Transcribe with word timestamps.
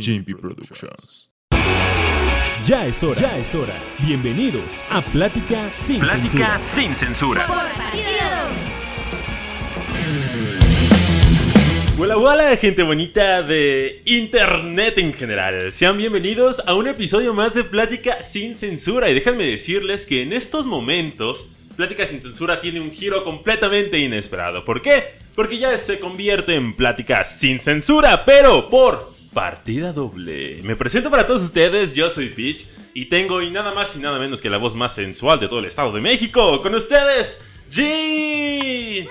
Chimpy 0.00 0.34
Productions. 0.34 1.30
Ya 2.64 2.86
es 2.86 3.02
hora, 3.04 3.20
ya 3.20 3.38
es 3.38 3.54
hora. 3.54 3.74
Bienvenidos 3.98 4.82
a 4.90 5.02
Plática 5.02 5.70
sin 5.74 6.00
Plática 6.00 6.60
censura. 6.60 6.60
sin 6.74 6.94
censura. 6.96 7.46
Hola, 11.98 12.16
hola, 12.16 12.56
gente 12.56 12.82
bonita 12.82 13.42
de 13.42 14.02
internet 14.04 14.98
en 14.98 15.12
general. 15.12 15.72
Sean 15.72 15.96
bienvenidos 15.96 16.62
a 16.66 16.74
un 16.74 16.88
episodio 16.88 17.32
más 17.34 17.54
de 17.54 17.64
Plática 17.64 18.22
sin 18.22 18.56
censura. 18.56 19.10
Y 19.10 19.14
déjenme 19.14 19.44
decirles 19.44 20.06
que 20.06 20.22
en 20.22 20.32
estos 20.32 20.66
momentos, 20.66 21.50
Plática 21.76 22.06
sin 22.06 22.22
censura 22.22 22.60
tiene 22.60 22.80
un 22.80 22.90
giro 22.90 23.24
completamente 23.24 23.98
inesperado. 23.98 24.64
¿Por 24.64 24.82
qué? 24.82 25.04
Porque 25.34 25.58
ya 25.58 25.76
se 25.76 25.98
convierte 25.98 26.54
en 26.54 26.74
Plática 26.74 27.22
sin 27.24 27.60
censura, 27.60 28.24
pero 28.24 28.68
por 28.68 29.13
partida 29.34 29.92
doble. 29.92 30.60
Me 30.62 30.76
presento 30.76 31.10
para 31.10 31.26
todos 31.26 31.42
ustedes, 31.42 31.92
yo 31.92 32.08
soy 32.08 32.30
Peach. 32.30 32.66
Y 32.94 33.06
tengo 33.06 33.42
y 33.42 33.50
nada 33.50 33.74
más 33.74 33.96
y 33.96 33.98
nada 33.98 34.20
menos 34.20 34.40
que 34.40 34.48
la 34.48 34.56
voz 34.56 34.76
más 34.76 34.94
sensual 34.94 35.40
de 35.40 35.48
todo 35.48 35.58
el 35.58 35.64
estado 35.64 35.92
de 35.92 36.00
México. 36.00 36.62
Con 36.62 36.76
ustedes, 36.76 37.42
G. 37.72 39.08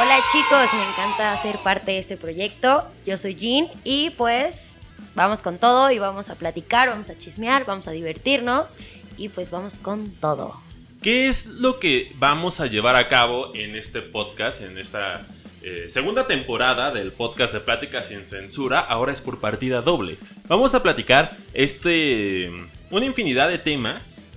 Hola 0.00 0.20
chicos, 0.32 0.72
me 0.72 0.88
encanta 0.88 1.36
ser 1.38 1.58
parte 1.58 1.90
de 1.90 1.98
este 1.98 2.16
proyecto. 2.16 2.86
Yo 3.04 3.18
soy 3.18 3.34
Jean 3.34 3.66
y 3.82 4.10
pues 4.10 4.70
vamos 5.16 5.42
con 5.42 5.58
todo 5.58 5.90
y 5.90 5.98
vamos 5.98 6.30
a 6.30 6.36
platicar, 6.36 6.88
vamos 6.88 7.10
a 7.10 7.18
chismear, 7.18 7.66
vamos 7.66 7.88
a 7.88 7.90
divertirnos 7.90 8.76
y 9.18 9.28
pues 9.28 9.50
vamos 9.50 9.78
con 9.78 10.12
todo. 10.12 10.54
¿Qué 11.02 11.26
es 11.26 11.46
lo 11.46 11.80
que 11.80 12.12
vamos 12.14 12.60
a 12.60 12.66
llevar 12.68 12.94
a 12.94 13.08
cabo 13.08 13.52
en 13.56 13.74
este 13.74 14.02
podcast, 14.02 14.62
en 14.62 14.78
esta 14.78 15.26
eh, 15.64 15.88
segunda 15.88 16.26
temporada 16.26 16.90
del 16.90 17.12
podcast 17.12 17.52
de 17.52 17.60
Pláticas 17.60 18.08
sin 18.08 18.26
Censura? 18.26 18.80
Ahora 18.80 19.12
es 19.12 19.20
por 19.20 19.40
partida 19.40 19.80
doble. 19.80 20.18
Vamos 20.48 20.74
a 20.74 20.82
platicar 20.82 21.36
este 21.54 22.50
una 22.90 23.06
infinidad 23.06 23.48
de 23.48 23.58
temas, 23.58 24.28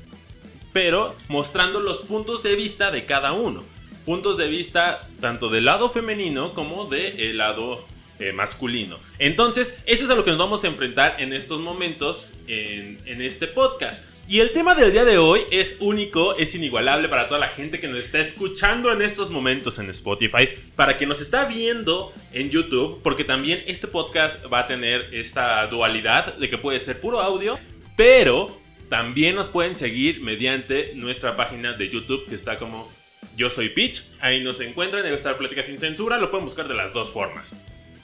pero 0.71 1.15
mostrando 1.27 1.79
los 1.79 2.01
puntos 2.01 2.43
de 2.43 2.55
vista 2.55 2.91
de 2.91 3.05
cada 3.05 3.33
uno. 3.33 3.63
Puntos 4.05 4.37
de 4.37 4.47
vista 4.47 5.07
tanto 5.19 5.49
del 5.49 5.65
lado 5.65 5.89
femenino 5.89 6.53
como 6.53 6.85
del 6.85 7.37
lado 7.37 7.85
eh, 8.19 8.31
masculino. 8.31 8.99
Entonces, 9.17 9.77
eso 9.85 10.03
es 10.05 10.09
a 10.09 10.15
lo 10.15 10.23
que 10.23 10.29
nos 10.29 10.39
vamos 10.39 10.63
a 10.63 10.67
enfrentar 10.67 11.15
en 11.19 11.33
estos 11.33 11.59
momentos 11.59 12.29
en, 12.47 13.01
en 13.05 13.21
este 13.21 13.47
podcast. 13.47 14.03
Y 14.27 14.39
el 14.39 14.53
tema 14.53 14.73
del 14.73 14.91
día 14.91 15.05
de 15.05 15.19
hoy 15.19 15.41
es 15.51 15.75
único, 15.79 16.35
es 16.35 16.55
inigualable 16.55 17.07
para 17.09 17.27
toda 17.27 17.39
la 17.39 17.47
gente 17.47 17.79
que 17.79 17.87
nos 17.87 17.99
está 17.99 18.19
escuchando 18.19 18.91
en 18.91 19.03
estos 19.03 19.29
momentos 19.29 19.77
en 19.77 19.87
Spotify, 19.91 20.49
para 20.75 20.97
que 20.97 21.05
nos 21.05 21.21
está 21.21 21.45
viendo 21.45 22.11
en 22.33 22.49
YouTube, 22.49 23.01
porque 23.03 23.23
también 23.23 23.63
este 23.67 23.87
podcast 23.87 24.43
va 24.51 24.61
a 24.61 24.67
tener 24.67 25.13
esta 25.13 25.67
dualidad 25.67 26.33
de 26.37 26.49
que 26.49 26.57
puede 26.57 26.79
ser 26.79 26.99
puro 26.99 27.21
audio, 27.21 27.59
pero 27.95 28.59
también 28.89 29.35
nos 29.35 29.47
pueden 29.47 29.75
seguir 29.75 30.21
mediante 30.21 30.93
nuestra 30.95 31.35
página 31.35 31.73
de 31.73 31.87
YouTube 31.89 32.25
que 32.27 32.33
está 32.33 32.57
como 32.57 32.91
Yo 33.37 33.51
Soy 33.51 33.69
Pitch. 33.69 34.05
Ahí 34.21 34.43
nos 34.43 34.59
encuentran, 34.59 35.03
debe 35.03 35.17
estar 35.17 35.37
Plática 35.37 35.61
sin 35.61 35.77
Censura, 35.77 36.17
lo 36.17 36.31
pueden 36.31 36.45
buscar 36.45 36.67
de 36.67 36.73
las 36.73 36.93
dos 36.93 37.11
formas. 37.11 37.53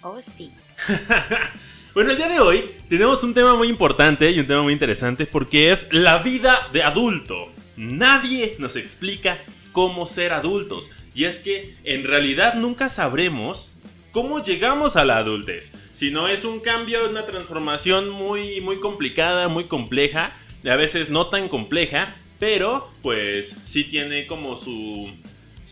Oh 0.03 0.21
sí. 0.21 0.51
Bueno, 1.93 2.11
el 2.11 2.17
día 2.17 2.29
de 2.29 2.39
hoy 2.39 2.69
tenemos 2.87 3.21
un 3.21 3.33
tema 3.33 3.53
muy 3.53 3.67
importante 3.67 4.31
y 4.31 4.39
un 4.39 4.47
tema 4.47 4.61
muy 4.61 4.71
interesante 4.71 5.25
porque 5.25 5.73
es 5.73 5.87
la 5.91 6.19
vida 6.19 6.69
de 6.71 6.83
adulto. 6.83 7.51
Nadie 7.75 8.55
nos 8.59 8.77
explica 8.77 9.39
cómo 9.73 10.05
ser 10.05 10.31
adultos. 10.31 10.89
Y 11.13 11.25
es 11.25 11.39
que 11.39 11.75
en 11.83 12.05
realidad 12.05 12.53
nunca 12.53 12.87
sabremos 12.87 13.69
cómo 14.13 14.41
llegamos 14.41 14.95
a 14.95 15.03
la 15.03 15.17
adultez. 15.17 15.73
Si 15.93 16.11
no 16.11 16.29
es 16.29 16.45
un 16.45 16.61
cambio, 16.61 17.09
una 17.09 17.25
transformación 17.25 18.09
muy, 18.09 18.61
muy 18.61 18.79
complicada, 18.79 19.49
muy 19.49 19.65
compleja, 19.65 20.31
a 20.63 20.75
veces 20.77 21.09
no 21.09 21.27
tan 21.27 21.49
compleja, 21.49 22.15
pero 22.39 22.89
pues 23.01 23.57
sí 23.65 23.83
tiene 23.83 24.27
como 24.27 24.55
su, 24.55 25.09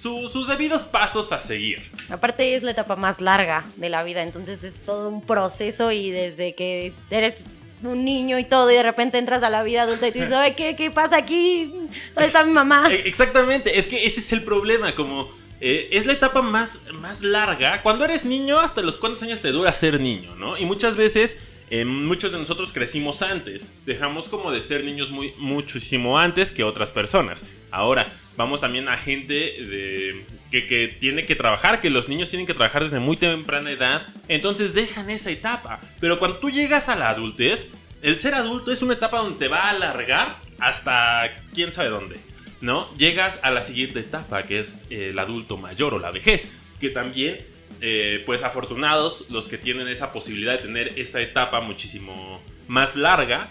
su- 0.01 0.29
sus 0.29 0.47
debidos 0.47 0.83
pasos 0.83 1.31
a 1.31 1.39
seguir. 1.39 1.91
Aparte 2.09 2.55
es 2.55 2.63
la 2.63 2.71
etapa 2.71 2.95
más 2.95 3.19
larga 3.21 3.65
de 3.75 3.89
la 3.89 4.03
vida, 4.03 4.21
entonces 4.23 4.63
es 4.63 4.75
todo 4.79 5.09
un 5.09 5.21
proceso 5.21 5.91
y 5.91 6.11
desde 6.11 6.55
que 6.55 6.93
eres 7.09 7.45
un 7.83 8.03
niño 8.05 8.37
y 8.39 8.43
todo 8.43 8.69
y 8.71 8.75
de 8.75 8.83
repente 8.83 9.17
entras 9.17 9.41
a 9.43 9.49
la 9.49 9.63
vida 9.63 9.83
adulta 9.83 10.07
y 10.07 10.11
tú 10.11 10.19
dices, 10.19 10.33
"Ay, 10.37 10.53
¿qué, 10.55 10.75
¿qué 10.75 10.91
pasa 10.91 11.17
aquí? 11.17 11.65
¿Dónde 12.13 12.25
está 12.27 12.43
mi 12.43 12.51
mamá? 12.51 12.87
E- 12.91 13.07
Exactamente, 13.07 13.77
es 13.79 13.87
que 13.87 14.05
ese 14.05 14.19
es 14.21 14.31
el 14.31 14.43
problema, 14.43 14.95
como 14.95 15.29
eh, 15.61 15.89
es 15.91 16.05
la 16.05 16.13
etapa 16.13 16.41
más, 16.41 16.79
más 16.93 17.21
larga. 17.21 17.81
Cuando 17.81 18.05
eres 18.05 18.23
niño, 18.23 18.59
hasta 18.59 18.81
los 18.81 18.97
cuántos 18.97 19.21
años 19.23 19.41
te 19.41 19.49
dura 19.51 19.73
ser 19.73 19.99
niño, 19.99 20.35
¿no? 20.37 20.57
Y 20.57 20.65
muchas 20.65 20.95
veces, 20.95 21.37
muchos 21.85 22.31
de 22.31 22.37
nosotros 22.37 22.73
crecimos 22.73 23.21
antes. 23.21 23.71
Dejamos 23.85 24.27
como 24.27 24.51
de 24.51 24.61
ser 24.61 24.83
niños 24.83 25.11
muy, 25.11 25.33
muchísimo 25.37 26.17
antes 26.17 26.51
que 26.51 26.63
otras 26.63 26.91
personas. 26.91 27.43
Ahora, 27.71 28.11
vamos 28.37 28.61
también 28.61 28.87
a 28.87 28.97
gente 28.97 29.33
de, 29.33 30.25
que, 30.51 30.65
que 30.65 30.87
tiene 30.87 31.25
que 31.25 31.35
trabajar, 31.35 31.81
que 31.81 31.89
los 31.89 32.09
niños 32.09 32.29
tienen 32.29 32.47
que 32.47 32.53
trabajar 32.53 32.83
desde 32.83 32.99
muy 32.99 33.17
temprana 33.17 33.71
edad. 33.71 34.07
Entonces 34.27 34.73
dejan 34.73 35.09
esa 35.09 35.29
etapa. 35.29 35.79
Pero 35.99 36.19
cuando 36.19 36.37
tú 36.37 36.49
llegas 36.49 36.89
a 36.89 36.95
la 36.95 37.09
adultez, 37.09 37.69
el 38.01 38.19
ser 38.19 38.33
adulto 38.33 38.71
es 38.71 38.81
una 38.81 38.93
etapa 38.93 39.19
donde 39.19 39.37
te 39.37 39.47
va 39.47 39.63
a 39.63 39.69
alargar 39.69 40.37
hasta 40.59 41.29
quién 41.53 41.71
sabe 41.73 41.89
dónde. 41.89 42.29
¿no? 42.61 42.93
Llegas 42.97 43.39
a 43.43 43.51
la 43.51 43.61
siguiente 43.61 43.99
etapa, 43.99 44.43
que 44.43 44.59
es 44.59 44.79
el 44.89 45.17
adulto 45.17 45.57
mayor 45.57 45.93
o 45.93 45.99
la 45.99 46.11
vejez, 46.11 46.49
que 46.79 46.89
también, 46.89 47.37
eh, 47.81 48.23
pues 48.25 48.43
afortunados 48.43 49.25
los 49.29 49.47
que 49.47 49.57
tienen 49.57 49.87
esa 49.87 50.11
posibilidad 50.11 50.53
de 50.53 50.59
tener 50.59 50.99
esa 50.99 51.21
etapa 51.21 51.61
muchísimo 51.61 52.41
más 52.67 52.95
larga, 52.95 53.49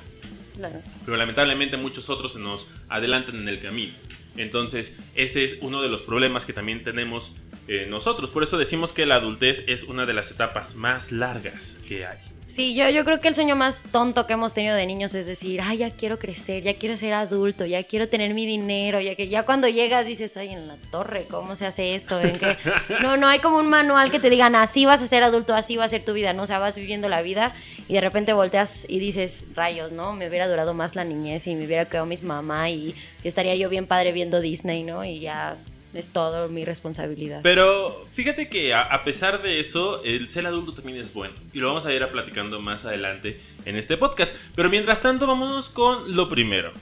Claro. 0.56 0.82
pero 1.04 1.16
lamentablemente 1.16 1.76
muchos 1.76 2.10
otros 2.10 2.32
se 2.32 2.38
nos 2.40 2.66
adelantan 2.88 3.36
en 3.36 3.48
el 3.48 3.60
camino. 3.60 3.94
Entonces, 4.36 4.96
ese 5.14 5.44
es 5.44 5.58
uno 5.60 5.82
de 5.82 5.88
los 5.88 6.02
problemas 6.02 6.44
que 6.44 6.52
también 6.52 6.84
tenemos 6.84 7.34
eh, 7.66 7.86
nosotros. 7.88 8.30
Por 8.30 8.42
eso 8.42 8.56
decimos 8.58 8.92
que 8.92 9.04
la 9.06 9.16
adultez 9.16 9.64
es 9.66 9.82
una 9.84 10.06
de 10.06 10.14
las 10.14 10.30
etapas 10.30 10.74
más 10.76 11.10
largas 11.12 11.78
que 11.86 12.06
hay. 12.06 12.18
Sí, 12.48 12.74
yo, 12.74 12.88
yo 12.88 13.04
creo 13.04 13.20
que 13.20 13.28
el 13.28 13.34
sueño 13.34 13.56
más 13.56 13.82
tonto 13.92 14.26
que 14.26 14.32
hemos 14.32 14.54
tenido 14.54 14.74
de 14.74 14.86
niños 14.86 15.14
es 15.14 15.26
decir, 15.26 15.60
ay, 15.62 15.78
ya 15.78 15.90
quiero 15.90 16.18
crecer, 16.18 16.62
ya 16.62 16.74
quiero 16.74 16.96
ser 16.96 17.12
adulto, 17.12 17.66
ya 17.66 17.84
quiero 17.84 18.08
tener 18.08 18.32
mi 18.32 18.46
dinero, 18.46 19.00
ya 19.00 19.14
que 19.14 19.28
ya 19.28 19.44
cuando 19.44 19.68
llegas 19.68 20.06
dices, 20.06 20.34
ay, 20.38 20.48
en 20.48 20.66
la 20.66 20.76
torre, 20.90 21.26
¿cómo 21.30 21.56
se 21.56 21.66
hace 21.66 21.94
esto? 21.94 22.18
¿En 22.20 22.38
qué?". 22.38 22.56
No, 23.02 23.18
no 23.18 23.28
hay 23.28 23.38
como 23.40 23.58
un 23.58 23.68
manual 23.68 24.10
que 24.10 24.18
te 24.18 24.30
digan, 24.30 24.56
así 24.56 24.86
vas 24.86 25.02
a 25.02 25.06
ser 25.06 25.22
adulto, 25.22 25.54
así 25.54 25.76
va 25.76 25.84
a 25.84 25.88
ser 25.88 26.04
tu 26.04 26.14
vida, 26.14 26.32
¿no? 26.32 26.44
O 26.44 26.46
sea, 26.46 26.58
vas 26.58 26.74
viviendo 26.74 27.08
la 27.08 27.20
vida 27.20 27.54
y 27.86 27.94
de 27.94 28.00
repente 28.00 28.32
volteas 28.32 28.86
y 28.88 28.98
dices, 28.98 29.44
rayos, 29.54 29.92
¿no? 29.92 30.14
Me 30.14 30.26
hubiera 30.26 30.48
durado 30.48 30.72
más 30.72 30.96
la 30.96 31.04
niñez 31.04 31.46
y 31.46 31.54
me 31.54 31.66
hubiera 31.66 31.84
quedado 31.84 32.06
mis 32.06 32.22
mamá 32.22 32.70
y 32.70 32.94
estaría 33.24 33.54
yo 33.56 33.68
bien 33.68 33.86
padre 33.86 34.12
viendo 34.12 34.40
Disney, 34.40 34.82
¿no? 34.82 35.04
Y 35.04 35.20
ya 35.20 35.58
es 35.94 36.08
todo 36.08 36.48
mi 36.48 36.64
responsabilidad. 36.64 37.40
Pero 37.42 38.06
fíjate 38.10 38.48
que 38.48 38.74
a, 38.74 38.82
a 38.82 39.04
pesar 39.04 39.42
de 39.42 39.60
eso, 39.60 40.02
el 40.04 40.28
ser 40.28 40.46
adulto 40.46 40.72
también 40.72 40.98
es 40.98 41.14
bueno. 41.14 41.34
Y 41.52 41.58
lo 41.58 41.68
vamos 41.68 41.86
a 41.86 41.92
ir 41.92 42.02
a 42.02 42.10
platicando 42.10 42.60
más 42.60 42.84
adelante 42.84 43.40
en 43.64 43.76
este 43.76 43.96
podcast. 43.96 44.36
Pero 44.54 44.70
mientras 44.70 45.00
tanto, 45.00 45.26
vámonos 45.26 45.68
con 45.68 46.14
lo 46.14 46.28
primero. 46.28 46.72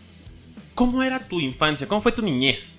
¿Cómo 0.75 1.03
era 1.03 1.21
tu 1.21 1.41
infancia? 1.41 1.87
¿Cómo 1.87 2.03
fue 2.03 2.13
tu 2.13 2.23
niñez? 2.23 2.77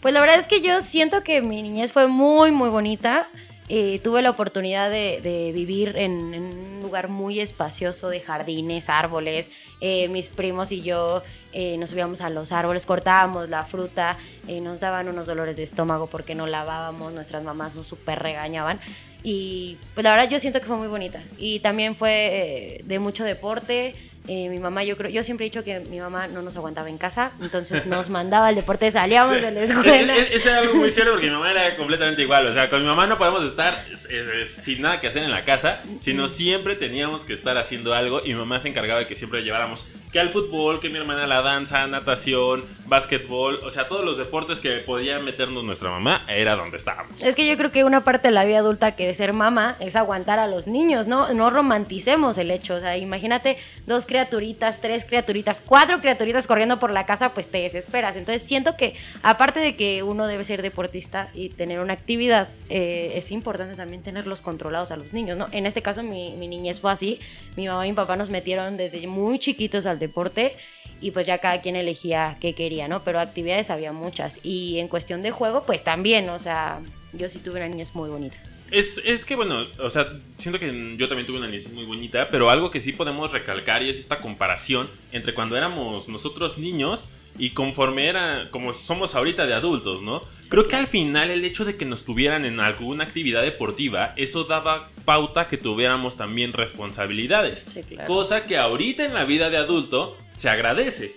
Pues 0.00 0.14
la 0.14 0.20
verdad 0.20 0.38
es 0.38 0.46
que 0.46 0.62
yo 0.62 0.80
siento 0.80 1.22
que 1.22 1.42
mi 1.42 1.62
niñez 1.62 1.92
fue 1.92 2.06
muy, 2.06 2.50
muy 2.50 2.70
bonita. 2.70 3.28
Eh, 3.72 4.00
tuve 4.02 4.20
la 4.20 4.30
oportunidad 4.30 4.90
de, 4.90 5.52
vivir 5.54 5.96
en, 5.96 6.34
un 6.34 6.80
lugar 6.82 7.06
muy 7.06 7.38
espacioso 7.38 8.08
de 8.08 8.18
jardines, 8.18 8.88
árboles. 8.88 9.48
Eh, 9.80 10.08
mis 10.08 10.26
primos 10.26 10.72
y 10.72 10.82
yo 10.82 11.22
eh, 11.52 11.76
nos 11.78 11.90
subíamos 11.90 12.20
a 12.20 12.30
los 12.30 12.50
árboles, 12.50 12.84
cortábamos 12.84 13.48
la 13.48 13.62
fruta, 13.62 14.18
eh, 14.48 14.60
nos 14.60 14.80
daban 14.80 15.08
unos 15.08 15.28
dolores 15.28 15.56
de 15.56 15.62
estómago 15.62 16.08
porque 16.08 16.34
no 16.34 16.48
lavábamos, 16.48 17.12
nuestras 17.12 17.44
mamás 17.44 17.76
nos 17.76 17.86
súper 17.86 18.18
regañaban. 18.18 18.80
Y 19.22 19.78
pues 19.94 20.02
la 20.02 20.16
verdad 20.16 20.28
yo 20.28 20.40
siento 20.40 20.58
que 20.60 20.66
fue 20.66 20.76
muy 20.76 20.88
bonita. 20.88 21.22
Y 21.38 21.60
también 21.60 21.94
fue 21.94 22.80
de 22.82 22.98
mucho 22.98 23.22
deporte. 23.22 23.94
Eh, 24.28 24.48
mi 24.50 24.58
mamá, 24.58 24.84
yo 24.84 24.96
creo, 24.96 25.10
yo 25.10 25.24
siempre 25.24 25.46
he 25.46 25.50
dicho 25.50 25.64
que 25.64 25.80
mi 25.80 25.98
mamá 25.98 26.28
no 26.28 26.42
nos 26.42 26.54
aguantaba 26.56 26.88
en 26.90 26.98
casa, 26.98 27.32
entonces 27.40 27.86
nos 27.86 28.10
mandaba 28.10 28.48
al 28.48 28.54
deporte, 28.54 28.92
salíamos 28.92 29.40
de 29.40 29.50
la 29.50 29.62
escuela. 29.62 30.14
Es, 30.16 30.30
es- 30.30 30.46
es 30.46 30.52
algo 30.52 30.74
muy 30.74 30.90
cierto 30.90 31.12
porque 31.12 31.26
mi 31.26 31.32
mamá 31.32 31.50
era 31.50 31.76
completamente 31.76 32.22
igual. 32.22 32.46
O 32.46 32.52
sea, 32.52 32.68
con 32.70 32.80
mi 32.80 32.86
mamá 32.86 33.06
no 33.06 33.16
podemos 33.18 33.42
estar 33.44 33.86
eh, 34.10 34.44
sin 34.46 34.82
nada 34.82 35.00
que 35.00 35.08
hacer 35.08 35.22
en 35.24 35.30
la 35.30 35.44
casa, 35.44 35.82
sino 36.00 36.28
siempre 36.28 36.76
teníamos 36.76 37.24
que 37.24 37.32
estar 37.32 37.56
haciendo 37.56 37.94
algo 37.94 38.20
y 38.24 38.28
mi 38.28 38.34
mamá 38.34 38.60
se 38.60 38.68
encargaba 38.68 39.00
de 39.00 39.06
que 39.06 39.14
siempre 39.16 39.42
lleváramos 39.42 39.86
que 40.12 40.18
al 40.18 40.30
fútbol, 40.30 40.80
que 40.80 40.90
mi 40.90 40.98
hermana 40.98 41.26
la 41.26 41.40
danza, 41.42 41.86
natación, 41.86 42.64
básquetbol, 42.86 43.60
o 43.62 43.70
sea, 43.70 43.86
todos 43.86 44.04
los 44.04 44.18
deportes 44.18 44.58
que 44.58 44.78
podía 44.78 45.20
meternos 45.20 45.62
nuestra 45.62 45.90
mamá, 45.90 46.24
era 46.28 46.56
donde 46.56 46.76
estábamos. 46.76 47.22
Es 47.22 47.36
que 47.36 47.46
yo 47.46 47.56
creo 47.56 47.70
que 47.70 47.84
una 47.84 48.02
parte 48.02 48.28
de 48.28 48.32
la 48.32 48.44
vida 48.44 48.58
adulta 48.58 48.96
que 48.96 49.06
de 49.06 49.14
ser 49.14 49.32
mamá 49.32 49.76
es 49.78 49.94
aguantar 49.94 50.40
a 50.40 50.48
los 50.48 50.66
niños, 50.66 51.06
¿no? 51.06 51.32
No 51.32 51.50
romanticemos 51.50 52.38
el 52.38 52.50
hecho, 52.50 52.74
o 52.74 52.80
sea, 52.80 52.96
imagínate 52.96 53.56
dos 53.86 54.04
criaturitas, 54.04 54.80
tres 54.80 55.04
criaturitas, 55.04 55.62
cuatro 55.64 56.00
criaturitas 56.00 56.48
corriendo 56.48 56.80
por 56.80 56.90
la 56.90 57.06
casa, 57.06 57.32
pues 57.32 57.46
te 57.46 57.58
desesperas. 57.58 58.16
Entonces 58.16 58.42
siento 58.42 58.76
que 58.76 58.96
aparte 59.22 59.60
de 59.60 59.76
que 59.76 60.02
uno 60.02 60.26
debe 60.26 60.42
ser 60.42 60.62
deportista 60.62 61.28
y 61.34 61.50
tener 61.50 61.78
una 61.78 61.92
actividad, 61.92 62.48
eh, 62.68 63.12
es 63.14 63.30
importante 63.30 63.76
también 63.76 64.02
tenerlos 64.02 64.42
controlados 64.42 64.90
a 64.90 64.96
los 64.96 65.12
niños, 65.12 65.38
¿no? 65.38 65.46
En 65.52 65.66
este 65.66 65.82
caso 65.82 66.02
mi, 66.02 66.34
mi 66.36 66.48
niñez 66.48 66.80
fue 66.80 66.90
así, 66.90 67.20
mi 67.56 67.68
mamá 67.68 67.86
y 67.86 67.90
mi 67.90 67.96
papá 67.96 68.16
nos 68.16 68.30
metieron 68.30 68.76
desde 68.76 69.06
muy 69.06 69.38
chiquitos 69.38 69.86
al 69.86 69.99
deporte 70.00 70.56
y 71.00 71.12
pues 71.12 71.26
ya 71.26 71.38
cada 71.38 71.60
quien 71.60 71.76
elegía 71.76 72.36
qué 72.40 72.54
quería, 72.54 72.88
¿no? 72.88 73.04
Pero 73.04 73.20
actividades 73.20 73.70
había 73.70 73.92
muchas 73.92 74.40
y 74.42 74.78
en 74.78 74.88
cuestión 74.88 75.22
de 75.22 75.30
juego 75.30 75.62
pues 75.64 75.84
también, 75.84 76.28
o 76.28 76.40
sea, 76.40 76.80
yo 77.12 77.28
sí 77.28 77.38
tuve 77.38 77.56
una 77.56 77.68
niñez 77.68 77.94
muy 77.94 78.10
bonita. 78.10 78.36
Es, 78.70 79.00
es, 79.04 79.24
que, 79.24 79.34
bueno, 79.34 79.66
o 79.80 79.90
sea, 79.90 80.12
siento 80.38 80.60
que 80.60 80.94
yo 80.96 81.08
también 81.08 81.26
tuve 81.26 81.38
una 81.38 81.48
niñez 81.48 81.72
muy 81.72 81.84
bonita, 81.84 82.28
pero 82.30 82.50
algo 82.50 82.70
que 82.70 82.80
sí 82.80 82.92
podemos 82.92 83.32
recalcar 83.32 83.82
y 83.82 83.90
es 83.90 83.98
esta 83.98 84.20
comparación 84.20 84.88
entre 85.10 85.34
cuando 85.34 85.56
éramos 85.56 86.08
nosotros 86.08 86.56
niños 86.56 87.08
y 87.38 87.50
conforme 87.50 88.06
era, 88.06 88.48
como 88.50 88.74
somos 88.74 89.14
ahorita 89.14 89.46
de 89.46 89.54
adultos, 89.54 90.02
¿no? 90.02 90.22
Creo 90.48 90.68
que 90.68 90.76
al 90.76 90.86
final 90.86 91.30
el 91.30 91.44
hecho 91.44 91.64
de 91.64 91.76
que 91.76 91.84
nos 91.84 92.04
tuvieran 92.04 92.44
en 92.44 92.60
alguna 92.60 93.04
actividad 93.04 93.42
deportiva, 93.42 94.14
eso 94.16 94.44
daba 94.44 94.90
pauta 95.04 95.48
que 95.48 95.56
tuviéramos 95.56 96.16
también 96.16 96.52
responsabilidades. 96.52 97.64
Sí, 97.68 97.82
claro. 97.82 98.06
Cosa 98.06 98.44
que 98.44 98.58
ahorita 98.58 99.04
en 99.04 99.14
la 99.14 99.24
vida 99.24 99.48
de 99.48 99.56
adulto 99.56 100.16
se 100.36 100.48
agradece. 100.48 101.16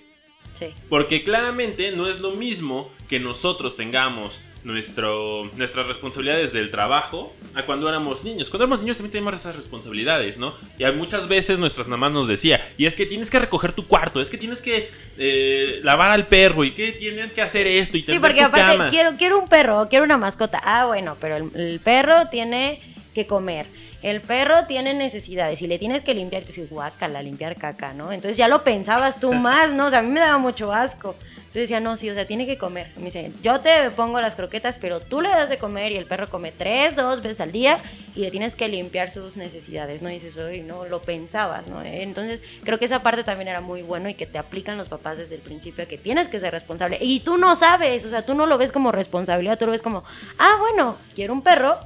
Sí. 0.53 0.67
Porque 0.87 1.23
claramente 1.23 1.91
no 1.91 2.07
es 2.07 2.19
lo 2.19 2.31
mismo 2.31 2.91
que 3.09 3.19
nosotros 3.19 3.75
tengamos 3.75 4.39
nuestro, 4.63 5.49
nuestras 5.55 5.87
responsabilidades 5.87 6.53
del 6.53 6.71
trabajo 6.71 7.33
a 7.53 7.65
cuando 7.65 7.87
éramos 7.89 8.23
niños. 8.23 8.49
Cuando 8.49 8.65
éramos 8.65 8.79
niños 8.81 8.97
también 8.97 9.11
teníamos 9.11 9.39
esas 9.39 9.55
responsabilidades, 9.55 10.37
¿no? 10.37 10.55
Y 10.77 10.85
muchas 10.91 11.27
veces 11.27 11.59
nuestras 11.59 11.87
mamás 11.87 12.11
nos 12.11 12.27
decía, 12.27 12.61
y 12.77 12.85
es 12.85 12.95
que 12.95 13.05
tienes 13.05 13.29
que 13.29 13.39
recoger 13.39 13.73
tu 13.73 13.87
cuarto, 13.87 14.21
es 14.21 14.29
que 14.29 14.37
tienes 14.37 14.61
que 14.61 14.89
eh, 15.17 15.79
lavar 15.83 16.11
al 16.11 16.27
perro, 16.27 16.63
y 16.63 16.71
que 16.71 16.91
tienes 16.93 17.31
que 17.31 17.41
hacer 17.41 17.67
esto 17.67 17.97
y 17.97 18.05
Sí, 18.05 18.19
porque 18.19 18.39
tu 18.39 18.45
aparte 18.45 18.71
cama. 18.77 18.89
quiero, 18.89 19.15
quiero 19.17 19.39
un 19.39 19.47
perro, 19.49 19.87
quiero 19.89 20.05
una 20.05 20.17
mascota. 20.17 20.61
Ah, 20.63 20.85
bueno, 20.85 21.17
pero 21.19 21.37
el, 21.37 21.51
el 21.55 21.79
perro 21.79 22.27
tiene 22.29 22.79
que 23.13 23.27
comer. 23.27 23.65
El 24.01 24.19
perro 24.21 24.65
tiene 24.67 24.93
necesidades 24.93 25.61
y 25.61 25.67
le 25.67 25.79
tienes 25.79 26.01
que 26.01 26.13
limpiar, 26.13 26.41
te 26.41 26.47
dices, 26.47 26.69
guácala, 26.69 27.21
limpiar 27.21 27.55
caca, 27.55 27.93
¿no? 27.93 28.11
Entonces 28.11 28.35
ya 28.37 28.47
lo 28.49 28.63
pensabas 28.63 29.19
tú 29.19 29.33
más, 29.33 29.73
¿no? 29.73 29.85
O 29.85 29.89
sea, 29.89 29.99
a 29.99 30.01
mí 30.03 30.09
me 30.09 30.19
daba 30.19 30.37
mucho 30.37 30.73
asco. 30.73 31.15
Yo 31.53 31.59
decía, 31.59 31.79
no, 31.79 31.95
sí, 31.97 32.09
o 32.09 32.15
sea, 32.15 32.25
tiene 32.25 32.47
que 32.47 32.57
comer. 32.57 32.91
Me 32.97 33.05
dice, 33.05 33.31
yo 33.43 33.59
te 33.59 33.91
pongo 33.91 34.19
las 34.19 34.33
croquetas, 34.33 34.79
pero 34.79 34.99
tú 34.99 35.21
le 35.21 35.29
das 35.29 35.49
de 35.49 35.59
comer 35.59 35.91
y 35.91 35.97
el 35.97 36.05
perro 36.05 36.27
come 36.29 36.51
tres, 36.51 36.95
dos 36.95 37.21
veces 37.21 37.41
al 37.41 37.51
día 37.51 37.77
y 38.15 38.21
le 38.21 38.31
tienes 38.31 38.55
que 38.55 38.67
limpiar 38.67 39.11
sus 39.11 39.37
necesidades, 39.37 40.01
¿no? 40.01 40.09
Dices, 40.09 40.35
oye, 40.37 40.63
no, 40.63 40.85
lo 40.85 41.01
pensabas, 41.01 41.67
¿no? 41.67 41.83
Entonces, 41.83 42.43
creo 42.63 42.79
que 42.79 42.85
esa 42.85 43.03
parte 43.03 43.23
también 43.23 43.47
era 43.49 43.61
muy 43.61 43.83
bueno 43.83 44.09
y 44.09 44.15
que 44.15 44.25
te 44.25 44.39
aplican 44.39 44.77
los 44.77 44.89
papás 44.89 45.17
desde 45.17 45.35
el 45.35 45.41
principio, 45.41 45.87
que 45.87 45.97
tienes 45.97 46.27
que 46.27 46.39
ser 46.39 46.51
responsable. 46.51 46.97
Y 47.01 47.19
tú 47.19 47.37
no 47.37 47.55
sabes, 47.55 48.03
o 48.05 48.09
sea, 48.09 48.25
tú 48.25 48.33
no 48.33 48.47
lo 48.47 48.57
ves 48.57 48.71
como 48.71 48.91
responsabilidad, 48.91 49.59
tú 49.59 49.65
lo 49.65 49.71
ves 49.71 49.83
como, 49.83 50.03
ah, 50.39 50.57
bueno, 50.59 50.97
quiero 51.13 51.33
un 51.33 51.43
perro, 51.43 51.79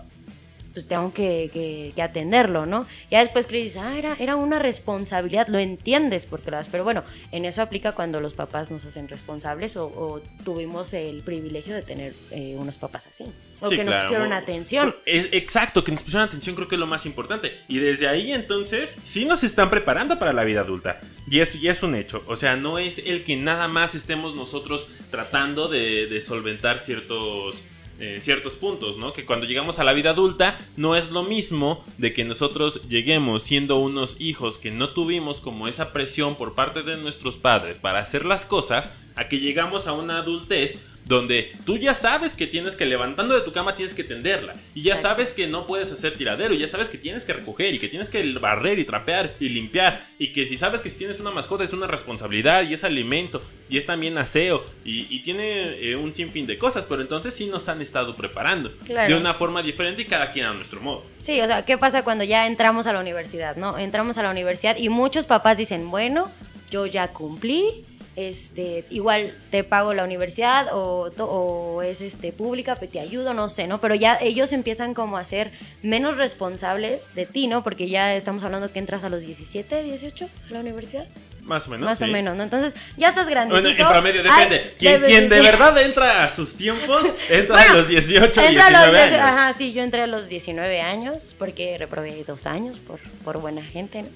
pues 0.78 0.88
tengo 0.88 1.12
que, 1.12 1.50
que, 1.52 1.92
que, 1.96 2.02
atenderlo, 2.04 2.68
¿no? 2.68 2.86
Ya 3.10 3.22
después 3.22 3.48
crees, 3.48 3.78
ah, 3.78 3.98
era, 3.98 4.16
era 4.20 4.36
una 4.36 4.60
responsabilidad, 4.60 5.48
lo 5.48 5.58
entiendes 5.58 6.28
porque 6.28 6.52
lo 6.52 6.58
das, 6.58 6.68
pero 6.72 6.84
bueno, 6.84 7.04
en 7.32 7.46
eso 7.46 7.64
aplica 7.64 7.94
cuando 7.94 8.22
los 8.22 8.36
papás 8.36 8.70
nos 8.70 8.86
hacen 8.86 9.08
responsables 9.08 9.76
o, 9.76 9.88
o 9.88 10.22
tuvimos 10.44 10.94
el 10.94 11.24
privilegio 11.24 11.74
de 11.74 11.82
tener 11.82 12.14
eh, 12.30 12.54
unos 12.60 12.78
papás 12.78 13.08
así, 13.08 13.24
o 13.60 13.70
Sí, 13.70 13.78
que 13.78 13.84
nos 13.84 13.96
pusieron 14.04 14.32
atención. 14.34 14.96
Es- 15.08 15.30
exacto, 15.32 15.84
que 15.84 15.92
nos 15.92 16.04
pusieron 16.04 16.28
atención 16.28 16.56
creo 16.56 16.68
que 16.68 16.76
es 16.76 16.80
lo 16.80 16.86
más 16.86 17.08
importante. 17.08 17.58
Y 17.68 17.80
desde 17.80 18.08
ahí 18.08 18.32
entonces 18.32 18.98
sí 19.04 19.26
nos 19.26 19.44
están 19.44 19.72
preparando 19.72 20.20
para 20.20 20.32
la 20.32 20.44
vida 20.44 20.62
adulta. 20.62 21.00
Y 21.28 21.40
es, 21.40 21.56
y 21.56 21.70
es 21.70 21.82
un 21.82 21.96
hecho. 21.96 22.24
O 22.28 22.36
sea, 22.36 22.56
no 22.56 22.78
es 22.78 23.00
el 23.00 23.24
que 23.24 23.36
nada 23.36 23.68
más 23.68 23.96
estemos 23.96 24.36
nosotros 24.36 24.88
tratando 25.10 25.70
de, 25.70 26.06
de 26.06 26.22
solventar 26.22 26.78
ciertos... 26.78 27.64
eh, 28.00 28.20
ciertos 28.22 28.56
puntos, 28.56 28.98
¿no? 28.98 29.14
Que 29.14 29.26
cuando 29.26 29.46
llegamos 29.46 29.80
a 29.80 29.84
la 29.84 29.94
vida 29.94 30.12
adulta 30.12 30.60
no 30.76 30.96
es 30.96 31.10
lo 31.10 31.24
mismo 31.24 31.84
de 31.98 32.14
que 32.14 32.26
nosotros 32.26 32.82
lleguemos 32.88 33.44
siendo 33.44 33.78
unos 33.78 34.16
hijos 34.20 34.58
que 34.58 34.72
no 34.72 34.90
tuvimos 34.90 35.42
como 35.42 35.68
esa 35.68 35.94
presión 35.94 36.36
por 36.36 36.54
parte 36.54 36.84
de 36.84 36.98
nuestros 36.98 37.38
padres 37.38 37.78
para 37.78 38.00
hacer 38.00 38.26
las 38.26 38.46
cosas, 38.46 38.92
a 39.16 39.28
que 39.28 39.40
llegamos 39.40 39.88
a 39.88 39.94
una 39.94 40.20
adultez 40.20 40.80
donde 41.08 41.54
tú 41.66 41.78
ya 41.78 41.96
sabes 41.96 42.34
que 42.34 42.48
tienes 42.48 42.76
que 42.76 42.86
levantando 42.86 43.34
de 43.34 43.42
tu 43.42 43.52
cama 43.52 43.76
tienes 43.76 43.94
que 43.94 44.04
tenderla 44.04 44.56
y 44.76 44.82
ya 44.84 44.98
sabes 44.98 45.32
que 45.32 45.48
no 45.48 45.66
puedes 45.66 45.92
hacer 45.92 46.16
tiradero 46.18 46.54
y 46.54 46.58
ya 46.60 46.68
sabes 46.68 46.90
que 46.90 46.98
tienes 46.98 47.24
que 47.26 47.34
recoger 47.34 47.74
y 47.74 47.80
que 47.80 47.88
tienes 47.88 48.10
que 48.10 48.34
barrer 48.34 48.78
y 48.80 48.86
trapear 48.86 49.34
y 49.40 49.50
limpiar 49.50 50.06
y 50.20 50.34
que 50.34 50.46
si 50.46 50.58
sabes 50.58 50.82
que 50.82 50.90
si 50.90 50.98
tienes 50.98 51.20
una 51.20 51.32
mascota 51.32 51.64
es 51.64 51.74
una 51.74 51.88
responsabilidad 51.88 52.64
y 52.70 52.74
es 52.74 52.84
alimento 52.84 53.42
y 53.70 53.78
es 53.78 53.86
también 53.86 54.18
aseo 54.18 54.66
y, 54.84 55.08
y 55.10 55.22
tiene 55.22 55.80
eh, 55.82 55.96
un 55.96 56.14
sinfín 56.14 56.46
de 56.46 56.58
cosas 56.58 56.86
pero 56.86 57.02
entonces 57.02 57.34
sí 57.34 57.48
nos 57.48 57.68
han 57.70 57.82
estado 57.82 58.16
preparando 58.16 58.72
Claro. 58.86 59.14
de 59.14 59.20
una 59.20 59.34
forma 59.34 59.62
diferente 59.64 60.02
y 60.02 60.06
cada 60.06 60.32
quien 60.32 60.46
a 60.46 60.54
nuestro 60.54 60.82
modo 60.82 61.04
Sí, 61.22 61.42
o 61.42 61.46
sea, 61.46 61.66
¿qué 61.66 61.78
pasa 61.78 62.04
cuando 62.04 62.24
ya 62.24 62.48
entramos 62.48 62.88
a 62.88 62.94
la 62.94 63.00
universidad, 63.02 63.56
no? 63.58 63.78
Entramos 63.78 64.18
a 64.18 64.24
la 64.24 64.32
universidad 64.32 64.78
y 64.78 64.88
muchos 64.88 65.26
papás 65.26 65.58
dicen, 65.58 65.90
bueno, 65.92 66.32
yo 66.72 66.86
ya 66.86 67.10
cumplí, 67.12 67.84
este, 68.18 68.84
igual 68.90 69.32
te 69.52 69.64
pago 69.64 69.94
la 69.94 70.04
universidad 70.04 70.70
o, 70.74 71.82
es 71.84 72.02
este 72.02 72.32
pública, 72.32 72.76
pues 72.76 72.92
te 72.92 73.00
ayudo, 73.00 73.36
no 73.36 73.48
sé, 73.48 73.68
¿no? 73.68 73.80
Pero 73.80 73.94
ya 73.94 74.18
ellos 74.20 74.52
empiezan 74.54 74.96
como 74.96 75.18
a 75.18 75.24
ser 75.24 75.52
menos 75.84 76.18
responsables 76.18 77.14
de 77.14 77.28
ti, 77.28 77.48
¿no? 77.48 77.64
Porque 77.64 77.88
ya 77.88 78.16
estamos 78.16 78.44
hablando 78.44 78.72
que 78.74 78.80
entras 78.80 79.04
a 79.04 79.10
los 79.10 79.22
17, 79.22 79.84
18 79.84 80.30
a 80.50 80.52
la 80.54 80.60
universidad, 80.62 81.06
más 81.44 81.68
o 81.68 81.72
menos 81.72 81.86
más 81.86 82.02
o 82.02 82.08
menos, 82.08 82.36
¿no? 82.36 82.42
Entonces, 82.42 82.74
ya 82.98 83.10
estás 83.10 83.30
grandecito. 83.30 83.62
Bueno, 83.70 83.82
en 83.88 83.94
promedio, 83.94 84.24
depende. 84.24 84.62
Ay, 84.66 84.76
quien, 84.80 84.94
debe- 84.96 85.06
quien 85.06 85.30
de 85.30 85.40
sí. 85.40 85.46
verdad 85.46 85.78
entra 85.78 86.24
a 86.26 86.30
sus 86.30 86.56
tiempos, 86.56 87.06
entra 87.30 87.56
Bueno, 87.56 87.72
a 87.74 87.78
los 87.78 87.88
18, 87.88 88.26
Entra 88.26 88.50
19 88.50 88.76
a 88.76 88.86
los 88.88 88.94
18 88.96 89.14
años. 89.16 89.30
Ajá, 89.32 89.54
sí, 89.54 89.74
yo 89.74 89.84
entré 89.84 90.02
a 90.02 90.08
los 90.08 90.28
19 90.28 90.82
años 90.82 91.36
porque 91.38 91.78
reprobé 91.78 92.24
dos 92.26 92.48
años 92.48 92.80
por, 92.80 93.00
por 93.24 93.40
buena 93.40 93.64
gente, 93.64 94.02
¿no? 94.02 94.10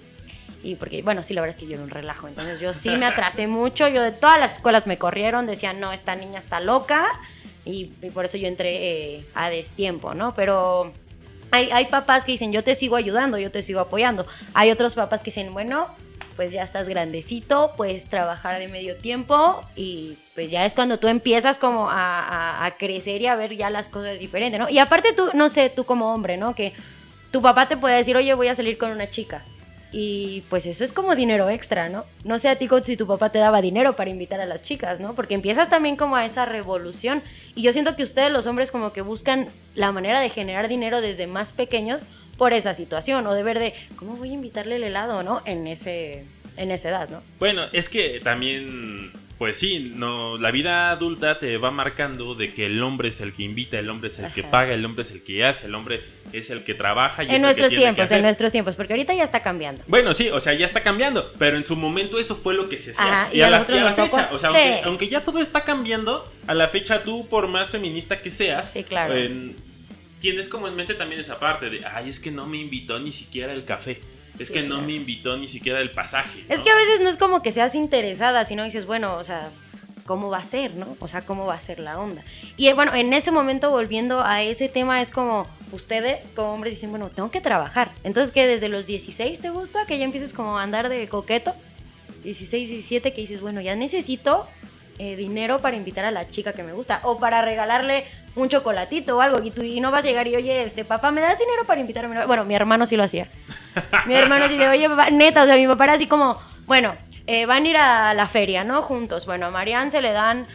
Y 0.64 0.76
porque, 0.76 1.02
bueno, 1.02 1.24
sí, 1.24 1.34
la 1.34 1.42
verdad 1.42 1.56
es 1.58 1.60
que 1.64 1.68
yo 1.68 1.74
era 1.76 1.84
un 1.84 1.90
relajo. 1.90 2.28
Entonces 2.28 2.60
yo 2.60 2.74
sí 2.74 2.96
me 2.96 3.06
atrasé 3.08 3.48
mucho. 3.48 3.88
Yo 3.88 4.02
de 4.04 4.12
todas 4.12 4.40
las 4.40 4.54
escuelas 4.58 4.86
me 4.88 4.98
corrieron, 4.98 5.48
decían, 5.48 5.80
no, 5.80 5.92
esta 5.92 6.16
niña 6.16 6.40
está 6.40 6.60
loca. 6.60 7.08
Y, 7.66 7.86
por 8.14 8.26
eso 8.26 8.38
yo 8.38 8.48
entré 8.48 9.16
eh, 9.18 9.26
a 9.34 9.50
destiempo, 9.50 10.14
¿no? 10.14 10.34
Pero 10.36 10.94
hay, 11.52 11.70
hay 11.72 11.86
papás 11.86 12.26
que 12.26 12.32
dicen, 12.34 12.52
yo 12.52 12.64
te 12.64 12.76
sigo 12.76 12.96
ayudando, 12.96 13.38
yo 13.38 13.52
te 13.52 13.62
sigo 13.64 13.80
apoyando. 13.80 14.26
Hay 14.54 14.72
otros 14.72 14.94
papás 14.96 15.22
que 15.22 15.26
dicen, 15.32 15.54
bueno, 15.54 15.88
pues 16.36 16.52
ya 16.52 16.64
estás 16.64 16.88
grandecito, 16.88 17.74
puedes 17.78 18.08
trabajar 18.08 18.58
de 18.58 18.68
medio 18.68 18.96
tiempo 18.96 19.64
y 19.76 20.18
pues 20.34 20.50
ya 20.50 20.66
es 20.66 20.74
cuando 20.76 20.98
tú 20.98 21.08
empiezas 21.08 21.58
como 21.60 21.90
a, 21.90 22.20
a- 22.20 22.66
a 22.66 22.78
crecer 22.78 23.22
y 23.22 23.28
a 23.28 23.36
ver 23.36 23.56
ya 23.58 23.70
las 23.70 23.90
cosas 23.90 24.18
diferentes, 24.20 24.60
¿no? 24.60 24.70
Y 24.70 24.80
aparte 24.80 25.14
tú, 25.14 25.30
no 25.34 25.50
sé, 25.50 25.70
tú 25.70 25.84
como 25.84 26.14
hombre, 26.14 26.38
¿no? 26.38 26.56
Que 26.56 26.74
tu 27.32 27.42
papá 27.42 27.68
te 27.68 27.78
puede 27.78 27.98
decir, 27.98 28.16
oye, 28.16 28.34
voy 28.34 28.48
a 28.48 28.56
salir 28.56 28.78
con 28.78 28.92
una 28.92 29.08
chica. 29.08 29.44
Y 29.92 30.44
pues 30.50 30.66
eso 30.66 30.84
es 30.84 30.94
como 30.94 31.16
dinero 31.16 31.50
extra, 31.50 31.90
¿no? 31.90 32.06
No 32.24 32.40
sé 32.40 32.48
a 32.48 32.56
ti 32.58 32.70
si 32.86 32.96
tu 32.96 33.08
papá 33.08 33.30
te 33.30 33.40
daba 33.40 33.62
dinero 33.62 33.96
para 33.96 34.10
invitar 34.10 34.40
a 34.40 34.46
las 34.46 34.62
chicas, 34.62 35.02
¿no? 35.02 35.16
Porque 35.16 35.34
empiezas 35.34 35.70
también 35.70 35.98
como 35.98 36.16
a 36.16 36.26
esa 36.26 36.46
revolución. 36.46 37.22
Y 37.56 37.62
yo 37.62 37.74
siento 37.74 37.96
que 37.96 38.04
ustedes 38.04 38.32
los 38.32 38.48
hombres 38.48 38.72
como 38.72 38.94
que 38.94 39.02
buscan 39.02 39.48
la 39.76 39.92
manera 39.92 40.22
de 40.22 40.30
generar 40.30 40.70
dinero 40.70 41.02
desde 41.02 41.28
más 41.28 41.52
pequeños 41.52 42.04
por 42.38 42.54
esa 42.54 42.74
situación. 42.74 43.28
O 43.28 43.34
de 43.34 43.44
ver 43.44 43.60
de, 43.60 43.74
¿cómo 43.98 44.16
voy 44.16 44.32
a 44.32 44.34
invitarle 44.34 44.78
el 44.78 44.84
helado, 44.84 45.24
¿no? 45.24 45.42
En, 45.46 45.68
ese, 45.68 46.24
en 46.56 46.72
esa 46.72 46.90
edad, 46.90 47.10
¿no? 47.10 47.22
Bueno, 47.38 47.66
es 47.74 47.90
que 47.90 48.22
también, 48.24 49.12
pues 49.42 49.58
sí, 49.58 49.92
no, 49.96 50.38
la 50.38 50.52
vida 50.52 50.92
adulta 50.92 51.40
te 51.40 51.58
va 51.58 51.72
marcando 51.72 52.36
de 52.36 52.54
que 52.54 52.68
el 52.68 52.84
hombre 52.84 53.10
es 53.10 53.22
el 53.22 53.34
que 53.34 53.42
invita, 53.42 53.80
el 53.80 53.90
hombre 53.90 54.10
es 54.12 54.20
el 54.20 54.32
que 54.32 54.44
paga, 54.44 54.72
el 54.76 54.86
hombre 54.86 55.02
es 55.02 55.10
el 55.10 55.24
que 55.24 55.44
hace, 55.44 55.66
el 55.66 55.74
hombre 55.74 56.04
es 56.32 56.52
el 56.52 56.64
que 56.64 56.76
trabaja 56.76 57.24
y 57.24 57.26
es 57.26 57.30
En 57.32 57.36
el 57.38 57.42
nuestros 57.42 57.70
que 57.70 57.76
tiene 57.76 57.86
que 57.90 57.96
tiempos, 57.96 58.04
hacer. 58.06 58.18
en 58.20 58.24
nuestros 58.26 58.52
tiempos, 58.52 58.76
porque 58.76 58.94
ahorita 58.94 59.16
ya 59.16 59.24
está 59.24 59.42
cambiando. 59.42 59.82
Bueno, 59.88 60.14
sí, 60.14 60.30
o 60.30 60.40
sea, 60.40 60.54
ya 60.54 60.68
está 60.68 60.84
cambiando, 60.84 61.34
pero 61.40 61.58
en 61.58 61.66
su 61.66 61.76
momento 61.76 62.20
eso 62.20 62.36
fue 62.36 62.54
lo 62.54 62.70
que 62.70 62.78
se 62.78 62.92
hacía. 62.92 63.30
Y, 63.34 63.42
a 63.42 63.50
la, 63.50 63.66
y 63.68 63.78
a 63.80 63.84
la 63.84 63.96
fecha, 63.96 64.30
o 64.32 64.38
sea, 64.38 64.52
Sí. 64.52 64.58
aunque, 64.58 64.82
aunque 64.84 65.08
ya 65.08 65.22
todo 65.22 65.40
está 65.42 65.64
cambiando, 65.64 66.32
a 66.46 66.54
la 66.54 66.68
fecha 66.68 67.02
tú, 67.02 67.28
por 67.28 67.48
más 67.48 67.72
feminista 67.72 68.22
que 68.22 68.30
seas, 68.30 68.72
Sí, 68.72 68.84
claro. 68.84 69.16
en- 69.16 69.56
tienes 70.20 70.50
como 70.50 70.68
en 70.68 70.76
mente 70.76 70.94
también 70.94 71.20
esa 71.20 71.40
parte 71.40 71.72
de, 71.72 71.84
ay, 71.84 72.10
es 72.10 72.20
que 72.20 72.30
no 72.30 72.46
me 72.46 72.58
invitó 72.60 73.00
ni 73.00 73.12
siquiera 73.12 73.54
el 73.54 73.66
café, 73.66 74.02
es 74.42 74.48
Sí, 74.50 74.54
que 74.56 74.62
no 74.64 74.76
claro. 74.76 74.88
me 74.88 74.94
invitó 74.94 75.38
ni 75.38 75.48
siquiera 75.48 75.80
el 75.82 75.92
pasaje. 75.92 76.44
Es 76.50 76.62
que 76.62 76.70
a 76.70 76.76
veces 76.76 77.02
no 77.02 77.10
es 77.10 77.18
como 77.18 77.42
que 77.42 77.52
seas 77.52 77.76
interesada, 77.76 78.46
sino 78.46 78.64
dices, 78.64 78.86
bueno, 78.86 79.16
o 79.18 79.24
sea, 79.24 79.50
¿cómo 80.06 80.30
va 80.30 80.40
a 80.40 80.44
ser, 80.44 80.76
no? 80.76 80.96
O 81.00 81.08
sea, 81.08 81.22
¿cómo 81.22 81.46
va 81.46 81.54
a 81.56 81.60
ser 81.62 81.80
la 81.80 82.00
onda? 82.00 82.24
Y 82.58 82.68
eh, 82.68 82.74
bueno, 82.74 82.94
en 82.96 83.14
ese 83.14 83.32
momento, 83.32 83.70
volviendo 83.70 84.22
a 84.24 84.42
ese 84.44 84.68
tema, 84.70 85.02
es 85.02 85.12
como 85.12 85.48
ustedes, 85.72 86.30
como 86.36 86.54
hombres, 86.54 86.74
dicen, 86.74 86.90
bueno, 86.90 87.10
tengo 87.10 87.32
que 87.32 87.40
trabajar. 87.42 87.92
Entonces, 88.04 88.34
que 88.34 88.46
desde 88.48 88.68
los 88.68 88.86
16 88.88 89.40
te 89.40 89.50
gusta 89.50 89.86
que 89.86 89.98
ya 89.98 90.04
empieces 90.06 90.34
como 90.34 90.58
a 90.58 90.64
andar 90.64 90.90
de 90.90 91.08
coqueto. 91.08 91.54
16, 92.24 92.70
17, 92.70 93.14
que 93.14 93.22
dices, 93.22 93.42
bueno, 93.42 93.62
ya 93.62 93.76
necesito 93.76 94.48
eh, 95.04 95.16
dinero 95.16 95.62
para 95.62 95.76
invitar 95.76 96.06
a 96.06 96.12
la 96.12 96.28
chica 96.28 96.54
que 96.54 96.62
me 96.62 96.74
gusta 96.74 97.00
o 97.02 97.18
para 97.18 97.42
regalarle 97.42 98.06
un 98.36 98.50
chocolatito 98.50 99.18
o 99.18 99.22
algo 99.22 99.42
y 99.44 99.50
tú 99.50 99.64
y 99.64 99.80
no 99.80 99.90
vas 99.90 100.06
a 100.06 100.08
llegar 100.08 100.28
y 100.28 100.36
oye, 100.36 100.62
este 100.62 100.86
papá, 100.86 101.10
¿me 101.10 101.22
das 101.22 101.40
dinero 101.40 101.64
para 101.66 101.82
invitarme? 101.82 102.24
Bueno, 102.28 102.46
mi 102.46 102.54
hermano 102.54 102.86
sí 102.86 102.96
lo 102.96 103.04
hacía. 103.04 103.28
mi 104.06 104.14
hermano 104.14 104.48
sí 104.48 104.60
de, 104.60 104.68
oye, 104.68 104.88
papá, 104.88 105.10
neta, 105.10 105.42
o 105.42 105.46
sea, 105.48 105.56
mi 105.56 105.66
papá 105.66 105.86
era 105.86 105.94
así 105.94 106.06
como, 106.06 106.40
bueno, 106.68 106.94
eh, 107.26 107.48
van 107.48 107.66
a 107.66 107.68
ir 107.68 107.78
a 107.78 108.14
la 108.14 108.28
feria, 108.28 108.64
¿no? 108.64 108.84
Juntos. 108.84 109.26
Bueno, 109.26 109.48
a 109.48 109.50
Marianne 109.50 109.90
se 109.90 110.04
le 110.04 110.12
dan 110.12 110.46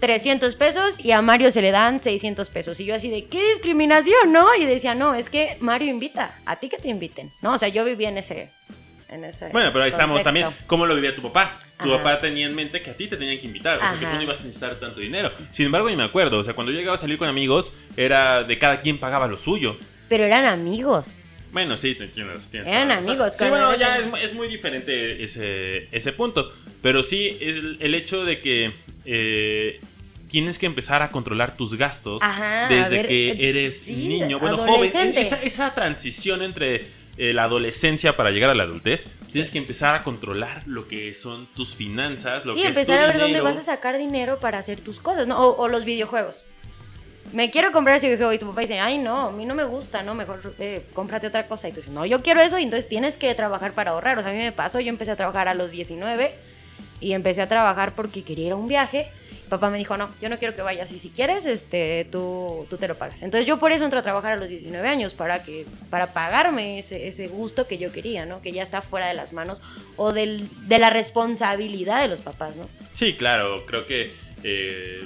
300 0.00 0.54
pesos 0.54 1.00
y 1.02 1.12
a 1.12 1.22
Mario 1.22 1.50
se 1.50 1.62
le 1.62 1.70
dan 1.70 1.98
600 1.98 2.50
pesos. 2.50 2.78
Y 2.80 2.84
yo 2.84 2.94
así 2.94 3.08
de, 3.08 3.24
¿qué 3.24 3.42
discriminación, 3.48 4.32
no? 4.32 4.54
Y 4.54 4.66
decía, 4.66 4.94
no, 4.94 5.14
es 5.14 5.30
que 5.30 5.56
Mario 5.60 5.88
invita, 5.88 6.34
a 6.44 6.56
ti 6.56 6.68
que 6.68 6.76
te 6.76 6.88
inviten. 6.88 7.32
No, 7.40 7.54
o 7.54 7.58
sea, 7.58 7.68
yo 7.68 7.86
vivía 7.86 8.10
en 8.10 8.18
ese... 8.18 8.50
En 9.08 9.24
ese 9.24 9.48
Bueno, 9.50 9.70
pero 9.72 9.84
ahí 9.84 9.90
estamos 9.90 10.18
contexto. 10.22 10.40
también. 10.40 10.66
¿Cómo 10.66 10.86
lo 10.86 10.94
vivía 10.94 11.14
tu 11.14 11.22
papá? 11.22 11.58
Tu 11.78 11.92
Ajá. 11.92 12.02
papá 12.02 12.20
tenía 12.20 12.46
en 12.46 12.54
mente 12.54 12.80
que 12.82 12.90
a 12.90 12.94
ti 12.96 13.06
te 13.06 13.16
tenían 13.16 13.38
que 13.38 13.46
invitar. 13.46 13.76
O 13.76 13.80
sea, 13.80 13.92
que 13.92 13.98
tú 14.00 14.06
Ajá. 14.06 14.16
no 14.16 14.22
ibas 14.22 14.40
a 14.40 14.44
necesitar 14.44 14.74
tanto 14.80 15.00
dinero. 15.00 15.32
Sin 15.50 15.66
embargo, 15.66 15.88
yo 15.90 15.96
me 15.96 16.02
acuerdo. 16.04 16.38
O 16.38 16.44
sea, 16.44 16.54
cuando 16.54 16.72
yo 16.72 16.78
llegaba 16.78 16.94
a 16.94 17.00
salir 17.00 17.18
con 17.18 17.28
amigos, 17.28 17.72
era 17.96 18.42
de 18.44 18.58
cada 18.58 18.80
quien 18.80 18.98
pagaba 18.98 19.26
lo 19.26 19.36
suyo. 19.38 19.76
Pero 20.08 20.24
eran 20.24 20.46
amigos. 20.46 21.20
Bueno, 21.52 21.76
sí, 21.76 21.94
te 21.94 22.08
tienes 22.08 22.52
Eran 22.52 22.64
toda 22.64 22.84
la 22.84 22.94
razón. 22.96 23.10
amigos, 23.10 23.32
Sí, 23.38 23.44
bueno, 23.48 23.76
ya 23.76 23.96
es, 23.96 24.02
amigos. 24.02 24.20
es 24.22 24.34
muy 24.34 24.48
diferente 24.48 25.22
ese, 25.22 25.88
ese 25.92 26.12
punto. 26.12 26.52
Pero 26.82 27.02
sí, 27.04 27.36
es 27.40 27.56
el, 27.56 27.76
el 27.80 27.94
hecho 27.94 28.24
de 28.24 28.40
que 28.40 28.72
eh, 29.04 29.80
tienes 30.30 30.58
que 30.58 30.66
empezar 30.66 31.02
a 31.02 31.10
controlar 31.10 31.56
tus 31.56 31.76
gastos 31.76 32.22
Ajá, 32.22 32.66
desde 32.68 32.96
ver, 32.96 33.06
que 33.06 33.28
eh, 33.30 33.48
eres 33.50 33.82
sí, 33.82 33.94
niño, 33.94 34.40
bueno, 34.40 34.58
joven. 34.58 34.90
Esa, 35.16 35.40
esa 35.42 35.74
transición 35.74 36.42
entre 36.42 36.86
eh, 37.16 37.32
la 37.32 37.44
adolescencia 37.44 38.16
para 38.16 38.30
llegar 38.30 38.50
a 38.50 38.54
la 38.54 38.64
adultez, 38.64 39.06
tienes 39.30 39.50
que 39.50 39.58
empezar 39.58 39.94
a 39.94 40.02
controlar 40.02 40.62
lo 40.66 40.88
que 40.88 41.14
son 41.14 41.46
tus 41.54 41.74
finanzas, 41.74 42.44
lo 42.44 42.54
Sí, 42.54 42.62
que 42.62 42.68
empezar 42.68 42.98
es 42.98 43.04
a 43.04 43.06
tu 43.06 43.12
ver 43.12 43.20
dónde 43.20 43.40
vas 43.40 43.56
a 43.56 43.62
sacar 43.62 43.98
dinero 43.98 44.40
para 44.40 44.58
hacer 44.58 44.80
tus 44.80 45.00
cosas, 45.00 45.26
¿no? 45.26 45.38
O, 45.38 45.56
o 45.56 45.68
los 45.68 45.84
videojuegos. 45.84 46.44
Me 47.32 47.50
quiero 47.50 47.72
comprar 47.72 47.96
ese 47.96 48.06
videojuego 48.06 48.32
y 48.32 48.38
tu 48.38 48.46
papá 48.46 48.60
dice, 48.60 48.80
ay, 48.80 48.98
no, 48.98 49.28
a 49.28 49.30
mí 49.32 49.46
no 49.46 49.54
me 49.54 49.64
gusta, 49.64 50.02
no, 50.02 50.14
mejor 50.14 50.54
eh, 50.58 50.86
cómprate 50.92 51.26
otra 51.26 51.46
cosa. 51.46 51.68
Y 51.68 51.72
tú 51.72 51.76
dices, 51.78 51.92
no, 51.92 52.04
yo 52.04 52.22
quiero 52.22 52.40
eso 52.40 52.58
y 52.58 52.62
entonces 52.62 52.88
tienes 52.88 53.16
que 53.16 53.34
trabajar 53.34 53.72
para 53.72 53.92
ahorrar. 53.92 54.18
O 54.18 54.22
sea, 54.22 54.30
a 54.30 54.34
mí 54.34 54.40
me 54.40 54.52
pasó, 54.52 54.78
yo 54.78 54.88
empecé 54.88 55.12
a 55.12 55.16
trabajar 55.16 55.48
a 55.48 55.54
los 55.54 55.70
19 55.70 56.34
y 57.00 57.12
empecé 57.12 57.42
a 57.42 57.48
trabajar 57.48 57.94
porque 57.94 58.22
quería 58.24 58.46
ir 58.46 58.52
a 58.52 58.56
un 58.56 58.68
viaje. 58.68 59.08
Papá 59.48 59.70
me 59.70 59.78
dijo, 59.78 59.96
no, 59.96 60.08
yo 60.20 60.28
no 60.28 60.38
quiero 60.38 60.54
que 60.54 60.62
vayas 60.62 60.90
y 60.92 60.98
si 60.98 61.10
quieres, 61.10 61.46
este, 61.46 62.06
tú, 62.10 62.66
tú 62.70 62.76
te 62.76 62.88
lo 62.88 62.96
pagas. 62.96 63.22
Entonces 63.22 63.46
yo 63.46 63.58
por 63.58 63.72
eso 63.72 63.84
entro 63.84 64.00
a 64.00 64.02
trabajar 64.02 64.32
a 64.32 64.36
los 64.36 64.48
19 64.48 64.88
años, 64.88 65.14
para, 65.14 65.42
que, 65.42 65.66
para 65.90 66.12
pagarme 66.12 66.78
ese, 66.78 67.08
ese 67.08 67.28
gusto 67.28 67.66
que 67.66 67.78
yo 67.78 67.92
quería, 67.92 68.26
¿no? 68.26 68.40
Que 68.42 68.52
ya 68.52 68.62
está 68.62 68.82
fuera 68.82 69.06
de 69.06 69.14
las 69.14 69.32
manos 69.32 69.62
o 69.96 70.12
del, 70.12 70.48
de 70.66 70.78
la 70.78 70.90
responsabilidad 70.90 72.00
de 72.00 72.08
los 72.08 72.20
papás, 72.20 72.56
¿no? 72.56 72.68
Sí, 72.92 73.14
claro, 73.14 73.66
creo 73.66 73.86
que 73.86 74.12
eh, 74.42 75.04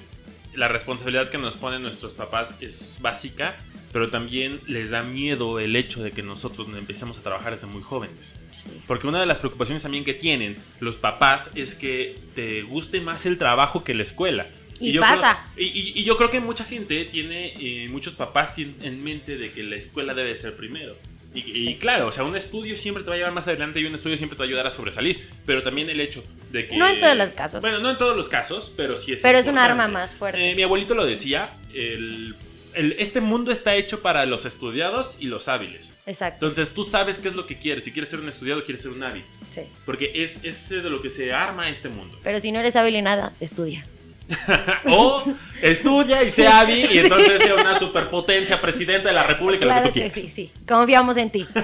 la 0.54 0.68
responsabilidad 0.68 1.28
que 1.30 1.38
nos 1.38 1.56
ponen 1.56 1.82
nuestros 1.82 2.14
papás 2.14 2.54
es 2.60 2.98
básica, 3.00 3.56
pero 3.92 4.10
también 4.10 4.60
les 4.66 4.90
da 4.90 5.02
miedo 5.02 5.58
el 5.60 5.74
hecho 5.76 6.02
de 6.02 6.12
que 6.12 6.22
nosotros 6.22 6.68
empecemos 6.76 7.16
a 7.18 7.22
trabajar 7.22 7.54
desde 7.54 7.66
muy 7.66 7.82
jóvenes. 7.82 8.34
Sí. 8.52 8.68
Porque 8.86 9.06
una 9.06 9.20
de 9.20 9.26
las 9.26 9.38
preocupaciones 9.38 9.82
también 9.82 10.04
que 10.04 10.14
tienen 10.14 10.56
los 10.80 10.96
papás 10.96 11.50
es 11.54 11.74
que 11.74 12.16
te 12.34 12.62
guste 12.62 13.00
más 13.00 13.24
el 13.26 13.38
trabajo 13.38 13.84
que 13.84 13.94
la 13.94 14.02
escuela. 14.02 14.46
Y 14.80 14.92
yo 14.92 15.00
pasa. 15.00 15.46
creo- 15.54 15.66
y, 15.66 15.70
y- 15.70 15.92
y 16.00 16.04
yo 16.04 16.16
creo 16.16 16.30
que 16.30 16.38
mucha 16.40 16.64
gente 16.64 17.04
tiene, 17.06 17.52
eh, 17.58 17.88
muchos 17.90 18.14
papás 18.14 18.54
tienen 18.54 18.76
en 18.82 19.02
mente 19.02 19.36
de 19.36 19.50
que 19.50 19.62
la 19.64 19.74
escuela 19.76 20.14
debe 20.14 20.36
ser 20.36 20.54
primero. 20.56 20.96
Y, 21.34 21.74
claro, 21.76 22.06
o 22.08 22.12
sea, 22.12 22.24
un 22.24 22.36
estudio 22.36 22.76
siempre 22.76 23.04
te 23.04 23.10
va 23.10 23.14
a 23.14 23.18
llevar 23.18 23.32
más 23.34 23.46
adelante 23.46 23.78
y 23.80 23.84
un 23.84 23.94
estudio 23.94 24.16
siempre 24.16 24.34
te 24.36 24.40
va 24.40 24.44
a 24.46 24.48
ayudar 24.48 24.66
a 24.66 24.70
sobresalir. 24.70 25.28
Pero 25.46 25.62
también 25.62 25.88
el 25.90 26.00
hecho 26.00 26.24
de 26.50 26.66
que... 26.66 26.76
No 26.76 26.88
en 26.88 26.98
todos 26.98 27.16
los 27.16 27.32
casos. 27.32 27.60
Bueno, 27.60 27.78
no 27.80 27.90
en 27.90 27.98
todos 27.98 28.16
los 28.16 28.28
casos, 28.28 28.72
pero 28.76 28.96
sí 28.96 29.12
es 29.12 29.20
Pero 29.20 29.38
es 29.38 29.46
un 29.46 29.58
arma 29.58 29.88
más 29.88 30.14
fuerte. 30.14 30.50
Eh, 30.50 30.54
mi 30.54 30.62
abuelito 30.62 30.94
lo 30.94 31.04
decía, 31.06 31.52
el- 31.74 32.34
el- 32.78 32.96
este 32.98 33.20
mundo 33.20 33.50
está 33.52 33.74
hecho 33.74 34.00
para 34.00 34.24
los 34.26 34.44
estudiados 34.46 35.16
y 35.20 35.26
los 35.26 35.48
hábiles. 35.48 35.94
Exacto. 36.06 36.46
Entonces 36.46 36.72
tú 36.74 36.84
sabes 36.84 37.18
qué 37.18 37.28
es 37.28 37.34
lo 37.34 37.44
que 37.46 37.58
quieres. 37.58 37.84
Si 37.84 37.92
quieres 37.92 38.08
ser 38.08 38.20
un 38.20 38.28
estudiado, 38.28 38.62
quieres 38.64 38.82
ser 38.82 38.92
un 38.92 39.02
hábil. 39.02 39.24
Sí. 39.50 39.62
Porque 39.84 40.12
es, 40.14 40.40
es 40.44 40.68
de 40.68 40.88
lo 40.88 41.02
que 41.02 41.10
se 41.10 41.32
arma 41.32 41.68
este 41.68 41.88
mundo. 41.88 42.18
Pero 42.22 42.40
si 42.40 42.52
no 42.52 42.60
eres 42.60 42.76
hábil 42.76 42.96
en 42.96 43.04
nada, 43.04 43.32
estudia. 43.40 43.84
O 44.90 45.24
estudia 45.62 46.22
y 46.22 46.30
sea 46.30 46.60
hábil 46.60 46.90
y 46.92 46.98
entonces 46.98 47.40
sea 47.42 47.54
una 47.54 47.78
superpotencia 47.78 48.60
presidenta 48.60 49.08
de 49.08 49.14
la 49.14 49.22
república, 49.22 49.64
lo 49.64 49.70
que 49.70 49.74
Claro 49.74 49.88
tú 49.88 49.94
que 49.94 50.00
quieras. 50.10 50.18
sí, 50.18 50.30
sí. 50.34 50.50
Confiamos 50.66 51.16
en 51.16 51.30
ti. 51.30 51.46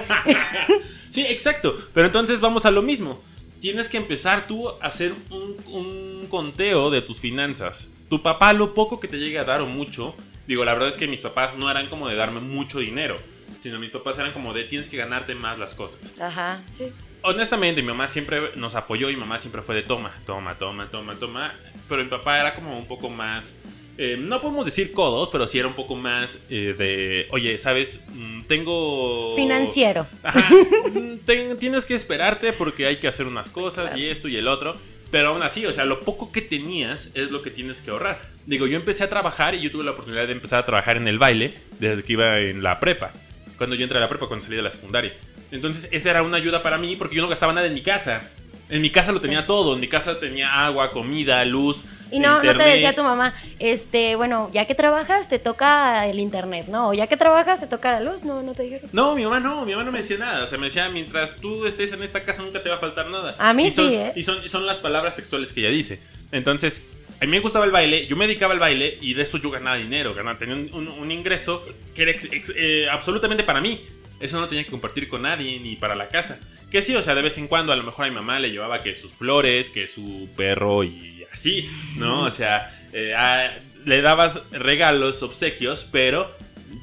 Sí, 1.09 1.21
exacto. 1.29 1.77
Pero 1.93 2.07
entonces 2.07 2.41
vamos 2.41 2.65
a 2.65 2.71
lo 2.71 2.81
mismo. 2.81 3.21
Tienes 3.61 3.87
que 3.87 3.95
empezar 3.95 4.47
tú 4.47 4.67
a 4.67 4.73
hacer 4.85 5.13
un, 5.29 5.55
un 5.71 6.27
conteo 6.29 6.89
de 6.89 7.01
tus 7.01 7.19
finanzas. 7.21 7.87
Tu 8.09 8.21
papá, 8.21 8.51
lo 8.51 8.73
poco 8.73 8.99
que 8.99 9.07
te 9.07 9.17
llegue 9.17 9.39
a 9.39 9.45
dar 9.45 9.61
o 9.61 9.65
mucho, 9.65 10.13
digo, 10.47 10.63
la 10.65 10.73
verdad 10.73 10.89
es 10.89 10.97
que 10.97 11.07
mis 11.07 11.21
papás 11.21 11.55
no 11.57 11.69
eran 11.69 11.87
como 11.87 12.07
de 12.07 12.15
darme 12.15 12.39
mucho 12.39 12.79
dinero, 12.79 13.17
sino 13.61 13.79
mis 13.79 13.89
papás 13.89 14.17
eran 14.19 14.31
como 14.33 14.53
de 14.53 14.63
tienes 14.65 14.89
que 14.89 14.97
ganarte 14.97 15.35
más 15.35 15.57
las 15.59 15.73
cosas. 15.73 15.99
Ajá, 16.19 16.63
sí. 16.71 16.85
Honestamente, 17.21 17.81
mi 17.81 17.87
mamá 17.87 18.07
siempre 18.07 18.51
nos 18.55 18.75
apoyó 18.75 19.09
y 19.09 19.15
mi 19.15 19.19
mamá 19.21 19.39
siempre 19.39 19.61
fue 19.63 19.73
de 19.75 19.81
toma, 19.81 20.13
toma, 20.27 20.55
toma, 20.59 20.89
toma, 20.91 21.15
toma. 21.15 21.55
Pero 21.89 22.03
mi 22.03 22.09
papá 22.09 22.39
era 22.39 22.53
como 22.53 22.77
un 22.77 22.85
poco 22.87 23.09
más, 23.09 23.55
eh, 23.97 24.15
no 24.19 24.41
podemos 24.41 24.65
decir 24.65 24.91
codos, 24.93 25.29
pero 25.31 25.47
sí 25.47 25.57
era 25.57 25.67
un 25.67 25.73
poco 25.73 25.95
más 25.95 26.39
eh, 26.49 26.75
de, 26.77 27.27
oye, 27.31 27.57
¿sabes? 27.57 28.03
Mm, 28.13 28.43
Tengo... 28.43 29.33
Financiero. 29.35 30.05
Ajá. 30.21 30.49
Mm, 30.93 31.17
ten- 31.25 31.57
tienes 31.57 31.85
que 31.85 31.95
esperarte 31.95 32.53
porque 32.53 32.85
hay 32.85 32.97
que 32.97 33.07
hacer 33.07 33.25
unas 33.25 33.49
cosas 33.49 33.95
y 33.95 34.05
esto 34.07 34.27
y 34.27 34.35
el 34.35 34.47
otro. 34.47 34.75
Pero 35.11 35.29
aún 35.29 35.43
así, 35.43 35.65
o 35.65 35.73
sea, 35.73 35.85
lo 35.85 36.01
poco 36.01 36.31
que 36.31 36.41
tenías 36.41 37.09
es 37.13 37.31
lo 37.31 37.41
que 37.41 37.51
tienes 37.51 37.81
que 37.81 37.91
ahorrar. 37.91 38.21
Digo, 38.45 38.67
yo 38.67 38.75
empecé 38.75 39.03
a 39.03 39.09
trabajar 39.09 39.55
y 39.55 39.61
yo 39.61 39.71
tuve 39.71 39.83
la 39.83 39.91
oportunidad 39.91 40.25
de 40.25 40.33
empezar 40.33 40.59
a 40.59 40.65
trabajar 40.65 40.97
en 40.97 41.07
el 41.07 41.19
baile 41.19 41.53
desde 41.79 42.03
que 42.03 42.13
iba 42.13 42.39
en 42.39 42.63
la 42.63 42.79
prepa. 42.79 43.11
Cuando 43.57 43.75
yo 43.75 43.83
entré 43.83 43.97
a 43.97 44.01
la 44.01 44.09
prepa, 44.09 44.27
cuando 44.27 44.43
salí 44.43 44.57
de 44.57 44.61
la 44.61 44.71
secundaria. 44.71 45.13
Entonces, 45.51 45.87
esa 45.91 46.09
era 46.09 46.23
una 46.23 46.37
ayuda 46.37 46.61
para 46.61 46.77
mí 46.77 46.95
porque 46.95 47.15
yo 47.15 47.21
no 47.21 47.27
gastaba 47.27 47.53
nada 47.53 47.67
en 47.67 47.73
mi 47.73 47.81
casa. 47.81 48.29
En 48.69 48.81
mi 48.81 48.89
casa 48.89 49.11
lo 49.11 49.19
tenía 49.19 49.45
todo. 49.45 49.75
En 49.75 49.79
mi 49.79 49.87
casa 49.87 50.19
tenía 50.19 50.65
agua, 50.65 50.91
comida, 50.91 51.45
luz. 51.45 51.83
Y 52.11 52.19
no, 52.19 52.41
no 52.43 52.55
te 52.57 52.63
decía 52.63 52.93
tu 52.95 53.03
mamá, 53.03 53.33
este, 53.59 54.15
bueno, 54.15 54.49
ya 54.53 54.65
que 54.65 54.75
trabajas 54.75 55.27
te 55.27 55.39
toca 55.39 56.07
el 56.07 56.19
internet, 56.19 56.67
¿no? 56.67 56.89
O 56.89 56.93
ya 56.93 57.07
que 57.07 57.17
trabajas 57.17 57.59
te 57.59 57.67
toca 57.67 57.91
la 57.93 58.01
luz, 58.01 58.23
no, 58.23 58.43
no 58.43 58.53
te 58.53 58.63
dijeron. 58.63 58.89
No, 58.93 59.15
mi 59.15 59.23
mamá 59.23 59.39
no, 59.39 59.65
mi 59.65 59.71
mamá 59.71 59.83
no 59.85 59.91
me 59.91 59.99
decía 59.99 60.17
nada. 60.17 60.43
O 60.43 60.47
sea, 60.47 60.57
me 60.57 60.65
decía, 60.67 60.87
mientras 60.89 61.35
tú 61.37 61.65
estés 61.65 61.91
en 61.93 62.03
esta 62.03 62.23
casa 62.23 62.41
nunca 62.43 62.61
te 62.61 62.69
va 62.69 62.75
a 62.75 62.79
faltar 62.79 63.09
nada. 63.09 63.35
A 63.39 63.53
mí 63.53 63.67
Y 63.67 63.71
son- 63.71 63.89
sí, 63.89 63.95
¿eh? 63.95 64.13
Y 64.15 64.23
son, 64.23 64.43
y 64.45 64.49
son 64.49 64.65
las 64.65 64.77
palabras 64.77 65.15
sexuales 65.15 65.51
que 65.53 65.61
ella 65.61 65.69
dice. 65.69 65.99
Entonces, 66.31 66.81
a 67.21 67.25
mí 67.25 67.31
me 67.31 67.39
gustaba 67.39 67.65
el 67.65 67.71
baile, 67.71 68.07
yo 68.07 68.15
me 68.15 68.27
dedicaba 68.27 68.53
al 68.53 68.59
baile 68.59 68.97
y 69.01 69.13
de 69.13 69.23
eso 69.23 69.37
yo 69.37 69.49
ganaba 69.49 69.77
dinero. 69.77 70.13
Ganaba, 70.13 70.37
tenía 70.37 70.55
un, 70.55 70.73
un- 70.73 70.87
un 70.89 71.11
ingreso 71.11 71.65
que 71.95 72.03
era 72.03 72.11
ex- 72.11 72.31
ex- 72.31 72.53
eh, 72.55 72.87
absolutamente 72.91 73.43
para 73.43 73.61
mí. 73.61 73.81
Eso 74.19 74.39
no 74.39 74.47
tenía 74.47 74.63
que 74.63 74.71
compartir 74.71 75.09
con 75.09 75.23
nadie 75.23 75.59
ni 75.59 75.75
para 75.75 75.95
la 75.95 76.07
casa. 76.09 76.39
Que 76.71 76.81
sí, 76.81 76.95
o 76.95 77.01
sea, 77.01 77.15
de 77.15 77.21
vez 77.21 77.37
en 77.37 77.47
cuando 77.47 77.71
a 77.73 77.75
lo 77.75 77.83
mejor 77.83 78.05
a 78.05 78.09
mi 78.09 78.15
mamá 78.15 78.39
le 78.39 78.51
llevaba 78.51 78.81
que 78.83 78.95
sus 78.95 79.11
flores, 79.13 79.69
que 79.69 79.87
su 79.87 80.27
perro 80.35 80.83
y 80.83 81.14
así, 81.45 81.69
¿no? 81.97 82.23
O 82.23 82.29
sea, 82.29 82.71
eh, 82.91 83.13
a- 83.13 83.51
le 83.85 84.01
dabas 84.01 84.41
regalos, 84.51 85.21
obsequios, 85.21 85.85
pero 85.91 86.31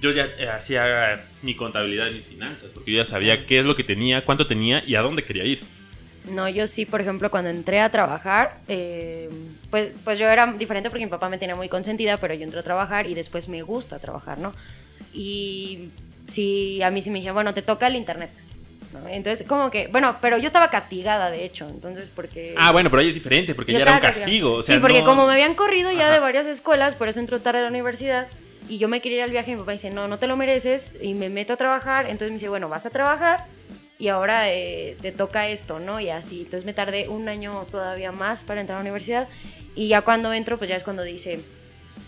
yo 0.01 0.13
ya 0.13 0.27
eh, 0.39 0.49
hacía 0.49 1.25
mi 1.43 1.57
contabilidad 1.57 2.11
mis 2.13 2.25
finanzas, 2.25 2.71
porque 2.73 2.93
yo 2.93 2.99
ya 2.99 3.05
sabía 3.05 3.45
qué 3.45 3.59
es 3.59 3.65
lo 3.65 3.75
que 3.75 3.83
tenía, 3.83 4.25
cuánto 4.25 4.47
tenía 4.47 4.85
y 4.87 4.95
a 4.95 5.03
dónde 5.03 5.25
quería 5.25 5.45
ir. 5.45 5.63
No, 6.31 6.49
yo 6.49 6.69
sí, 6.69 6.87
por 6.87 7.01
ejemplo, 7.01 7.29
cuando 7.33 7.51
entré 7.51 7.81
a 7.81 7.91
trabajar, 7.91 8.59
eh, 8.69 9.29
pues, 9.71 9.91
pues 10.05 10.21
yo 10.21 10.29
era 10.29 10.47
diferente 10.53 10.89
porque 10.89 11.05
mi 11.05 11.11
papá 11.11 11.29
me 11.29 11.39
tenía 11.39 11.57
muy 11.57 11.69
consentida, 11.69 12.19
pero 12.19 12.33
yo 12.35 12.45
entré 12.45 12.61
a 12.61 12.63
trabajar 12.63 13.09
y 13.09 13.15
después 13.15 13.49
me 13.49 13.63
gusta 13.63 13.99
trabajar, 13.99 14.39
¿no? 14.39 14.55
Y 15.13 15.89
sí, 16.29 16.81
a 16.83 16.93
mí 16.93 17.03
sí 17.03 17.11
me 17.11 17.19
dijeron, 17.19 17.35
bueno, 17.35 17.53
te 17.53 17.63
toca 17.63 17.89
el 17.89 17.97
internet. 17.97 18.31
¿No? 18.93 19.09
Entonces, 19.09 19.47
como 19.47 19.71
que, 19.71 19.87
bueno, 19.89 20.17
pero 20.21 20.39
yo 20.39 20.47
estaba 20.47 20.71
castigada, 20.71 21.31
de 21.31 21.45
hecho, 21.45 21.69
entonces, 21.69 22.09
porque... 22.15 22.55
Ah, 22.57 22.73
bueno, 22.73 22.91
pero 22.91 23.01
ahí 23.03 23.09
es 23.09 23.15
diferente, 23.15 23.55
porque 23.55 23.73
ya 23.73 23.79
era 23.81 23.93
un 23.95 24.01
castigo. 24.01 24.53
O 24.55 24.63
sea, 24.63 24.77
sí, 24.77 24.81
porque 24.81 25.01
no- 25.01 25.05
como 25.05 25.27
me 25.27 25.33
habían 25.33 25.55
corrido 25.55 25.91
ya 25.93 26.05
Ajá. 26.07 26.15
de 26.15 26.21
varias 26.21 26.47
escuelas, 26.47 26.95
por 26.95 27.09
eso 27.09 27.21
entró 27.21 27.41
tarde 27.41 27.61
a 27.61 27.63
la 27.63 27.69
universidad 27.69 28.29
y 28.69 28.79
yo 28.79 28.89
me 28.89 29.01
quería 29.01 29.19
ir 29.19 29.25
al 29.25 29.31
viaje 29.31 29.51
y 29.51 29.55
mi 29.55 29.61
papá 29.61 29.73
dice, 29.73 29.91
no, 29.91 30.09
no 30.09 30.19
te 30.19 30.27
lo 30.27 30.37
mereces 30.37 30.95
y 31.01 31.15
me 31.15 31.29
meto 31.29 31.53
a 31.55 31.57
trabajar, 31.57 32.05
entonces 32.07 32.29
me 32.31 32.35
dice, 32.35 32.49
bueno, 32.49 32.69
vas 32.69 32.87
a 32.87 32.91
trabajar 32.91 33.47
y 33.99 34.09
ahora 34.09 34.51
eh, 34.53 34.97
te 35.01 35.13
toca 35.13 35.49
esto, 35.49 35.79
¿no? 35.79 36.01
Y 36.01 36.11
así, 36.11 36.41
entonces 36.43 36.65
me 36.65 36.73
tardé 36.73 37.09
un 37.09 37.29
año 37.29 37.67
todavía 37.71 38.13
más 38.13 38.45
para 38.45 38.61
entrar 38.61 38.77
a 38.77 38.81
la 38.81 38.83
universidad 38.83 39.29
y 39.75 39.89
ya 39.89 40.03
cuando 40.03 40.33
entro, 40.33 40.59
pues 40.59 40.69
ya 40.71 40.77
es 40.77 40.85
cuando 40.85 41.03
dice, 41.03 41.41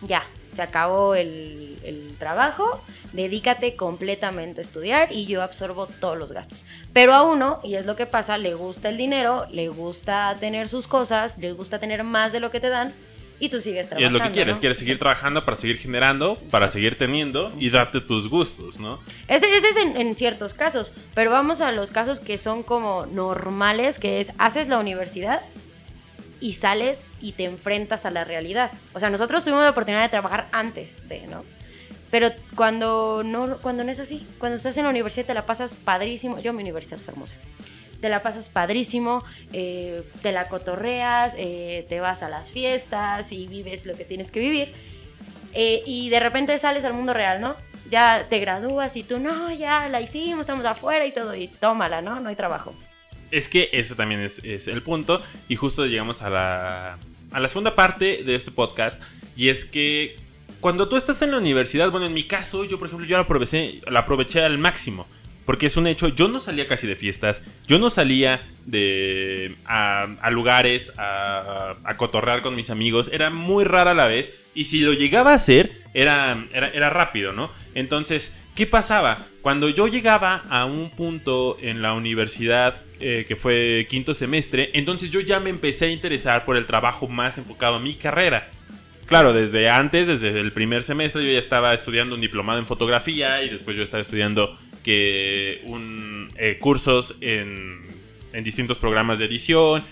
ya, 0.02 0.24
se 0.54 0.62
acabó 0.62 1.14
el, 1.14 1.78
el 1.84 2.14
trabajo, 2.18 2.82
dedícate 3.12 3.76
completamente 3.76 4.60
a 4.60 4.64
estudiar 4.64 5.12
y 5.12 5.26
yo 5.26 5.42
absorbo 5.42 5.86
todos 5.86 6.16
los 6.18 6.32
gastos. 6.32 6.64
Pero 6.92 7.12
a 7.14 7.22
uno, 7.22 7.60
y 7.62 7.74
es 7.74 7.86
lo 7.86 7.96
que 7.96 8.06
pasa, 8.06 8.38
le 8.38 8.54
gusta 8.54 8.88
el 8.88 8.96
dinero, 8.96 9.46
le 9.50 9.68
gusta 9.68 10.36
tener 10.40 10.68
sus 10.68 10.86
cosas, 10.88 11.36
le 11.38 11.52
gusta 11.52 11.78
tener 11.78 12.04
más 12.04 12.32
de 12.32 12.40
lo 12.40 12.50
que 12.50 12.60
te 12.60 12.68
dan. 12.68 12.92
y 13.40 13.48
tú 13.48 13.60
sigues 13.60 13.86
Y 13.86 13.88
trabajando. 13.90 14.06
es 14.18 14.22
lo 14.22 14.26
que 14.28 14.32
quieres, 14.32 14.56
¿no? 14.56 14.60
quieres 14.60 14.78
seguir 14.78 14.98
trabajando 14.98 15.44
para 15.44 15.56
seguir 15.56 15.78
generando, 15.78 16.36
para 16.50 16.68
seguir 16.68 16.96
teniendo 16.96 17.52
y 17.58 17.68
darte 17.68 18.00
tus 18.00 18.28
gustos, 18.28 18.78
¿no? 18.78 19.00
Ese, 19.28 19.54
ese 19.56 19.68
es 19.70 19.76
en, 19.76 19.96
en 19.96 20.14
ciertos 20.16 20.54
casos, 20.54 20.92
pero 21.14 21.30
vamos 21.32 21.60
a 21.60 21.72
los 21.72 21.90
casos 21.90 22.20
que 22.20 22.38
son 22.38 22.62
como 22.62 23.06
normales, 23.06 23.98
que 23.98 24.20
es, 24.20 24.32
haces 24.38 24.68
la 24.68 24.78
universidad 24.78 25.40
y 26.40 26.54
sales 26.54 27.06
y 27.20 27.32
te 27.32 27.44
enfrentas 27.44 28.06
a 28.06 28.10
la 28.10 28.24
realidad. 28.24 28.70
O 28.92 29.00
sea, 29.00 29.10
nosotros 29.10 29.44
tuvimos 29.44 29.62
la 29.62 29.70
oportunidad 29.70 30.02
de 30.02 30.08
trabajar 30.08 30.48
antes 30.52 31.08
de, 31.08 31.26
¿no? 31.26 31.44
Pero 32.10 32.30
cuando 32.54 33.22
no, 33.24 33.58
cuando 33.58 33.82
no 33.82 33.90
es 33.90 33.98
así, 33.98 34.24
cuando 34.38 34.56
estás 34.56 34.76
en 34.76 34.84
la 34.84 34.90
universidad 34.90 35.26
te 35.26 35.34
la 35.34 35.46
pasas 35.46 35.74
padrísimo. 35.74 36.38
Yo 36.38 36.52
mi 36.52 36.62
universidad 36.62 36.98
fue 36.98 37.12
hermosa. 37.12 37.36
Te 38.00 38.08
la 38.08 38.22
pasas 38.22 38.48
padrísimo, 38.48 39.24
eh, 39.52 40.02
te 40.22 40.30
la 40.30 40.48
cotorreas, 40.48 41.34
eh, 41.36 41.86
te 41.88 42.00
vas 42.00 42.22
a 42.22 42.28
las 42.28 42.50
fiestas 42.50 43.32
y 43.32 43.48
vives 43.48 43.86
lo 43.86 43.96
que 43.96 44.04
tienes 44.04 44.30
que 44.30 44.40
vivir. 44.40 44.72
Eh, 45.54 45.82
y 45.86 46.08
de 46.10 46.20
repente 46.20 46.56
sales 46.58 46.84
al 46.84 46.92
mundo 46.92 47.14
real, 47.14 47.40
¿no? 47.40 47.56
Ya 47.90 48.26
te 48.28 48.38
gradúas 48.38 48.94
y 48.96 49.02
tú, 49.02 49.18
no, 49.18 49.50
ya 49.52 49.88
la 49.88 50.00
hicimos, 50.00 50.40
estamos 50.40 50.66
afuera 50.66 51.06
y 51.06 51.12
todo, 51.12 51.34
y 51.34 51.48
tómala, 51.48 52.00
¿no? 52.00 52.20
No 52.20 52.28
hay 52.28 52.36
trabajo. 52.36 52.74
Es 53.34 53.48
que 53.48 53.68
ese 53.72 53.96
también 53.96 54.20
es, 54.20 54.38
es 54.44 54.68
el 54.68 54.80
punto. 54.82 55.20
Y 55.48 55.56
justo 55.56 55.86
llegamos 55.86 56.22
a 56.22 56.30
la, 56.30 56.98
a 57.32 57.40
la 57.40 57.48
segunda 57.48 57.74
parte 57.74 58.22
de 58.22 58.36
este 58.36 58.52
podcast. 58.52 59.02
Y 59.36 59.48
es 59.48 59.64
que 59.64 60.16
cuando 60.60 60.88
tú 60.88 60.96
estás 60.96 61.20
en 61.20 61.32
la 61.32 61.38
universidad, 61.38 61.90
bueno, 61.90 62.06
en 62.06 62.14
mi 62.14 62.28
caso, 62.28 62.64
yo 62.64 62.78
por 62.78 62.86
ejemplo, 62.86 63.06
yo 63.08 63.16
la 63.16 63.24
aproveché, 63.24 63.80
la 63.90 64.00
aproveché 64.00 64.44
al 64.44 64.58
máximo. 64.58 65.08
Porque 65.44 65.66
es 65.66 65.76
un 65.76 65.88
hecho, 65.88 66.08
yo 66.08 66.28
no 66.28 66.38
salía 66.38 66.68
casi 66.68 66.86
de 66.86 66.96
fiestas, 66.96 67.42
yo 67.66 67.78
no 67.78 67.90
salía 67.90 68.40
de 68.64 69.56
a, 69.66 70.06
a 70.22 70.30
lugares 70.30 70.92
a, 70.96 71.74
a 71.84 71.96
cotorrear 71.98 72.40
con 72.40 72.54
mis 72.54 72.70
amigos, 72.70 73.10
era 73.12 73.28
muy 73.28 73.64
rara 73.64 73.92
la 73.92 74.06
vez, 74.06 74.40
y 74.54 74.64
si 74.64 74.80
lo 74.80 74.94
llegaba 74.94 75.32
a 75.32 75.34
hacer, 75.34 75.82
era, 75.92 76.46
era, 76.54 76.68
era 76.68 76.88
rápido, 76.88 77.34
¿no? 77.34 77.50
Entonces, 77.74 78.34
¿qué 78.54 78.66
pasaba? 78.66 79.26
Cuando 79.42 79.68
yo 79.68 79.88
llegaba 79.88 80.44
a 80.48 80.64
un 80.64 80.90
punto 80.90 81.56
en 81.60 81.82
la 81.82 81.94
universidad, 81.94 82.82
eh, 83.00 83.24
que 83.26 83.36
fue 83.36 83.86
quinto 83.90 84.14
semestre, 84.14 84.70
entonces 84.74 85.10
yo 85.10 85.20
ya 85.20 85.40
me 85.40 85.50
empecé 85.50 85.86
a 85.86 85.88
interesar 85.90 86.44
por 86.44 86.56
el 86.56 86.66
trabajo 86.66 87.08
más 87.08 87.38
enfocado 87.38 87.76
a 87.76 87.80
mi 87.80 87.94
carrera. 87.94 88.50
Claro, 89.06 89.32
desde 89.32 89.68
antes, 89.68 90.06
desde 90.06 90.40
el 90.40 90.52
primer 90.52 90.82
semestre, 90.82 91.24
yo 91.24 91.32
ya 91.32 91.38
estaba 91.38 91.74
estudiando 91.74 92.14
un 92.14 92.20
diplomado 92.20 92.58
en 92.58 92.66
fotografía 92.66 93.42
y 93.42 93.50
después 93.50 93.76
yo 93.76 93.82
estaba 93.82 94.00
estudiando 94.00 94.58
que 94.82 95.62
eh, 96.36 96.58
cursos 96.60 97.16
en, 97.20 97.82
en 98.32 98.44
distintos 98.44 98.78
programas 98.78 99.18
de 99.18 99.26
edición. 99.26 99.82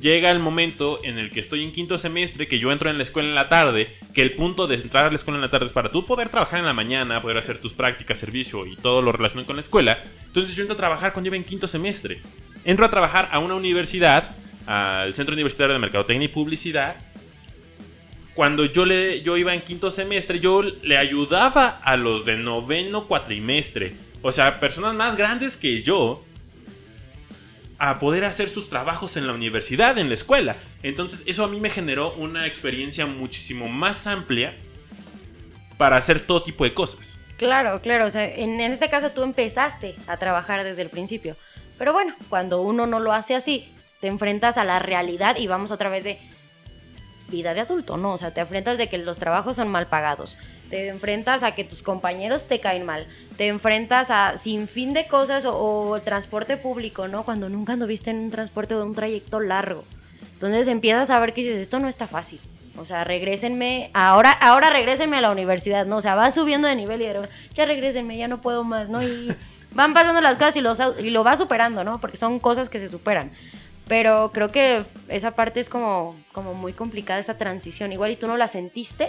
Llega 0.00 0.30
el 0.30 0.38
momento 0.38 1.00
en 1.02 1.18
el 1.18 1.30
que 1.30 1.40
estoy 1.40 1.64
en 1.64 1.72
quinto 1.72 1.96
semestre, 1.96 2.48
que 2.48 2.58
yo 2.58 2.70
entro 2.70 2.90
en 2.90 2.98
la 2.98 3.02
escuela 3.02 3.30
en 3.30 3.34
la 3.34 3.48
tarde, 3.48 3.96
que 4.12 4.20
el 4.20 4.32
punto 4.32 4.66
de 4.66 4.74
entrar 4.74 5.04
a 5.04 5.08
la 5.08 5.16
escuela 5.16 5.38
en 5.38 5.42
la 5.42 5.50
tarde 5.50 5.66
es 5.66 5.72
para 5.72 5.90
tú 5.90 6.04
poder 6.04 6.28
trabajar 6.28 6.58
en 6.58 6.66
la 6.66 6.74
mañana, 6.74 7.22
poder 7.22 7.38
hacer 7.38 7.58
tus 7.58 7.72
prácticas, 7.72 8.18
servicio 8.18 8.66
y 8.66 8.76
todo 8.76 9.00
lo 9.00 9.12
relacionado 9.12 9.46
con 9.46 9.56
la 9.56 9.62
escuela. 9.62 10.02
Entonces 10.26 10.54
yo 10.54 10.62
entro 10.62 10.74
a 10.74 10.76
trabajar 10.76 11.14
cuando 11.14 11.28
iba 11.28 11.36
en 11.36 11.44
quinto 11.44 11.66
semestre. 11.66 12.20
Entro 12.64 12.84
a 12.84 12.90
trabajar 12.90 13.30
a 13.32 13.38
una 13.38 13.54
universidad, 13.54 14.36
al 14.66 15.14
Centro 15.14 15.32
Universitario 15.32 15.72
de 15.72 15.78
Mercadotecnia 15.80 16.26
y 16.26 16.28
Publicidad, 16.28 16.96
cuando 18.34 18.66
yo, 18.66 18.84
le, 18.84 19.22
yo 19.22 19.38
iba 19.38 19.54
en 19.54 19.62
quinto 19.62 19.90
semestre, 19.90 20.40
yo 20.40 20.62
le 20.62 20.98
ayudaba 20.98 21.80
a 21.82 21.96
los 21.96 22.26
de 22.26 22.36
noveno 22.36 23.06
cuatrimestre, 23.06 23.94
o 24.20 24.30
sea, 24.30 24.60
personas 24.60 24.94
más 24.94 25.16
grandes 25.16 25.56
que 25.56 25.82
yo, 25.82 26.22
a 27.78 27.98
poder 27.98 28.24
hacer 28.24 28.48
sus 28.48 28.70
trabajos 28.70 29.16
en 29.16 29.26
la 29.26 29.32
universidad, 29.32 29.98
en 29.98 30.08
la 30.08 30.14
escuela. 30.14 30.56
Entonces, 30.82 31.22
eso 31.26 31.44
a 31.44 31.48
mí 31.48 31.60
me 31.60 31.70
generó 31.70 32.14
una 32.14 32.46
experiencia 32.46 33.06
muchísimo 33.06 33.68
más 33.68 34.06
amplia 34.06 34.54
para 35.76 35.96
hacer 35.96 36.20
todo 36.20 36.42
tipo 36.42 36.64
de 36.64 36.74
cosas. 36.74 37.18
Claro, 37.36 37.80
claro. 37.82 38.06
O 38.06 38.10
sea, 38.10 38.24
en, 38.24 38.60
este 38.60 38.88
caso 38.88 39.10
tú 39.10 39.22
empezaste 39.22 39.94
a 40.06 40.16
trabajar 40.16 40.64
desde 40.64 40.82
el 40.82 40.88
principio. 40.88 41.36
Pero 41.78 41.92
bueno, 41.92 42.14
cuando 42.28 42.62
uno 42.62 42.86
no 42.86 43.00
lo 43.00 43.12
hace 43.12 43.34
así, 43.34 43.72
te 44.00 44.06
enfrentas 44.06 44.56
a 44.56 44.64
la 44.64 44.78
realidad 44.78 45.36
y 45.36 45.46
vamos 45.46 45.70
otra 45.70 45.90
vez 45.90 46.04
de 46.04 46.18
vida 47.28 47.52
de 47.52 47.60
adulto, 47.60 47.96
¿no? 47.96 48.14
O 48.14 48.18
sea, 48.18 48.32
te 48.32 48.40
enfrentas 48.40 48.78
de 48.78 48.88
que 48.88 48.98
los 48.98 49.18
trabajos 49.18 49.56
son 49.56 49.68
mal 49.68 49.88
pagados, 49.88 50.38
te 50.70 50.88
enfrentas 50.88 51.42
a 51.42 51.54
que 51.54 51.64
tus 51.64 51.82
compañeros 51.82 52.44
te 52.44 52.60
caen 52.60 52.84
mal, 52.84 53.06
te 53.36 53.48
enfrentas 53.48 54.10
a 54.10 54.38
sin 54.38 54.68
fin 54.68 54.92
de 54.94 55.06
cosas 55.06 55.44
o, 55.44 55.56
o 55.56 56.00
transporte 56.00 56.56
público, 56.56 57.08
¿no? 57.08 57.24
Cuando 57.24 57.48
nunca 57.48 57.74
anduviste 57.74 58.10
en 58.10 58.18
un 58.18 58.30
transporte 58.30 58.74
o 58.74 58.84
un 58.84 58.94
trayecto 58.94 59.40
largo. 59.40 59.84
Entonces 60.34 60.68
empiezas 60.68 61.10
a 61.10 61.18
ver 61.20 61.32
que 61.32 61.42
dices, 61.42 61.58
esto 61.58 61.78
no 61.78 61.88
está 61.88 62.06
fácil. 62.08 62.40
O 62.78 62.84
sea, 62.84 63.04
regrésenme, 63.04 63.90
ahora, 63.94 64.32
ahora 64.32 64.68
regrésenme 64.68 65.16
a 65.16 65.20
la 65.22 65.30
universidad, 65.30 65.86
¿no? 65.86 65.96
O 65.96 66.02
sea, 66.02 66.14
va 66.14 66.30
subiendo 66.30 66.68
de 66.68 66.76
nivel 66.76 67.00
y 67.00 67.06
de- 67.06 67.28
ya 67.54 67.64
regrésenme, 67.64 68.18
ya 68.18 68.28
no 68.28 68.42
puedo 68.42 68.64
más, 68.64 68.90
¿no? 68.90 69.02
Y 69.02 69.32
van 69.72 69.94
pasando 69.94 70.20
las 70.20 70.36
cosas 70.36 70.56
y, 70.56 70.60
los, 70.60 70.78
y 70.98 71.08
lo 71.10 71.24
va 71.24 71.36
superando, 71.38 71.84
¿no? 71.84 72.00
Porque 72.00 72.18
son 72.18 72.38
cosas 72.38 72.68
que 72.68 72.78
se 72.78 72.88
superan. 72.88 73.30
Pero 73.88 74.30
creo 74.34 74.50
que 74.50 74.82
esa 75.08 75.30
parte 75.30 75.60
es 75.60 75.68
como, 75.70 76.16
como 76.32 76.52
muy 76.54 76.72
complicada, 76.74 77.18
esa 77.20 77.38
transición. 77.38 77.92
Igual 77.92 78.10
y 78.10 78.16
tú 78.16 78.26
no 78.26 78.36
la 78.36 78.48
sentiste, 78.48 79.08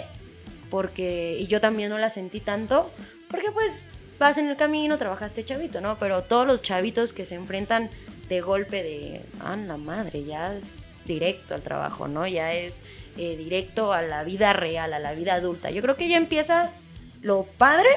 porque, 0.70 1.36
y 1.38 1.46
yo 1.46 1.60
también 1.60 1.90
no 1.90 1.98
la 1.98 2.10
sentí 2.10 2.40
tanto, 2.40 2.90
porque 3.28 3.50
pues 3.52 3.84
vas 4.18 4.38
en 4.38 4.48
el 4.48 4.56
camino, 4.56 4.98
trabajaste 4.98 5.44
chavito, 5.44 5.80
¿no? 5.80 5.98
Pero 5.98 6.22
todos 6.22 6.46
los 6.46 6.62
chavitos 6.62 7.12
que 7.12 7.26
se 7.26 7.34
enfrentan 7.34 7.90
de 8.28 8.40
golpe 8.40 8.82
de, 8.82 9.22
ah, 9.40 9.56
la 9.56 9.76
madre, 9.76 10.24
ya 10.24 10.54
es 10.54 10.82
directo 11.06 11.54
al 11.54 11.62
trabajo, 11.62 12.08
¿no? 12.08 12.26
Ya 12.26 12.52
es 12.52 12.82
eh, 13.16 13.36
directo 13.36 13.92
a 13.92 14.02
la 14.02 14.24
vida 14.24 14.52
real, 14.52 14.92
a 14.92 14.98
la 14.98 15.14
vida 15.14 15.34
adulta. 15.34 15.70
Yo 15.70 15.82
creo 15.82 15.96
que 15.96 16.08
ya 16.08 16.16
empieza 16.16 16.70
lo 17.22 17.44
padre 17.44 17.88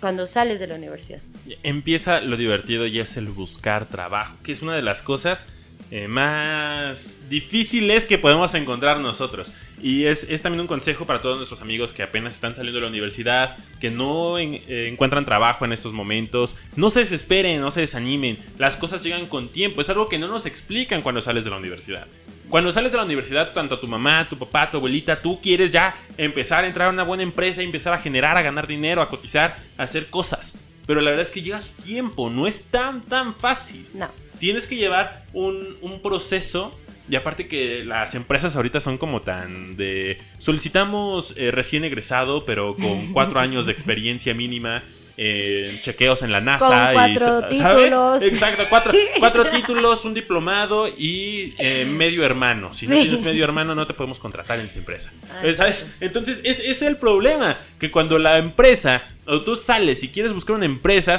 cuando 0.00 0.26
sales 0.26 0.60
de 0.60 0.66
la 0.66 0.76
universidad. 0.76 1.20
Empieza 1.62 2.20
lo 2.20 2.36
divertido 2.36 2.86
y 2.86 2.98
es 2.98 3.16
el 3.16 3.26
buscar 3.28 3.86
trabajo, 3.86 4.36
que 4.42 4.52
es 4.52 4.62
una 4.62 4.74
de 4.74 4.82
las 4.82 5.02
cosas 5.02 5.46
eh, 5.90 6.08
más 6.08 7.20
difíciles 7.28 8.04
que 8.04 8.18
podemos 8.18 8.54
encontrar 8.54 9.00
nosotros. 9.00 9.52
Y 9.82 10.04
es, 10.04 10.24
es 10.30 10.42
también 10.42 10.60
un 10.60 10.66
consejo 10.66 11.04
para 11.04 11.20
todos 11.20 11.36
nuestros 11.36 11.60
amigos 11.60 11.92
que 11.92 12.02
apenas 12.02 12.34
están 12.34 12.54
saliendo 12.54 12.78
de 12.78 12.82
la 12.82 12.88
universidad, 12.88 13.56
que 13.80 13.90
no 13.90 14.38
eh, 14.38 14.88
encuentran 14.88 15.24
trabajo 15.24 15.64
en 15.64 15.72
estos 15.72 15.92
momentos. 15.92 16.56
No 16.74 16.90
se 16.90 17.00
desesperen, 17.00 17.60
no 17.60 17.70
se 17.70 17.80
desanimen. 17.80 18.38
Las 18.58 18.76
cosas 18.76 19.02
llegan 19.02 19.26
con 19.26 19.50
tiempo. 19.50 19.80
Es 19.80 19.90
algo 19.90 20.08
que 20.08 20.18
no 20.18 20.26
nos 20.26 20.46
explican 20.46 21.02
cuando 21.02 21.20
sales 21.20 21.44
de 21.44 21.50
la 21.50 21.56
universidad. 21.56 22.06
Cuando 22.48 22.72
sales 22.72 22.92
de 22.92 22.98
la 22.98 23.04
universidad, 23.04 23.52
tanto 23.52 23.78
tu 23.78 23.88
mamá, 23.88 24.26
tu 24.28 24.38
papá, 24.38 24.70
tu 24.70 24.76
abuelita, 24.76 25.20
tú 25.20 25.40
quieres 25.40 25.70
ya 25.70 25.96
empezar 26.16 26.64
a 26.64 26.66
entrar 26.66 26.88
a 26.88 26.90
una 26.90 27.02
buena 27.02 27.22
empresa, 27.22 27.62
empezar 27.62 27.92
a 27.92 27.98
generar, 27.98 28.36
a 28.36 28.42
ganar 28.42 28.66
dinero, 28.66 29.02
a 29.02 29.08
cotizar, 29.08 29.58
a 29.76 29.82
hacer 29.82 30.08
cosas. 30.08 30.54
Pero 30.86 31.00
la 31.00 31.10
verdad 31.10 31.26
es 31.26 31.30
que 31.30 31.42
llega 31.42 31.60
su 31.60 31.72
tiempo, 31.82 32.30
no 32.30 32.46
es 32.46 32.62
tan, 32.64 33.00
tan 33.02 33.34
fácil. 33.34 33.86
No. 33.94 34.23
Tienes 34.44 34.66
que 34.66 34.76
llevar 34.76 35.24
un, 35.32 35.78
un 35.80 36.02
proceso. 36.02 36.78
Y 37.08 37.16
aparte 37.16 37.48
que 37.48 37.82
las 37.84 38.14
empresas 38.14 38.56
ahorita 38.56 38.78
son 38.80 38.98
como 38.98 39.22
tan 39.22 39.74
de... 39.76 40.18
Solicitamos 40.36 41.32
eh, 41.36 41.50
recién 41.50 41.82
egresado, 41.84 42.44
pero 42.44 42.76
con 42.76 43.12
cuatro 43.14 43.40
años 43.40 43.64
de 43.64 43.72
experiencia 43.72 44.34
mínima. 44.34 44.82
eh, 45.16 45.78
chequeos 45.80 46.22
en 46.22 46.30
la 46.32 46.40
NASA. 46.42 46.66
Con 46.92 47.10
y, 47.10 47.14
cuatro 47.16 47.40
¿sabes? 47.56 47.84
títulos. 47.84 48.22
Exacto, 48.22 48.64
cuatro, 48.68 48.92
cuatro 49.18 49.48
títulos, 49.48 50.04
un 50.04 50.12
diplomado 50.12 50.88
y 50.88 51.54
eh, 51.58 51.86
medio 51.86 52.22
hermano. 52.24 52.74
Si 52.74 52.86
no 52.86 52.94
Sí. 52.94 53.02
tienes 53.02 53.20
medio 53.22 53.44
hermano, 53.44 53.74
no 53.74 53.86
te 53.86 53.94
podemos 53.94 54.18
contratar 54.18 54.58
en 54.60 54.66
esa 54.66 54.78
empresa. 54.78 55.10
Ay, 55.40 55.50
Eh, 55.50 55.54
¿Sabes? 55.54 55.86
Entonces, 56.00 56.40
es, 56.44 56.58
es 56.60 56.82
el 56.82 56.96
problema. 56.98 57.56
Que 57.78 57.90
cuando 57.90 58.18
la 58.18 58.36
empresa, 58.38 59.04
o 59.26 59.40
tú 59.42 59.56
sales 59.56 60.02
y 60.02 60.08
quieres 60.08 60.32
buscar 60.34 60.56
una 60.56 60.66
empresa, 60.66 61.18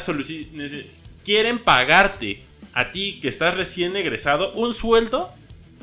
quieren 1.24 1.60
pagarte 1.60 2.44
a 2.76 2.92
ti 2.92 3.20
que 3.22 3.28
estás 3.30 3.56
recién 3.56 3.96
egresado 3.96 4.52
un 4.54 4.74
sueldo, 4.74 5.32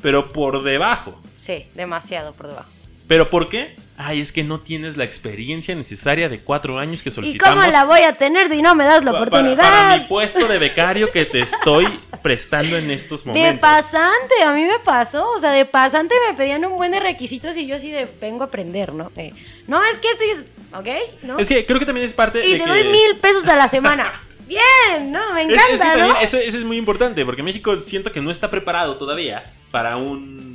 pero 0.01 0.33
por 0.33 0.63
debajo. 0.63 1.21
Sí, 1.39 1.67
demasiado 1.75 2.33
por 2.35 2.49
debajo. 2.49 2.69
¿Pero 3.09 3.29
por 3.31 3.49
qué? 3.49 3.75
Ay, 3.97 4.21
es 4.21 4.33
que 4.33 4.43
no 4.45 4.61
tienes 4.61 4.97
la 4.97 5.05
experiencia 5.05 5.75
necesaria 5.75 6.29
de 6.29 6.41
cuatro 6.41 6.79
años 6.79 7.03
que 7.03 7.09
¿Y 7.09 7.13
solicitamos. 7.13 7.57
cómo 7.57 7.71
la 7.71 7.85
voy 7.85 8.01
a 8.03 8.15
tener 8.15 8.49
si 8.49 8.63
no 8.63 8.75
me 8.75 8.85
das 8.85 9.05
la 9.05 9.13
oportunidad? 9.13 9.57
Para, 9.57 9.71
para 9.71 9.99
mi 9.99 10.05
puesto 10.07 10.47
de 10.49 10.59
becario 10.59 11.11
que 11.11 11.25
te 11.27 11.41
estoy 11.41 11.87
prestando 12.23 12.77
en 12.79 12.91
estos 12.91 13.25
De 13.25 13.31
momentos. 13.31 13.61
pasante, 13.61 14.43
a 14.45 14.53
mí 14.53 14.65
me 14.65 14.79
pasó, 14.79 15.31
o 15.31 15.39
sea, 15.39 15.51
de 15.51 15.65
pasante 15.67 16.15
me 16.29 16.35
pedían 16.35 16.65
un 16.65 16.77
buen 16.77 16.93
de 16.93 17.01
requisitos 17.01 17.57
y 17.57 17.67
yo 17.67 17.77
así 17.77 17.91
de 17.91 18.07
vengo 18.21 18.43
a 18.45 18.47
aprender, 18.47 18.93
¿no? 18.95 19.11
Eh, 19.17 19.33
no, 19.67 19.83
es 19.85 19.99
que 19.99 20.09
esto 20.11 20.25
es, 20.33 20.79
¿ok? 20.79 20.89
¿No? 21.25 21.39
Es 21.39 21.49
que 21.49 21.67
creo 21.67 21.79
que 21.79 21.87
también 21.87 22.07
es 22.07 22.15
parte 22.15 22.45
y 22.47 22.53
de 22.53 22.59
te 22.59 22.65
que... 22.65 22.71
doy 22.71 22.85
mil 22.85 23.17
pesos 23.21 23.47
a 23.49 23.57
la 23.57 23.69
semana. 23.69 24.13
Bien, 24.57 25.12
¿no? 25.12 25.33
Me 25.35 25.43
Es- 25.45 25.53
encanta, 25.53 25.73
es 25.73 25.95
que 25.95 26.01
¿no? 26.03 26.21
eso, 26.21 26.38
eso 26.38 26.59
es 26.59 26.65
muy 26.65 26.77
importante, 26.77 27.25
porque 27.25 27.43
México 27.43 27.79
siento 27.81 28.12
que 28.12 28.21
no 28.21 28.31
está 28.31 28.51
preparado 28.51 28.97
todavía 28.97 29.45
para 29.71 29.97
un 29.97 30.53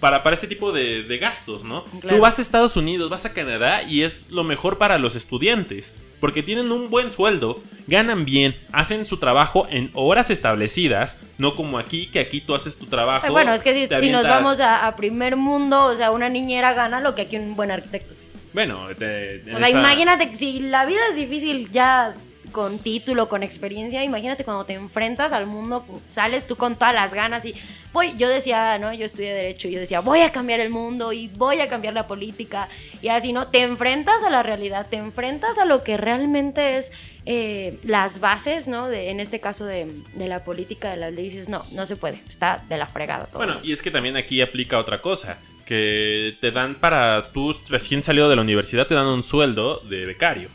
para, 0.00 0.22
para 0.22 0.36
ese 0.36 0.46
tipo 0.46 0.70
de, 0.70 1.02
de 1.04 1.18
gastos, 1.18 1.64
¿no? 1.64 1.84
Claro. 2.00 2.16
Tú 2.16 2.22
vas 2.22 2.38
a 2.38 2.42
Estados 2.42 2.76
Unidos, 2.76 3.08
vas 3.08 3.24
a 3.24 3.32
Canadá 3.32 3.82
y 3.84 4.02
es 4.02 4.26
lo 4.30 4.44
mejor 4.44 4.76
para 4.76 4.98
los 4.98 5.16
estudiantes. 5.16 5.94
Porque 6.20 6.42
tienen 6.42 6.72
un 6.72 6.90
buen 6.90 7.10
sueldo, 7.12 7.62
ganan 7.86 8.24
bien, 8.24 8.54
hacen 8.72 9.04
su 9.06 9.16
trabajo 9.18 9.66
en 9.70 9.90
horas 9.94 10.30
establecidas, 10.30 11.18
no 11.38 11.54
como 11.54 11.78
aquí, 11.78 12.06
que 12.06 12.18
aquí 12.20 12.40
tú 12.40 12.54
haces 12.54 12.76
tu 12.76 12.86
trabajo. 12.86 13.30
Bueno, 13.30 13.52
es 13.54 13.62
que 13.62 13.74
si, 13.88 13.94
si 14.00 14.10
nos 14.10 14.26
vamos 14.26 14.58
a, 14.60 14.86
a 14.86 14.96
primer 14.96 15.36
mundo, 15.36 15.84
o 15.86 15.94
sea, 15.96 16.10
una 16.10 16.28
niñera 16.30 16.72
gana 16.74 17.00
lo 17.00 17.14
que 17.14 17.22
aquí 17.22 17.36
un 17.36 17.56
buen 17.56 17.70
arquitecto. 17.70 18.14
Bueno, 18.54 18.86
te- 18.98 19.42
O 19.54 19.58
sea, 19.58 19.68
esa- 19.68 19.78
imagínate 19.78 20.34
si 20.34 20.60
la 20.60 20.86
vida 20.86 21.00
es 21.10 21.16
difícil 21.16 21.70
ya 21.72 22.14
con 22.54 22.78
título, 22.78 23.28
con 23.28 23.42
experiencia, 23.42 24.04
imagínate 24.04 24.44
cuando 24.44 24.64
te 24.64 24.74
enfrentas 24.74 25.32
al 25.32 25.46
mundo, 25.46 25.84
sales 26.08 26.46
tú 26.46 26.54
con 26.54 26.76
todas 26.76 26.94
las 26.94 27.12
ganas 27.12 27.44
y 27.44 27.52
voy, 27.92 28.14
yo 28.16 28.28
decía, 28.28 28.78
¿no? 28.78 28.94
Yo 28.94 29.04
estudié 29.04 29.34
derecho 29.34 29.66
y 29.66 29.72
yo 29.72 29.80
decía, 29.80 29.98
voy 29.98 30.20
a 30.20 30.30
cambiar 30.30 30.60
el 30.60 30.70
mundo 30.70 31.12
y 31.12 31.26
voy 31.26 31.58
a 31.58 31.66
cambiar 31.66 31.94
la 31.94 32.06
política 32.06 32.68
y 33.02 33.08
así, 33.08 33.32
¿no? 33.32 33.48
Te 33.48 33.62
enfrentas 33.62 34.22
a 34.22 34.30
la 34.30 34.44
realidad, 34.44 34.86
te 34.88 34.96
enfrentas 34.96 35.58
a 35.58 35.64
lo 35.64 35.82
que 35.82 35.96
realmente 35.96 36.78
es 36.78 36.92
eh, 37.26 37.80
las 37.82 38.20
bases, 38.20 38.68
¿no? 38.68 38.86
De, 38.86 39.10
en 39.10 39.18
este 39.18 39.40
caso 39.40 39.66
de, 39.66 39.92
de 40.14 40.28
la 40.28 40.44
política, 40.44 40.92
de 40.92 40.96
las 40.96 41.12
leyes, 41.12 41.48
no, 41.48 41.66
no 41.72 41.86
se 41.86 41.96
puede, 41.96 42.20
está 42.28 42.62
de 42.68 42.78
la 42.78 42.86
fregada 42.86 43.26
todo. 43.26 43.38
Bueno, 43.38 43.58
y 43.64 43.72
es 43.72 43.82
que 43.82 43.90
también 43.90 44.16
aquí 44.16 44.40
aplica 44.40 44.78
otra 44.78 45.02
cosa, 45.02 45.40
que 45.66 46.36
te 46.40 46.52
dan 46.52 46.76
para 46.76 47.32
tú 47.32 47.52
recién 47.68 48.04
salido 48.04 48.28
de 48.28 48.36
la 48.36 48.42
universidad, 48.42 48.86
te 48.86 48.94
dan 48.94 49.06
un 49.06 49.24
sueldo 49.24 49.80
de 49.80 50.06
becario. 50.06 50.50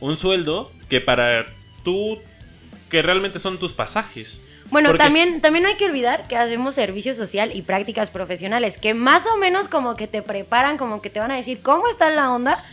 Un 0.00 0.16
sueldo 0.16 0.70
que 0.88 1.00
para 1.00 1.46
tú, 1.82 2.18
que 2.90 3.02
realmente 3.02 3.38
son 3.38 3.58
tus 3.58 3.72
pasajes. 3.72 4.40
Bueno, 4.70 4.90
Porque- 4.90 5.04
también, 5.04 5.40
también 5.40 5.62
no 5.64 5.68
hay 5.68 5.76
que 5.76 5.84
olvidar 5.84 6.26
que 6.26 6.36
hacemos 6.36 6.74
servicio 6.74 7.14
social 7.14 7.52
y 7.54 7.62
prácticas 7.62 8.10
profesionales, 8.10 8.78
que 8.78 8.94
más 8.94 9.26
o 9.26 9.36
menos 9.36 9.68
como 9.68 9.94
que 9.96 10.06
te 10.06 10.22
preparan, 10.22 10.78
como 10.78 11.02
que 11.02 11.10
te 11.10 11.20
van 11.20 11.30
a 11.30 11.36
decir 11.36 11.60
cómo 11.62 11.86
está 11.88 12.10
la 12.10 12.30
onda, 12.32 12.64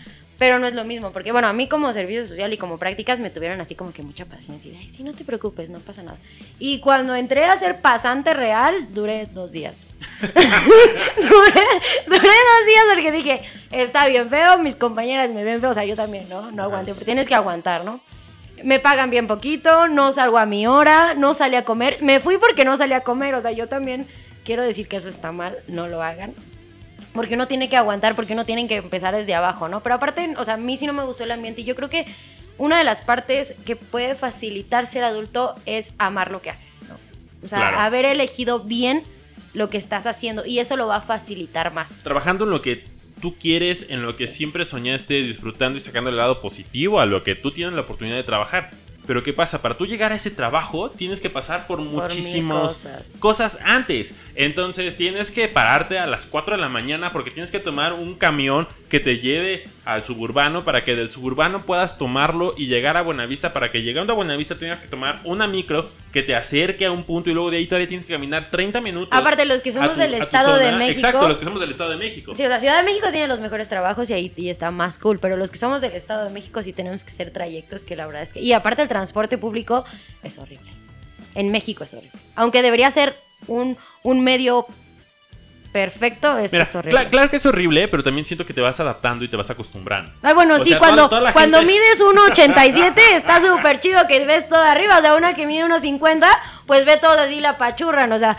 pero 0.41 0.58
no 0.58 0.65
es 0.65 0.73
lo 0.73 0.84
mismo, 0.84 1.12
porque 1.12 1.32
bueno, 1.32 1.47
a 1.47 1.54
mí 1.54 1.67
como 1.67 1.93
servicio 1.93 2.25
social 2.25 2.51
y 2.51 2.58
como 2.58 2.80
prácticas 2.80 3.19
me 3.19 3.30
tuvieron 3.30 3.62
así 3.62 3.75
como 3.75 3.93
que 3.93 4.01
mucha 4.01 4.25
paciencia 4.25 4.71
y 4.71 4.73
de, 4.73 4.80
ay, 4.80 4.89
sí, 4.89 5.04
no 5.04 5.13
te 5.13 5.23
preocupes, 5.23 5.69
no 5.69 5.77
pasa 5.77 6.01
nada. 6.01 6.17
Y 6.58 6.80
cuando 6.80 7.13
entré 7.13 7.45
a 7.45 7.56
ser 7.58 7.80
pasante 7.80 8.34
real, 8.34 8.88
duré 8.91 9.27
dos 9.27 9.51
días. 9.51 9.86
duré, 10.19 11.63
duré 12.08 12.17
dos 12.17 12.65
días 12.65 12.86
porque 12.91 13.12
dije, 13.12 13.41
está 13.69 14.08
bien 14.08 14.32
feo, 14.32 14.58
mis 14.58 14.75
compañeras 14.75 15.30
me 15.30 15.43
ven 15.43 15.62
feo, 15.62 15.69
o 15.69 15.73
sea, 15.75 15.86
yo 15.86 15.95
también, 15.95 16.27
¿no? 16.27 16.49
No 16.49 16.63
aguanté, 16.63 16.95
pero 16.95 17.06
tienes 17.06 17.27
que 17.27 17.36
aguantar, 17.36 17.86
¿no? 17.86 17.99
Me 18.63 18.80
pagan 18.80 19.12
bien 19.12 19.27
poquito, 19.27 19.89
no 19.89 20.12
salgo 20.12 20.39
a 20.39 20.47
mi 20.47 20.65
hora, 20.65 21.13
no 21.13 21.36
salí 21.36 21.56
a 21.56 21.65
comer. 21.65 21.99
Me 22.01 22.19
fui 22.19 22.39
porque 22.39 22.65
no 22.65 22.75
salí 22.77 22.93
a 22.93 23.01
comer, 23.01 23.36
o 23.36 23.41
sea, 23.41 23.51
yo 23.51 23.69
también 23.69 24.08
quiero 24.43 24.63
decir 24.63 24.88
que 24.88 24.95
eso 24.95 25.08
está 25.10 25.32
mal, 25.32 25.60
no 25.67 25.88
lo 25.88 26.01
hagan. 26.01 26.34
Porque 27.14 27.36
uno 27.36 27.48
tiene 27.48 27.70
que 27.70 27.78
aguantar, 27.78 28.16
porque 28.16 28.34
uno 28.34 28.46
tiene 28.46 28.68
que 28.68 28.78
empezar 28.78 29.16
desde 29.16 29.34
abajo, 29.34 29.68
¿no? 29.68 29.82
Pero 29.84 29.96
aparte, 29.96 30.34
o 30.38 30.46
sea, 30.46 30.56
a 30.56 30.58
mí 30.58 30.78
sí 30.78 30.86
no 30.86 30.94
me 30.94 31.04
gustó 31.04 31.24
el 31.24 31.32
ambiente 31.32 31.62
y 31.62 31.64
yo 31.66 31.76
creo 31.76 31.90
que 31.90 32.06
una 32.58 32.78
de 32.78 32.84
las 32.84 33.02
partes 33.02 33.56
que 33.66 33.76
puede 33.76 34.16
facilitar 34.16 34.86
ser 34.88 35.04
adulto 35.04 35.56
es 35.66 35.94
amar 35.98 36.32
lo 36.32 36.42
que 36.42 36.50
haces, 36.50 36.74
¿no? 36.88 36.96
O 37.44 37.48
sea, 37.48 37.58
Claro. 37.60 37.80
haber 37.80 38.06
elegido 38.06 38.60
bien 38.60 39.04
lo 39.54 39.70
que 39.70 39.78
estás 39.78 40.06
haciendo 40.06 40.46
y 40.46 40.60
eso 40.60 40.78
lo 40.78 40.88
va 40.88 40.98
a 40.98 41.02
facilitar 41.02 41.74
más. 41.74 42.04
Trabajando 42.04 42.46
en 42.46 42.52
lo 42.52 42.62
que 42.62 42.86
tú 43.20 43.36
quieres, 43.36 43.88
en 43.90 44.02
lo 44.02 44.16
que 44.16 44.28
siempre 44.28 44.66
soñaste, 44.66 45.16
disfrutando 45.24 45.78
y 45.78 45.82
sacando 45.82 46.10
el 46.10 46.18
lado 46.18 46.42
positivo 46.42 47.00
a 47.00 47.06
lo 47.06 47.24
que 47.24 47.36
tú 47.36 47.52
tienes 47.52 47.74
la 47.74 47.82
oportunidad 47.82 48.16
de 48.16 48.24
trabajar. 48.24 48.72
Pero 49.08 49.24
¿qué 49.24 49.34
pasa? 49.34 49.62
Para 49.62 49.76
tú 49.78 49.86
llegar 49.86 50.12
a 50.12 50.16
ese 50.16 50.30
trabajo 50.32 50.92
tienes 50.92 51.20
que 51.20 51.30
pasar 51.30 51.68
por 51.68 51.80
muchísimas 51.82 52.62
cosas. 52.78 53.16
cosas 53.20 53.60
antes. 53.64 54.14
Entonces 54.36 54.96
tienes 54.98 55.32
que 55.32 55.48
pararte 55.48 56.00
a 56.00 56.06
las 56.08 56.26
4 56.26 56.56
de 56.56 56.62
la 56.62 56.70
mañana 56.70 57.12
porque 57.12 57.32
tienes 57.32 57.52
que 57.52 57.60
tomar 57.60 57.94
un 57.94 58.16
camión 58.16 58.68
que 58.90 59.00
te 59.00 59.20
lleve 59.20 59.66
al 59.86 60.04
suburbano 60.06 60.64
para 60.64 60.84
que 60.84 60.96
del 60.96 61.12
suburbano 61.12 61.62
puedas 61.62 61.98
tomarlo 61.98 62.54
y 62.58 62.68
llegar 62.68 62.98
a 62.98 63.02
Buenavista 63.02 63.54
para 63.54 63.72
que 63.72 63.82
llegando 63.82 64.14
a 64.14 64.16
Buenavista 64.16 64.58
tengas 64.60 64.80
que 64.80 64.88
tomar 64.88 65.20
una 65.24 65.48
micro 65.48 65.90
que 66.14 66.22
te 66.22 66.36
acerque 66.36 66.86
a 66.86 66.92
un 66.92 67.04
punto 67.06 67.30
y 67.30 67.34
luego 67.34 67.50
de 67.52 67.58
ahí 67.58 67.68
todavía 67.68 67.88
tienes 67.88 68.06
que 68.06 68.14
caminar 68.14 68.52
30 68.52 68.82
minutos. 68.82 69.18
Aparte, 69.18 69.46
los 69.46 69.62
que 69.62 69.72
somos 69.72 69.94
tu- 69.94 70.00
del 70.00 70.14
Estado 70.16 70.58
de. 70.58 70.72
México- 70.74 70.92
Exacto, 71.08 71.28
los 71.28 71.38
que 71.38 71.46
somos 71.46 71.60
del 71.62 71.72
Estado 71.72 71.90
de 71.92 71.98
México. 71.98 72.34
Sí, 72.36 72.44
o 72.44 72.48
sea, 72.48 72.60
Ciudad 72.60 72.78
de 72.78 72.84
México 72.84 73.08
tiene 73.12 73.28
los 73.28 73.40
mejores 73.40 73.70
trabajos 73.70 74.10
y 74.10 74.14
ahí 74.14 74.32
y 74.36 74.50
está 74.50 74.72
más 74.72 74.98
cool, 74.98 75.20
pero 75.20 75.38
los 75.38 75.52
que 75.52 75.58
somos 75.58 75.82
del 75.82 75.94
Estado 75.94 76.26
de 76.26 76.32
México 76.32 76.62
sí 76.64 76.74
tenemos 76.74 77.04
que 77.06 77.12
hacer 77.12 77.32
trayectos 77.32 77.84
que 77.86 77.96
la 77.96 78.06
verdad 78.08 78.24
es 78.24 78.34
que... 78.34 78.42
Y 78.42 78.52
aparte 78.54 78.82
el 78.82 78.88
transporte 78.91 79.38
público 79.38 79.86
es 80.21 80.38
horrible. 80.38 80.69
En 81.36 81.49
México 81.51 81.86
es 81.86 81.93
horrible. 81.93 82.19
Aunque 82.36 82.62
debería 82.62 82.91
ser 82.91 83.15
un, 83.47 83.77
un 84.04 84.21
medio 84.23 84.67
perfecto, 85.71 86.38
es, 86.38 86.51
Mira, 86.51 86.63
es 86.65 86.75
horrible. 86.75 86.99
cla- 86.99 87.10
claro 87.10 87.30
que 87.30 87.38
es 87.38 87.45
horrible, 87.45 87.88
pero 87.88 88.04
también 88.04 88.25
siento 88.25 88.45
que 88.45 88.54
te 88.54 88.60
vas 88.60 88.77
adaptando 88.82 89.23
y 89.23 89.30
te 89.30 89.38
vas 89.38 89.49
acostumbrando. 89.49 90.12
Ay, 90.21 90.34
bueno, 90.34 90.56
O 90.56 90.60
sí, 90.60 90.69
sea, 90.71 90.80
cuando, 90.80 91.08
toda- 91.08 91.21
toda 91.21 91.32
cuando 91.34 91.60
gente- 91.60 91.73
mides 91.73 92.01
1,87 92.01 92.93
está 93.15 93.39
súper 93.39 93.80
chido 93.80 94.06
que 94.08 94.25
ves 94.25 94.49
todo 94.49 94.62
arriba. 94.62 94.97
O 94.97 95.01
sea, 95.01 95.15
una 95.15 95.34
que 95.34 95.45
mide 95.45 95.63
1,50, 95.63 96.27
pues 96.67 96.84
ve 96.84 96.97
todo 96.97 97.13
así 97.17 97.39
la 97.39 97.58
pachurran. 97.58 98.12
O 98.12 98.19
sea, 98.19 98.36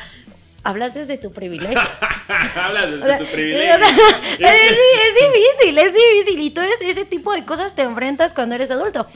hablas 0.63 0.93
desde 0.93 1.17
tu 1.17 1.33
privilegio. 1.33 1.81
Hablas 2.55 2.91
desde 2.91 3.03
O 3.03 3.07
sea, 3.07 3.19
tu 3.19 3.27
privilegio. 3.27 3.75
es, 4.39 4.39
Es- 4.39 4.71
es 4.71 5.15
difícil, 5.33 5.79
es 5.79 5.93
difícil. 5.95 6.41
Y 6.43 6.51
todo 6.51 6.65
ese, 6.67 6.91
ese 6.91 7.05
tipo 7.07 7.33
de 7.33 7.45
cosas 7.47 7.75
te 7.75 7.81
enfrentas 7.83 8.35
cuando 8.35 8.55
eres 8.57 8.71
adulto. 8.71 9.07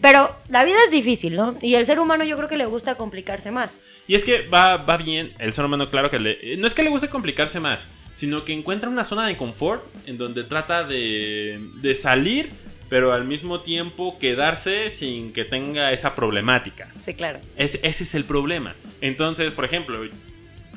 Pero 0.00 0.34
la 0.48 0.64
vida 0.64 0.76
es 0.84 0.90
difícil, 0.92 1.34
¿no? 1.34 1.56
Y 1.60 1.74
el 1.74 1.84
ser 1.86 1.98
humano 1.98 2.24
yo 2.24 2.36
creo 2.36 2.48
que 2.48 2.56
le 2.56 2.66
gusta 2.66 2.94
complicarse 2.94 3.50
más. 3.50 3.80
Y 4.06 4.14
es 4.14 4.24
que 4.24 4.46
va, 4.46 4.76
va 4.76 4.96
bien, 4.96 5.32
el 5.38 5.52
ser 5.54 5.64
humano, 5.64 5.90
claro 5.90 6.08
que 6.10 6.18
le. 6.18 6.56
No 6.56 6.66
es 6.66 6.74
que 6.74 6.82
le 6.82 6.90
guste 6.90 7.08
complicarse 7.08 7.58
más, 7.60 7.88
sino 8.14 8.44
que 8.44 8.52
encuentra 8.52 8.88
una 8.88 9.04
zona 9.04 9.26
de 9.26 9.36
confort 9.36 9.84
en 10.06 10.16
donde 10.16 10.44
trata 10.44 10.84
de, 10.84 11.60
de 11.82 11.94
salir, 11.96 12.50
pero 12.88 13.12
al 13.12 13.24
mismo 13.24 13.60
tiempo 13.60 14.18
quedarse 14.18 14.88
sin 14.90 15.32
que 15.32 15.44
tenga 15.44 15.92
esa 15.92 16.14
problemática. 16.14 16.88
Sí, 16.94 17.14
claro. 17.14 17.40
Es- 17.56 17.78
ese 17.82 18.04
es 18.04 18.14
el 18.14 18.24
problema. 18.24 18.76
Entonces, 19.00 19.52
por 19.52 19.64
ejemplo, 19.64 19.98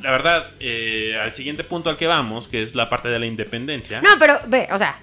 la 0.02 0.12
verdad, 0.12 0.52
eh, 0.60 1.16
al 1.22 1.34
siguiente 1.36 1.64
punto 1.64 1.90
al 1.92 1.98
que 1.98 2.08
vamos, 2.08 2.48
que 2.48 2.64
es 2.64 2.74
la 2.76 2.90
parte 2.90 3.08
de 3.08 3.20
la 3.20 3.28
independencia. 3.28 4.02
No, 4.02 4.10
pero 4.20 4.40
ve, 4.48 4.68
o 4.72 4.78
sea, 4.80 4.96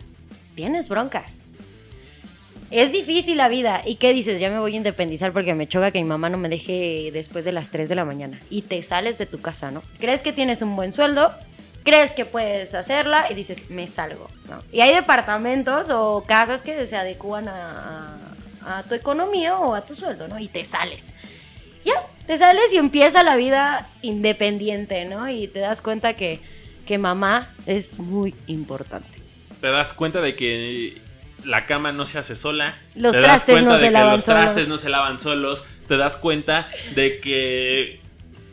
tienes 0.57 0.89
broncas. 0.89 1.38
Es 2.71 2.93
difícil 2.93 3.37
la 3.39 3.49
vida. 3.49 3.83
¿Y 3.87 3.95
qué 3.97 4.13
dices? 4.13 4.39
Ya 4.41 4.51
me 4.51 4.59
voy 4.59 4.75
a 4.75 4.77
independizar 4.77 5.33
porque 5.33 5.55
me 5.55 5.67
choca 5.69 5.91
que 5.91 6.03
mi 6.03 6.09
mamá 6.09 6.29
no 6.29 6.37
me 6.39 6.49
deje 6.49 7.11
después 7.13 7.45
de 7.45 7.53
las 7.53 7.71
3 7.71 7.89
de 7.89 7.95
la 7.95 8.05
mañana. 8.05 8.39
Y 8.51 8.63
te 8.63 8.83
sales 8.83 9.17
de 9.19 9.27
tu 9.27 9.41
casa, 9.41 9.71
¿no? 9.71 9.83
Crees 9.99 10.21
que 10.23 10.33
tienes 10.33 10.61
un 10.61 10.77
buen 10.77 10.93
sueldo, 10.93 11.33
crees 11.83 12.13
que 12.13 12.27
puedes 12.27 12.75
hacerla 12.75 13.27
y 13.31 13.35
dices, 13.35 13.71
me 13.71 13.87
salgo. 13.89 14.29
¿no? 14.49 14.63
Y 14.71 14.81
hay 14.83 14.95
departamentos 14.95 15.89
o 15.91 16.25
casas 16.27 16.61
que 16.61 16.87
se 16.87 16.97
adecúan 16.97 17.49
a, 17.49 18.19
a- 18.67 18.83
tu 18.83 18.95
economía 18.95 19.59
o 19.59 19.75
a 19.75 19.87
tu 19.87 19.95
sueldo, 19.95 20.29
¿no? 20.29 20.39
Y 20.39 20.49
te 20.49 20.65
sales. 20.67 21.15
Ya, 21.87 21.95
te 22.27 22.37
sales 22.37 22.65
y 22.73 22.77
empieza 22.77 23.23
la 23.23 23.37
vida 23.37 23.89
independiente, 24.03 25.07
¿no? 25.07 25.27
Y 25.31 25.49
te 25.49 25.61
das 25.61 25.81
cuenta 25.81 26.15
que, 26.15 26.41
que 26.87 26.99
mamá 26.99 27.55
es 27.65 27.99
muy 27.99 28.35
importante. 28.47 29.09
te 29.63 29.69
das 29.69 29.95
cuenta 29.95 30.21
de 30.21 30.37
que 30.37 31.01
la 31.45 31.67
cama 31.67 31.93
no 31.93 32.07
se 32.07 32.19
hace 32.19 32.37
sola. 32.37 32.79
Los 32.95 33.15
te 33.15 33.21
das 33.21 33.45
cuenta 33.45 33.71
no 33.73 33.79
de 33.79 33.87
se 33.87 33.93
que 33.93 33.99
los 34.01 34.25
trastes 34.25 34.53
solos. 34.65 34.69
no 34.69 34.79
se 34.79 34.89
lavan 34.89 35.19
solos. 35.19 35.65
Te 35.87 35.97
das 35.97 36.17
cuenta 36.17 36.69
de 36.95 37.21
que 37.21 38.01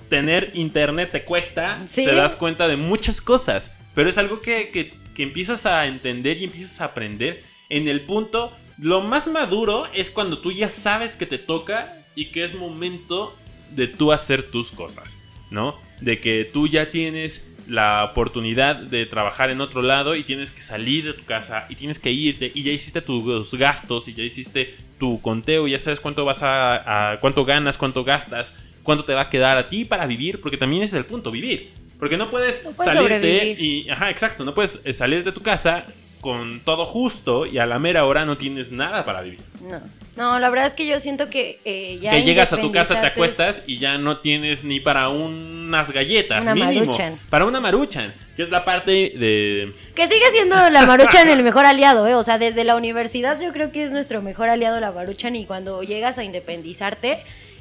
tener 0.09 0.51
internet 0.53 1.11
te 1.11 1.23
cuesta. 1.23 1.79
Sí. 1.89 2.05
Te 2.05 2.13
das 2.15 2.35
cuenta 2.35 2.67
de 2.67 2.77
muchas 2.77 3.21
cosas. 3.21 3.71
Pero 3.93 4.09
es 4.09 4.17
algo 4.17 4.41
que, 4.41 4.69
que- 4.69 4.93
que 5.15 5.23
empiezas 5.23 5.65
a 5.65 5.85
entender 5.87 6.37
y 6.37 6.43
empiezas 6.43 6.81
a 6.81 6.85
aprender 6.85 7.41
en 7.69 7.87
el 7.87 8.01
punto. 8.01 8.51
Lo 8.77 8.99
más 9.01 9.27
maduro 9.27 9.87
es 9.93 10.09
cuando 10.09 10.39
tú 10.39 10.51
ya 10.51 10.69
sabes 10.69 11.15
que 11.15 11.25
te 11.25 11.37
toca 11.37 11.97
y 12.15 12.25
que 12.31 12.43
es 12.43 12.53
momento 12.55 13.33
de 13.71 13.87
tú 13.87 14.11
hacer 14.11 14.43
tus 14.51 14.71
cosas, 14.71 15.17
¿no? 15.49 15.79
De 16.01 16.19
que 16.19 16.43
tú 16.51 16.67
ya 16.67 16.91
tienes 16.91 17.45
la 17.67 18.03
oportunidad 18.03 18.75
de 18.75 19.05
trabajar 19.05 19.49
en 19.49 19.61
otro 19.61 19.81
lado 19.81 20.15
y 20.15 20.23
tienes 20.23 20.51
que 20.51 20.61
salir 20.61 21.05
de 21.05 21.13
tu 21.13 21.23
casa 21.25 21.65
y 21.69 21.75
tienes 21.75 21.99
que 21.99 22.11
irte 22.11 22.51
y 22.53 22.63
ya 22.63 22.71
hiciste 22.71 23.01
tus 23.01 23.53
gastos 23.55 24.07
y 24.07 24.13
ya 24.13 24.23
hiciste 24.23 24.75
tu 24.99 25.21
conteo 25.21 25.67
y 25.67 25.71
ya 25.71 25.79
sabes 25.79 25.99
cuánto 25.99 26.25
vas 26.25 26.43
a, 26.43 27.11
a- 27.13 27.19
cuánto 27.19 27.43
ganas, 27.45 27.77
cuánto 27.77 28.03
gastas, 28.03 28.53
cuánto 28.83 29.03
te 29.05 29.13
va 29.13 29.21
a 29.21 29.29
quedar 29.29 29.57
a 29.57 29.67
ti 29.69 29.83
para 29.85 30.05
vivir, 30.07 30.39
porque 30.41 30.57
también 30.57 30.83
ese 30.83 30.95
es 30.95 30.99
el 30.99 31.05
punto, 31.05 31.31
vivir. 31.31 31.71
Porque 31.99 32.17
no 32.17 32.29
puedes, 32.29 32.63
No 32.63 32.71
puedes 32.71 32.93
salirte 32.93 33.15
sobrevivir. 33.39 33.61
y, 33.61 33.89
ajá, 33.89 34.09
exacto, 34.09 34.43
no 34.43 34.53
puedes 34.53 34.79
eh, 34.83 34.93
salir 34.93 35.23
de 35.23 35.31
tu 35.31 35.41
casa 35.41 35.85
con 36.25 36.59
todo 36.61 36.85
justo 36.85 37.45
y 37.45 37.59
a 37.59 37.67
la 37.67 37.77
mera 37.77 38.03
hora 38.05 38.25
no 38.25 38.35
tienes 38.35 38.71
nada 38.71 39.05
para 39.05 39.21
vivir. 39.21 39.41
No, 39.61 39.79
no 40.17 40.39
la 40.39 40.49
verdad 40.49 40.65
es 40.65 40.73
que 40.73 40.87
yo 40.87 40.99
siento 40.99 41.29
que 41.29 41.59
eh, 41.65 41.99
ya 42.01 42.09
que 42.09 42.23
llegas 42.23 42.51
a 42.51 42.57
tu 42.59 42.71
casa, 42.71 42.99
te 42.99 43.05
acuestas 43.05 43.61
y 43.67 43.77
ya 43.77 43.99
no 43.99 44.17
tienes 44.21 44.63
ni 44.63 44.79
para 44.79 45.09
unas 45.09 45.91
galletas, 45.91 46.41
Una 46.41 46.55
mínimo. 46.55 46.85
Maruchan. 46.87 47.19
Para 47.29 47.45
una 47.45 47.59
maruchan, 47.61 48.11
que 48.35 48.41
es 48.41 48.49
la 48.49 48.65
parte 48.65 48.91
de... 48.91 49.71
Que 49.93 50.07
sigue 50.07 50.25
siendo 50.31 50.55
la 50.71 50.87
Maruchan 50.87 51.29
el 51.29 51.43
mejor 51.43 51.67
aliado, 51.67 52.07
¿eh? 52.07 52.15
O 52.15 52.23
sea, 52.23 52.39
desde 52.39 52.63
la 52.63 52.75
universidad 52.75 53.39
yo 53.39 53.53
creo 53.53 53.71
que 53.71 53.83
es 53.83 53.91
nuestro 53.91 54.23
mejor 54.23 54.49
aliado 54.49 54.79
la 54.79 54.91
Maruchan 54.91 55.35
y 55.35 55.45
cuando 55.45 55.83
llegas 55.83 56.17
a 56.17 56.23
independizarte 56.23 57.19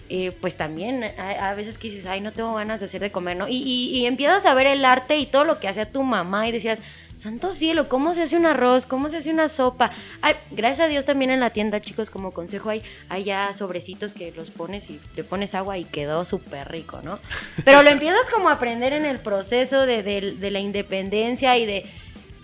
eh, 0.08 0.32
pues 0.40 0.56
también 0.56 1.02
a, 1.18 1.50
a 1.50 1.54
veces 1.54 1.76
que 1.76 1.88
dices, 1.90 2.06
ay, 2.06 2.20
no 2.22 2.32
tengo 2.32 2.54
ganas 2.54 2.80
de 2.80 2.86
hacer 2.86 3.00
de 3.02 3.10
comer, 3.12 3.36
¿no? 3.36 3.46
Y, 3.46 3.56
y- 3.62 3.90
y 3.98 4.06
empiezas 4.06 4.44
a 4.46 4.54
ver 4.54 4.66
el 4.66 4.84
arte 4.86 5.16
y 5.18 5.26
todo 5.26 5.44
lo 5.44 5.60
que 5.60 5.68
hacía 5.68 5.90
tu 5.90 6.02
mamá 6.02 6.46
y 6.48 6.52
decías, 6.52 6.78
santo 7.16 7.52
cielo, 7.52 7.88
¿cómo 7.88 8.14
se 8.14 8.22
hace 8.22 8.36
un 8.36 8.44
arroz? 8.46 8.86
¿Cómo 8.86 9.08
se 9.08 9.18
hace 9.18 9.30
una 9.30 9.48
sopa? 9.48 9.90
Ay, 10.20 10.34
gracias 10.50 10.80
a 10.86 10.88
Dios 10.88 11.04
también 11.04 11.30
en 11.30 11.40
la 11.40 11.50
tienda, 11.50 11.80
chicos, 11.80 12.10
como 12.10 12.32
consejo, 12.32 12.70
hay, 12.70 12.82
hay 13.08 13.24
ya 13.24 13.52
sobrecitos 13.54 14.14
que 14.14 14.32
los 14.32 14.50
pones 14.50 14.90
y 14.90 15.00
le 15.16 15.24
pones 15.24 15.54
agua 15.54 15.78
y 15.78 15.84
quedó 15.84 16.24
súper 16.24 16.70
rico, 16.70 17.00
¿no? 17.02 17.18
Pero 17.64 17.82
lo 17.82 17.90
empiezas 17.90 18.28
como 18.32 18.48
a 18.48 18.52
aprender 18.52 18.92
en 18.92 19.04
el 19.04 19.18
proceso 19.20 19.86
de, 19.86 20.02
de- 20.02 20.32
de 20.32 20.50
la 20.50 20.60
independencia 20.60 21.56
y 21.56 21.66
de 21.66 21.86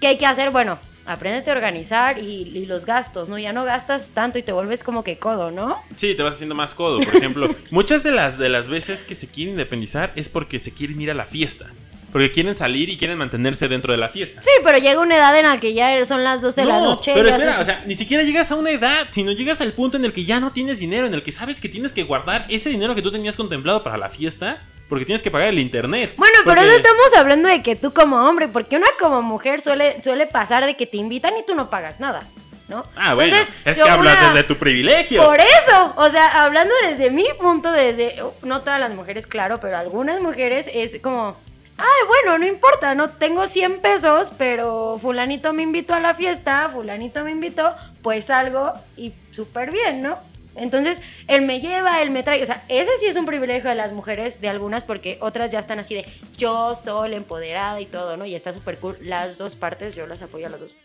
qué 0.01 0.07
hay 0.09 0.19
que 0.19 0.27
hacer. 0.27 0.51
Bueno, 0.51 0.79
apréndete 1.05 1.51
a 1.51 1.55
organizar 1.55 2.19
y, 2.19 2.43
y 2.43 2.67
los 2.67 2.87
gastos, 2.87 3.29
¿no? 3.29 3.39
Ya 3.39 3.53
no 3.53 3.65
gastas 3.65 4.11
tanto 4.11 4.39
y 4.39 4.43
te 4.43 4.53
vuelves 4.53 4.85
como 4.85 5.03
que 5.05 5.19
codo, 5.19 5.51
¿no? 5.51 5.79
Sí, 5.97 6.15
te 6.15 6.23
vas 6.23 6.35
haciendo 6.37 6.55
más 6.55 6.75
codo. 6.75 7.01
Por 7.01 7.17
ejemplo, 7.17 7.55
muchas 7.71 8.03
de 8.03 8.13
las, 8.13 8.39
de 8.39 8.49
las 8.49 8.69
veces 8.69 9.03
que 9.03 9.15
se 9.17 9.27
quieren 9.27 9.55
independizar 9.55 10.13
es 10.17 10.29
porque 10.29 10.61
se 10.61 10.73
quieren 10.73 11.01
ir 11.01 11.11
a 11.11 11.15
la 11.15 11.27
fiesta. 11.27 11.67
Porque 12.13 12.33
quieren 12.33 12.55
salir 12.57 12.89
y 12.89 12.97
quieren 12.97 13.17
mantenerse 13.19 13.69
dentro 13.69 13.93
de 13.93 13.99
la 13.99 14.09
fiesta. 14.09 14.43
Sí, 14.43 14.51
pero 14.65 14.79
llega 14.79 15.01
una 15.01 15.17
edad 15.17 15.37
en 15.39 15.45
la 15.47 15.59
que 15.61 15.73
ya 15.75 16.05
son 16.05 16.25
las 16.25 16.43
12 16.43 16.63
de 16.63 16.67
la 16.67 16.79
No, 16.81 16.85
noche. 16.87 17.13
pero 17.15 17.29
espera, 17.29 17.53
haces- 17.53 17.61
o 17.61 17.65
sea, 17.65 17.83
ni 17.87 17.95
siquiera 17.95 18.23
llegas 18.25 18.51
a 18.51 18.57
una 18.57 18.71
edad, 18.71 19.07
sino 19.11 19.31
llegas 19.33 19.61
al 19.61 19.73
punto 19.75 19.97
en 19.97 20.05
el 20.05 20.13
que 20.13 20.25
ya 20.25 20.41
no 20.41 20.53
tienes 20.53 20.81
dinero, 20.81 21.07
en 21.07 21.15
el 21.15 21.23
que 21.23 21.31
sabes 21.33 21.61
que 21.61 21.69
tienes 21.69 21.93
que 21.93 22.03
guardar 22.03 22.47
ese 22.49 22.69
dinero 22.71 22.95
que 22.95 23.03
tú 23.03 23.13
tenías 23.13 23.37
contemplado 23.37 23.85
para 23.85 23.97
la 23.97 24.09
fiesta, 24.09 24.59
porque 24.89 25.05
tienes 25.05 25.23
que 25.23 25.31
pagar 25.31 25.49
el 25.49 25.59
internet. 25.61 26.15
Bueno, 26.17 26.37
pero 26.45 26.61
eso 26.63 26.73
estamos 26.73 27.15
hablando 27.17 27.49
de 27.49 27.63
que 27.63 27.77
tú 27.77 27.93
como 27.93 28.17
hombre, 28.29 28.49
porque 28.49 28.75
una 28.77 28.89
como 28.99 29.23
mujer 29.23 29.61
suele, 29.61 30.03
suele 30.03 30.27
pasar 30.27 30.67
de 30.67 30.77
que 30.77 30.87
te 30.87 30.97
invitan 30.97 31.37
y 31.39 31.47
tú 31.47 31.55
no 31.55 31.71
pagas 31.71 32.01
nada, 32.01 32.25
¿no? 32.67 32.85
Ah, 32.97 33.15
bueno, 33.15 33.37
Entonces, 33.37 33.55
es 33.65 33.77
que 33.81 33.89
hablas 33.89 34.19
una- 34.19 34.33
desde 34.33 34.43
tu 34.49 34.57
privilegio. 34.57 35.25
Por 35.25 35.39
eso, 35.39 35.95
o 35.97 36.11
sea, 36.11 36.43
hablando 36.43 36.75
desde 36.89 37.09
mi 37.11 37.27
punto, 37.41 37.71
desde, 37.71 38.17
no 38.43 38.63
todas 38.63 38.81
las 38.81 38.93
mujeres, 38.93 39.29
claro, 39.29 39.61
pero 39.61 39.79
algunas 39.79 40.21
mujeres 40.21 40.69
es 40.75 40.99
como, 41.01 41.37
ay, 41.81 42.07
bueno, 42.07 42.39
no 42.39 42.47
importa, 42.47 42.95
no 42.95 43.11
tengo 43.11 43.47
100 43.47 43.81
pesos, 43.81 44.33
pero 44.37 44.99
fulanito 45.01 45.53
me 45.53 45.63
invitó 45.63 45.95
a 45.95 46.01
la 46.01 46.15
fiesta, 46.15 46.69
fulanito 46.73 47.25
me 47.25 47.31
invitó, 47.31 47.75
pues 48.03 48.27
salgo 48.27 48.75
y 48.97 49.13
súper 49.33 49.71
bien, 49.71 50.03
¿no? 50.03 50.19
Entonces, 50.57 51.01
él 51.27 51.43
me 51.43 51.61
lleva, 51.61 52.03
él 52.03 52.11
me 52.11 52.23
trae, 52.23 52.43
o 52.43 52.47
sea, 52.47 52.63
ese 52.69 52.91
sí 52.99 53.07
es 53.07 53.17
un 53.17 53.25
privilegio 53.25 53.71
de 53.71 53.77
las 53.77 53.93
mujeres, 53.93 54.41
de 54.41 54.49
algunas, 54.49 54.85
porque 54.85 55.17
otras 55.21 55.51
ya 55.51 55.59
están 55.59 55.79
así 55.79 55.95
de, 55.95 56.05
yo 56.37 56.75
soy 56.75 57.15
empoderada 57.15 57.81
y 57.81 57.87
todo, 57.87 58.17
¿no? 58.17 58.27
Y 58.27 58.35
está 58.35 58.53
súper 58.53 58.79
cool, 58.79 58.99
las 59.01 59.39
dos 59.39 59.57
partes, 59.57 59.95
yo 59.95 60.07
las 60.07 60.23
apoyo 60.23 60.47
a 60.47 60.51
las 60.51 60.61
dos. 60.61 60.77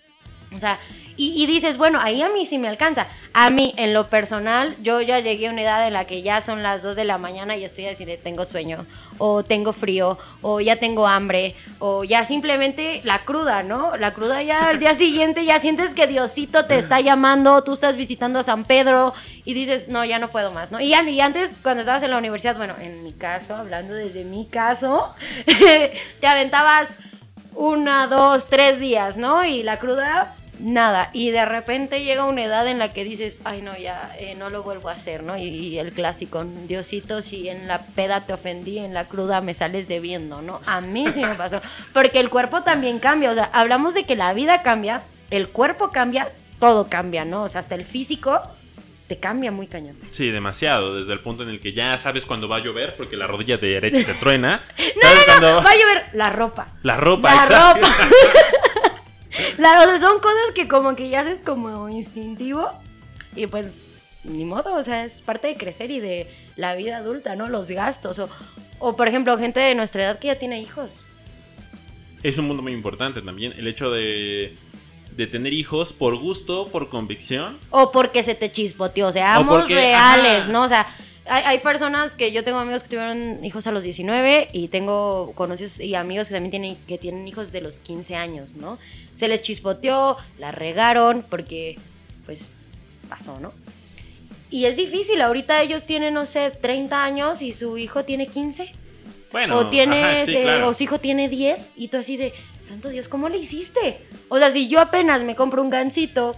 O 0.53 0.59
sea, 0.59 0.79
y, 1.17 1.45
dices, 1.45 1.77
bueno, 1.77 1.99
ahí 2.01 2.21
a 2.21 2.29
mí 2.29 2.45
sí 2.45 2.57
me 2.57 2.67
alcanza. 2.67 3.07
A 3.31 3.49
mí, 3.49 3.73
en 3.77 3.93
lo 3.93 4.09
personal, 4.09 4.75
yo 4.81 4.99
ya 4.99 5.21
llegué 5.21 5.47
a 5.47 5.51
una 5.51 5.61
edad 5.61 5.87
en 5.87 5.93
la 5.93 6.03
que 6.05 6.21
ya 6.23 6.41
son 6.41 6.61
las 6.61 6.83
2 6.83 6.97
de 6.97 7.05
la 7.05 7.17
mañana 7.17 7.55
y 7.55 7.63
estoy 7.63 7.85
así 7.85 8.03
de 8.03 8.17
tengo 8.17 8.43
sueño, 8.43 8.85
o 9.17 9.41
tengo 9.41 9.71
frío, 9.71 10.17
o 10.41 10.59
ya 10.59 10.75
tengo 10.75 11.07
hambre, 11.07 11.55
o 11.79 12.03
ya 12.03 12.25
simplemente 12.25 12.99
la 13.05 13.23
cruda, 13.23 13.63
¿no? 13.63 13.95
La 13.95 14.13
cruda 14.13 14.43
ya 14.43 14.67
al 14.67 14.79
día 14.79 14.93
siguiente 14.93 15.45
ya 15.45 15.61
sientes 15.61 15.93
que 15.93 16.05
Diosito 16.05 16.65
te 16.65 16.77
está 16.77 16.99
llamando, 16.99 17.63
tú 17.63 17.71
estás 17.71 17.95
visitando 17.95 18.39
a 18.39 18.43
San 18.43 18.65
Pedro 18.65 19.13
y 19.45 19.53
dices, 19.53 19.87
no, 19.87 20.03
ya 20.03 20.19
no 20.19 20.27
puedo 20.27 20.51
más, 20.51 20.69
¿no? 20.69 20.81
Y, 20.81 20.93
y 20.93 21.21
antes, 21.21 21.51
cuando 21.63 21.79
estabas 21.79 22.03
en 22.03 22.11
la 22.11 22.17
universidad, 22.17 22.57
bueno, 22.57 22.75
en 22.81 23.03
mi 23.03 23.13
caso, 23.13 23.55
hablando 23.55 23.93
desde 23.93 24.25
mi 24.25 24.47
caso, 24.47 25.15
te 25.45 26.27
aventabas 26.27 26.99
una, 27.55 28.07
dos, 28.07 28.47
tres 28.47 28.79
días, 28.79 29.17
¿no? 29.17 29.43
Y 29.45 29.63
la 29.63 29.79
cruda, 29.79 30.35
nada. 30.59 31.09
Y 31.13 31.31
de 31.31 31.45
repente 31.45 32.03
llega 32.03 32.25
una 32.25 32.43
edad 32.43 32.67
en 32.67 32.79
la 32.79 32.93
que 32.93 33.03
dices, 33.03 33.39
ay, 33.43 33.61
no, 33.61 33.77
ya 33.77 34.15
eh, 34.19 34.35
no 34.35 34.49
lo 34.49 34.63
vuelvo 34.63 34.89
a 34.89 34.93
hacer, 34.93 35.23
¿no? 35.23 35.37
Y, 35.37 35.43
y 35.43 35.79
el 35.79 35.93
clásico, 35.93 36.43
Diosito, 36.43 37.21
si 37.21 37.49
en 37.49 37.67
la 37.67 37.79
peda 37.79 38.25
te 38.25 38.33
ofendí, 38.33 38.79
en 38.79 38.93
la 38.93 39.07
cruda 39.07 39.41
me 39.41 39.53
sales 39.53 39.87
debiendo, 39.87 40.41
¿no? 40.41 40.61
A 40.65 40.81
mí 40.81 41.05
sí 41.13 41.21
me 41.21 41.35
pasó. 41.35 41.61
Porque 41.93 42.19
el 42.19 42.29
cuerpo 42.29 42.63
también 42.63 42.99
cambia. 42.99 43.31
O 43.31 43.35
sea, 43.35 43.49
hablamos 43.53 43.93
de 43.93 44.03
que 44.03 44.15
la 44.15 44.33
vida 44.33 44.61
cambia, 44.61 45.01
el 45.31 45.49
cuerpo 45.49 45.89
cambia, 45.89 46.29
todo 46.59 46.87
cambia, 46.87 47.25
¿no? 47.25 47.43
O 47.43 47.49
sea, 47.49 47.61
hasta 47.61 47.75
el 47.75 47.85
físico 47.85 48.41
te 49.07 49.17
cambia 49.19 49.51
muy 49.51 49.67
cañón. 49.67 49.97
Sí, 50.11 50.31
demasiado, 50.31 50.95
desde 50.97 51.13
el 51.13 51.19
punto 51.19 51.43
en 51.43 51.49
el 51.49 51.59
que 51.59 51.73
ya 51.73 51.97
sabes 51.97 52.25
cuando 52.25 52.47
va 52.47 52.57
a 52.57 52.59
llover 52.59 52.95
porque 52.95 53.15
la 53.17 53.27
rodilla 53.27 53.57
de 53.57 53.67
derecha 53.67 54.05
te 54.05 54.13
truena. 54.19 54.63
No, 54.77 55.01
¿Sabes 55.01 55.25
no, 55.27 55.33
no, 55.33 55.39
cuando- 55.41 55.63
va 55.63 55.71
a 55.71 55.75
llover 55.75 56.03
la 56.13 56.29
ropa. 56.31 56.67
La 56.83 56.97
ropa, 56.97 57.33
La 57.35 57.43
exacto. 57.43 57.85
ropa. 57.87 58.09
La, 59.57 59.79
o 59.81 59.83
sea, 59.83 59.97
son 59.97 60.19
cosas 60.19 60.51
que 60.53 60.67
como 60.67 60.95
que 60.95 61.09
ya 61.09 61.19
haces 61.21 61.41
como 61.41 61.89
instintivo 61.89 62.71
y 63.35 63.47
pues 63.47 63.75
ni 64.23 64.45
modo, 64.45 64.73
o 64.75 64.81
sea, 64.83 65.03
es 65.05 65.19
parte 65.21 65.47
de 65.47 65.55
crecer 65.55 65.91
y 65.91 65.99
de 65.99 66.27
la 66.55 66.73
vida 66.75 66.97
adulta, 66.97 67.35
¿no? 67.35 67.49
Los 67.49 67.69
gastos 67.69 68.17
o, 68.19 68.29
o 68.79 68.95
por 68.95 69.07
ejemplo, 69.09 69.37
gente 69.37 69.59
de 69.59 69.75
nuestra 69.75 70.03
edad 70.03 70.19
que 70.19 70.27
ya 70.27 70.39
tiene 70.39 70.61
hijos. 70.61 70.99
Es 72.23 72.37
un 72.37 72.45
mundo 72.47 72.63
muy 72.63 72.71
importante 72.73 73.21
también. 73.21 73.53
El 73.57 73.67
hecho 73.67 73.91
de, 73.91 74.55
de 75.15 75.27
tener 75.27 75.53
hijos 75.53 75.93
por 75.93 76.17
gusto, 76.17 76.67
por 76.67 76.89
convicción. 76.89 77.57
O 77.69 77.91
porque 77.91 78.21
se 78.23 78.35
te 78.35 78.51
chispoteó, 78.51 79.11
seamos 79.11 79.53
O 79.53 79.59
porque- 79.59 79.75
reales, 79.75 80.43
ajá. 80.43 80.51
¿no? 80.51 80.63
O 80.63 80.67
sea, 80.67 80.87
hay, 81.25 81.43
hay 81.43 81.59
personas 81.59 82.15
que 82.15 82.31
yo 82.31 82.43
tengo 82.43 82.59
amigos 82.59 82.83
que 82.83 82.89
tuvieron 82.89 83.43
hijos 83.43 83.65
a 83.65 83.71
los 83.71 83.83
19 83.83 84.49
y 84.51 84.67
tengo 84.67 85.31
conocidos 85.35 85.79
y 85.79 85.95
amigos 85.95 86.27
que 86.27 86.33
también 86.35 86.51
tienen, 86.51 86.77
que 86.87 86.97
tienen 86.97 87.27
hijos 87.27 87.51
de 87.51 87.61
los 87.61 87.79
15 87.79 88.15
años, 88.15 88.55
¿no? 88.55 88.77
Se 89.15 89.27
les 89.27 89.41
chispoteó, 89.41 90.17
la 90.37 90.51
regaron 90.51 91.25
porque, 91.29 91.77
pues, 92.25 92.45
pasó, 93.09 93.39
¿no? 93.39 93.53
Y 94.51 94.65
es 94.65 94.75
difícil, 94.75 95.21
ahorita 95.21 95.61
ellos 95.61 95.85
tienen, 95.85 96.13
no 96.13 96.25
sé, 96.25 96.51
30 96.51 97.03
años 97.03 97.41
y 97.41 97.53
su 97.53 97.77
hijo 97.77 98.03
tiene 98.03 98.27
15. 98.27 98.71
Bueno, 99.31 99.57
o 99.57 99.67
tienes, 99.67 100.03
ajá, 100.03 100.25
sí, 100.25 100.35
eh, 100.35 100.43
claro. 100.43 100.69
o 100.69 100.73
su 100.73 100.83
hijo 100.83 100.99
tiene 100.99 101.27
10 101.27 101.71
y 101.75 101.87
tú 101.89 101.97
así 101.97 102.15
de, 102.15 102.33
santo 102.65 102.89
Dios, 102.89 103.07
¿cómo 103.07 103.29
le 103.29 103.37
hiciste? 103.37 104.01
O 104.29 104.37
sea, 104.39 104.51
si 104.51 104.67
yo 104.67 104.79
apenas 104.79 105.23
me 105.23 105.35
compro 105.35 105.61
un 105.61 105.69
gansito 105.69 106.35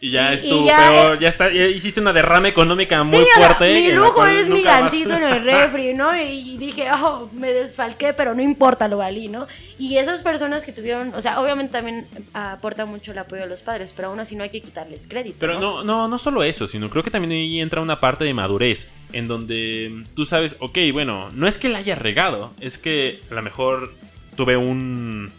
Y 0.00 0.10
ya 0.10 0.32
y- 0.32 0.34
es 0.34 0.44
y 0.44 0.48
tu 0.50 0.66
ya- 0.66 0.76
peor, 0.90 1.18
ya 1.18 1.28
está, 1.28 1.50
ya 1.50 1.64
hiciste 1.66 1.98
una 2.00 2.12
derrama 2.12 2.48
económica 2.48 3.02
muy 3.04 3.20
Sí, 3.24 3.26
fuerte. 3.34 3.72
mi 3.74 3.90
lujo 3.92 4.26
es 4.26 4.48
mi 4.48 4.62
vas- 4.62 4.80
gancito 4.82 5.14
en 5.14 5.22
el 5.22 5.42
refri, 5.44 5.94
¿no? 5.94 6.14
Y 6.14 6.58
dije, 6.58 6.88
oh, 6.92 7.30
me 7.32 7.52
desfalqué, 7.54 8.12
pero 8.12 8.34
no 8.34 8.42
importa, 8.42 8.86
lo 8.86 8.98
valí, 8.98 9.28
¿no? 9.28 9.46
Y 9.78 9.96
esas 9.96 10.20
personas 10.20 10.62
que 10.62 10.72
tuvieron, 10.72 11.14
o 11.14 11.22
sea, 11.22 11.40
obviamente 11.40 11.72
también 11.72 12.06
aporta 12.34 12.84
mucho 12.84 13.12
el 13.12 13.18
apoyo 13.18 13.42
de 13.42 13.48
los 13.48 13.62
padres, 13.62 13.94
pero 13.96 14.08
aún 14.08 14.20
así 14.20 14.36
no 14.36 14.42
hay 14.42 14.50
que 14.50 14.60
quitarles 14.60 15.06
crédito. 15.08 15.36
Pero 15.40 15.58
no, 15.58 15.82
no, 15.84 16.06
no 16.06 16.18
solo 16.18 16.42
eso, 16.44 16.66
sino 16.66 16.90
creo 16.90 17.02
que 17.02 17.10
también 17.10 17.32
ahí 17.32 17.60
entra 17.60 17.80
una 17.80 17.98
parte 17.98 18.24
de 18.24 18.34
madurez, 18.34 18.90
en 19.14 19.26
donde 19.26 20.04
tú 20.14 20.26
sabes, 20.26 20.56
ok, 20.58 20.76
bueno, 20.92 21.30
no 21.32 21.46
es 21.46 21.56
que 21.56 21.70
la 21.70 21.78
haya 21.78 21.94
regado, 21.94 22.52
es 22.60 22.76
que 22.76 23.20
a 23.30 23.34
lo 23.34 23.40
mejor 23.42 23.94
tuve 24.36 24.56
un, 24.58 25.32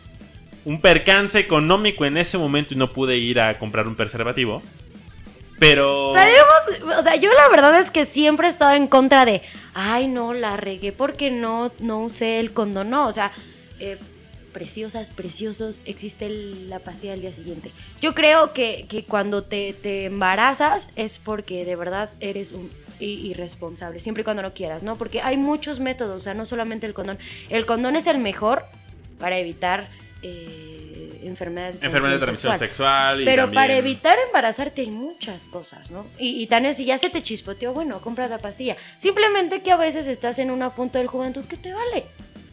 un 0.65 0.81
percance 0.81 1.39
económico 1.39 2.05
en 2.05 2.17
ese 2.17 2.37
momento 2.37 2.73
y 2.73 2.77
no 2.77 2.91
pude 2.91 3.17
ir 3.17 3.39
a 3.39 3.57
comprar 3.57 3.87
un 3.87 3.95
preservativo. 3.95 4.61
Pero... 5.59 6.13
Sabemos, 6.13 6.99
o 6.99 7.03
sea, 7.03 7.15
yo 7.15 7.31
la 7.33 7.47
verdad 7.49 7.79
es 7.79 7.91
que 7.91 8.05
siempre 8.05 8.47
he 8.47 8.49
estado 8.49 8.75
en 8.75 8.87
contra 8.87 9.25
de, 9.25 9.41
ay, 9.73 10.07
no, 10.07 10.33
la 10.33 10.57
regué 10.57 10.91
porque 10.91 11.31
no, 11.31 11.71
no 11.79 12.01
usé 12.01 12.39
el 12.39 12.51
condón. 12.51 12.89
No, 12.89 13.07
o 13.07 13.13
sea, 13.13 13.31
eh, 13.79 13.97
preciosas, 14.51 15.11
preciosos, 15.11 15.81
existe 15.85 16.29
la 16.29 16.79
pastilla 16.79 17.13
al 17.13 17.21
día 17.21 17.31
siguiente. 17.31 17.71
Yo 18.01 18.13
creo 18.13 18.51
que, 18.51 18.85
que 18.89 19.05
cuando 19.05 19.43
te, 19.43 19.73
te 19.73 20.05
embarazas 20.05 20.89
es 20.95 21.19
porque 21.19 21.63
de 21.63 21.75
verdad 21.75 22.09
eres 22.19 22.51
un 22.51 22.69
irresponsable, 22.99 23.99
siempre 23.99 24.21
y 24.21 24.23
cuando 24.23 24.41
no 24.41 24.53
quieras, 24.53 24.83
¿no? 24.83 24.97
Porque 24.97 25.21
hay 25.21 25.35
muchos 25.35 25.79
métodos, 25.79 26.17
o 26.17 26.23
sea, 26.23 26.33
no 26.33 26.45
solamente 26.45 26.85
el 26.85 26.93
condón. 26.93 27.17
El 27.49 27.65
condón 27.65 27.95
es 27.95 28.07
el 28.07 28.17
mejor 28.17 28.63
para 29.19 29.37
evitar 29.37 29.89
eh, 30.27 31.21
enfermedades 31.23 31.79
de 31.79 31.85
Enfermedad 31.85 32.13
de 32.13 32.19
transmisión 32.19 32.57
sexual. 32.57 33.21
y 33.21 33.25
pero 33.25 33.43
también- 33.43 33.61
para 33.63 33.75
evitar 33.77 34.17
embarazarte 34.27 34.81
hay 34.81 34.91
muchas 34.91 35.47
cosas, 35.47 35.91
¿no? 35.91 36.05
Y, 36.17 36.41
y 36.41 36.47
tan 36.47 36.65
es, 36.65 36.77
si 36.77 36.85
ya 36.85 36.97
se 36.97 37.09
te 37.09 37.21
chispoteó, 37.21 37.73
bueno, 37.73 37.99
compra 38.01 38.27
la 38.27 38.37
pastilla. 38.39 38.75
Simplemente 38.97 39.61
que 39.61 39.71
a 39.71 39.77
veces 39.77 40.07
estás 40.07 40.39
en 40.39 40.51
una 40.51 40.71
punto 40.71 40.97
de 40.99 41.07
juventud 41.07 41.45
que 41.45 41.57
te 41.57 41.73
vale, 41.73 42.05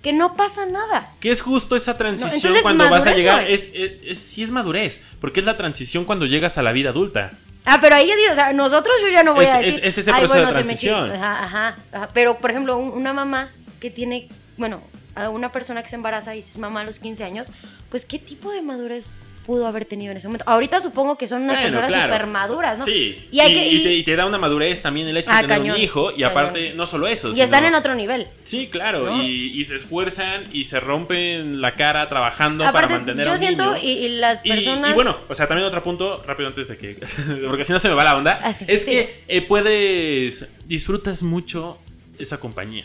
que 0.03 0.13
no 0.13 0.35
pasa 0.35 0.67
nada. 0.67 1.11
Que 1.21 1.31
es 1.31 1.41
justo 1.41 1.77
esa 1.77 1.97
transición 1.97 2.55
cuando 2.63 2.89
vas 2.91 3.07
a 3.07 3.15
llegar. 3.15 3.43
no 3.43 3.49
es. 3.49 3.69
es, 3.73 3.93
es- 4.05 4.19
sí 4.19 4.43
es 4.43 4.51
madurez, 4.51 5.01
porque 5.21 5.41
es 5.41 5.47
la 5.47 5.57
transición 5.57 6.05
cuando 6.05 6.27
llegas 6.27 6.59
a 6.59 6.63
la 6.63 6.73
vida 6.73 6.91
adulta. 6.91 7.31
Ah, 7.65 7.79
pero 7.81 7.95
ahí 7.95 8.11
o 8.31 8.35
sea, 8.35 8.53
nosotros 8.53 8.93
yo 9.03 9.09
ya 9.09 9.23
no 9.23 9.35
voy 9.35 9.45
a 9.45 9.59
decir. 9.59 9.81
es 9.85 9.97
ese 9.99 10.11
"Ay, 10.11 10.23
proceso 10.23 10.35
de 10.35 10.41
bueno, 10.47 10.53
transición". 10.53 11.11
chi-". 11.11 11.17
Ajá, 11.17 11.45
ajá, 11.45 11.77
ajá. 11.93 12.09
Pero, 12.13 12.39
por 12.39 12.51
ejemplo, 12.51 12.77
un- 12.77 12.91
una 12.91 13.13
mamá 13.13 13.51
que 13.81 13.89
tiene, 13.91 14.29
bueno, 14.57 14.83
a 15.15 15.29
una 15.29 15.53
persona 15.53 15.83
que 15.83 15.89
se 15.89 15.97
embaraza 15.97 16.35
y 16.35 16.39
es 16.41 16.59
mamá 16.59 16.81
a 16.81 16.85
los 16.85 16.99
15 16.99 17.25
años, 17.25 17.53
pues, 17.91 18.05
¿qué 18.05 18.19
tipo 18.19 18.51
de 18.53 18.63
madurez 18.63 19.17
pudo 19.47 19.67
haber 19.67 19.85
tenido 19.87 20.13
en 20.13 20.19
ese 20.19 20.29
momento. 20.29 20.45
Ahorita 20.49 20.81
supongo 20.81 21.19
que 21.19 21.27
son 21.27 21.43
unas 21.43 21.57
Bueno, 21.57 21.65
personas 21.73 21.89
claro. 21.91 22.13
súper 22.13 22.27
maduras, 22.29 22.79
¿no? 22.79 22.85
Sí, 22.85 23.27
Y 23.33 23.41
hay 23.41 23.53
que- 23.53 23.67
y 23.67 23.77
y- 23.79 23.83
te, 23.83 23.93
y 23.95 24.03
te 24.05 24.15
da 24.15 24.25
una 24.25 24.39
madurez 24.39 24.81
también 24.83 25.09
el 25.09 25.17
hecho 25.17 25.31
Ah, 25.33 25.43
de 25.43 25.49
tener 25.49 25.59
cañón, 25.59 25.77
un 25.79 25.83
hijo. 25.83 26.11
Y 26.13 26.15
cañón. 26.23 26.31
aparte, 26.31 26.73
no 26.75 26.87
solo 26.87 27.09
eso. 27.09 27.33
Y 27.33 27.41
están 27.41 27.65
en 27.65 27.75
otro 27.75 27.97
nivel. 27.97 28.29
Sí, 28.45 28.69
claro, 28.69 29.05
¿no? 29.05 29.21
y, 29.25 29.65
se 29.65 29.75
esfuerzan 29.75 30.45
y 30.53 30.67
se 30.67 30.79
rompen 30.79 31.61
la 31.61 31.75
cara 31.75 32.09
trabajando 32.09 32.65
Aparte, 32.65 32.87
para 32.87 32.99
mantener 32.99 33.27
a 33.27 33.31
yo 33.31 33.33
un 33.33 33.39
siento, 33.41 33.75
niño. 33.75 33.85
y, 33.85 34.09
las 34.11 34.43
personas... 34.43 34.91
Y, 34.93 34.95
bueno, 34.95 35.17
o 35.29 35.35
sea, 35.35 35.49
también 35.49 35.67
otro 35.67 35.83
punto, 35.83 36.23
rápido 36.25 36.47
antes 36.49 36.69
de 36.69 36.77
que. 36.79 36.99
Porque 37.49 37.65
si 37.65 37.73
no 37.73 37.81
se 37.81 37.89
me 37.89 37.95
va 37.95 38.05
la 38.05 38.17
onda. 38.17 38.39
Ah, 38.45 38.51
es 38.69 38.85
sí. 38.85 38.91
que 38.93 39.23
eh, 39.27 39.43
puedes. 39.43 40.47
Disfrutas 40.67 41.25
mucho 41.25 41.79
esa 42.17 42.39
compañía. 42.39 42.85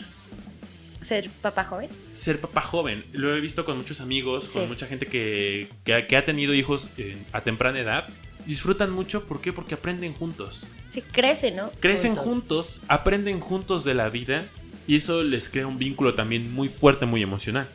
Ser 1.00 1.30
papá 1.30 1.64
joven. 1.64 1.90
Ser 2.14 2.40
papá 2.40 2.60
joven. 2.62 3.04
Lo 3.12 3.34
he 3.34 3.40
visto 3.40 3.64
con 3.64 3.76
muchos 3.76 4.00
amigos, 4.00 4.44
Sí. 4.44 4.50
con 4.58 4.68
mucha 4.68 4.86
gente 4.86 5.06
que, 5.06 5.68
que 5.84 5.94
ha- 5.94 6.06
que 6.06 6.16
ha 6.16 6.24
tenido 6.24 6.54
hijos 6.54 6.90
a 7.32 7.40
temprana 7.42 7.78
edad. 7.80 8.08
Disfrutan 8.46 8.90
mucho, 8.90 9.24
¿por 9.24 9.40
qué? 9.40 9.52
Porque 9.52 9.74
aprenden 9.74 10.12
juntos. 10.14 10.66
Sí, 10.88 11.02
crecen, 11.02 11.56
¿no? 11.56 11.70
Crecen 11.80 12.14
juntos, 12.16 12.80
aprenden 12.88 13.40
juntos 13.40 13.84
de 13.84 13.94
la 13.94 14.08
vida 14.08 14.44
y 14.86 14.96
eso 14.96 15.22
les 15.22 15.48
crea 15.48 15.66
un 15.66 15.78
vínculo 15.78 16.14
también 16.14 16.52
muy 16.52 16.68
fuerte, 16.68 17.04
muy 17.06 17.22
emocional. 17.22 17.68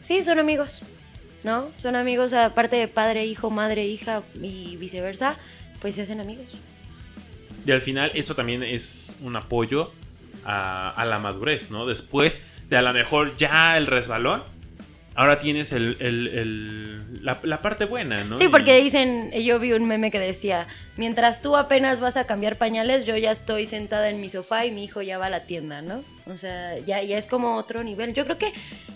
Sí, 0.00 0.22
son 0.24 0.38
amigos, 0.38 0.82
¿no? 1.44 1.70
Son 1.76 1.96
amigos, 1.96 2.32
aparte 2.32 2.76
de 2.76 2.86
padre, 2.88 3.26
hijo, 3.26 3.50
madre, 3.50 3.86
hija 3.86 4.22
y 4.40 4.76
viceversa, 4.76 5.36
pues 5.80 5.96
se 5.96 6.02
hacen 6.02 6.20
amigos. 6.20 6.46
Y 7.66 7.72
al 7.72 7.82
final 7.82 8.10
eso 8.14 8.34
también 8.34 8.62
es 8.62 9.16
un 9.20 9.36
apoyo 9.36 9.92
a, 10.44 10.90
a 10.90 11.04
la 11.04 11.18
madurez, 11.18 11.70
¿no? 11.70 11.86
Después 11.86 12.40
de 12.70 12.76
a 12.78 12.82
lo 12.82 12.92
mejor 12.94 13.36
ya 13.36 13.76
el 13.76 13.86
resbalón, 13.86 14.42
ahora 15.14 15.38
tienes 15.40 15.72
el, 15.72 15.96
el- 16.00 16.28
el- 16.28 17.24
la, 17.24 17.38
la 17.42 17.60
parte 17.60 17.84
buena, 17.84 18.24
¿no? 18.24 18.36
Sí, 18.36 18.48
porque 18.48 18.80
dicen, 18.80 19.30
yo 19.32 19.58
vi 19.58 19.72
un 19.72 19.84
meme 19.86 20.10
que 20.10 20.18
decía, 20.18 20.66
mientras 20.96 21.42
tú 21.42 21.56
apenas 21.56 22.00
vas 22.00 22.16
a 22.16 22.24
cambiar 22.26 22.56
pañales, 22.56 23.04
yo 23.04 23.16
ya 23.16 23.30
estoy 23.32 23.66
sentada 23.66 24.08
en 24.08 24.20
mi 24.20 24.30
sofá 24.30 24.64
y 24.64 24.70
mi 24.70 24.84
hijo 24.84 25.02
ya 25.02 25.18
va 25.18 25.26
a 25.26 25.30
la 25.30 25.40
tienda, 25.44 25.82
¿no? 25.82 26.02
O 26.26 26.36
sea, 26.38 26.78
ya, 26.78 27.02
ya 27.02 27.18
es 27.18 27.26
como 27.26 27.56
otro 27.56 27.82
nivel. 27.84 28.14
Yo 28.14 28.24
creo 28.24 28.38
que 28.38 28.52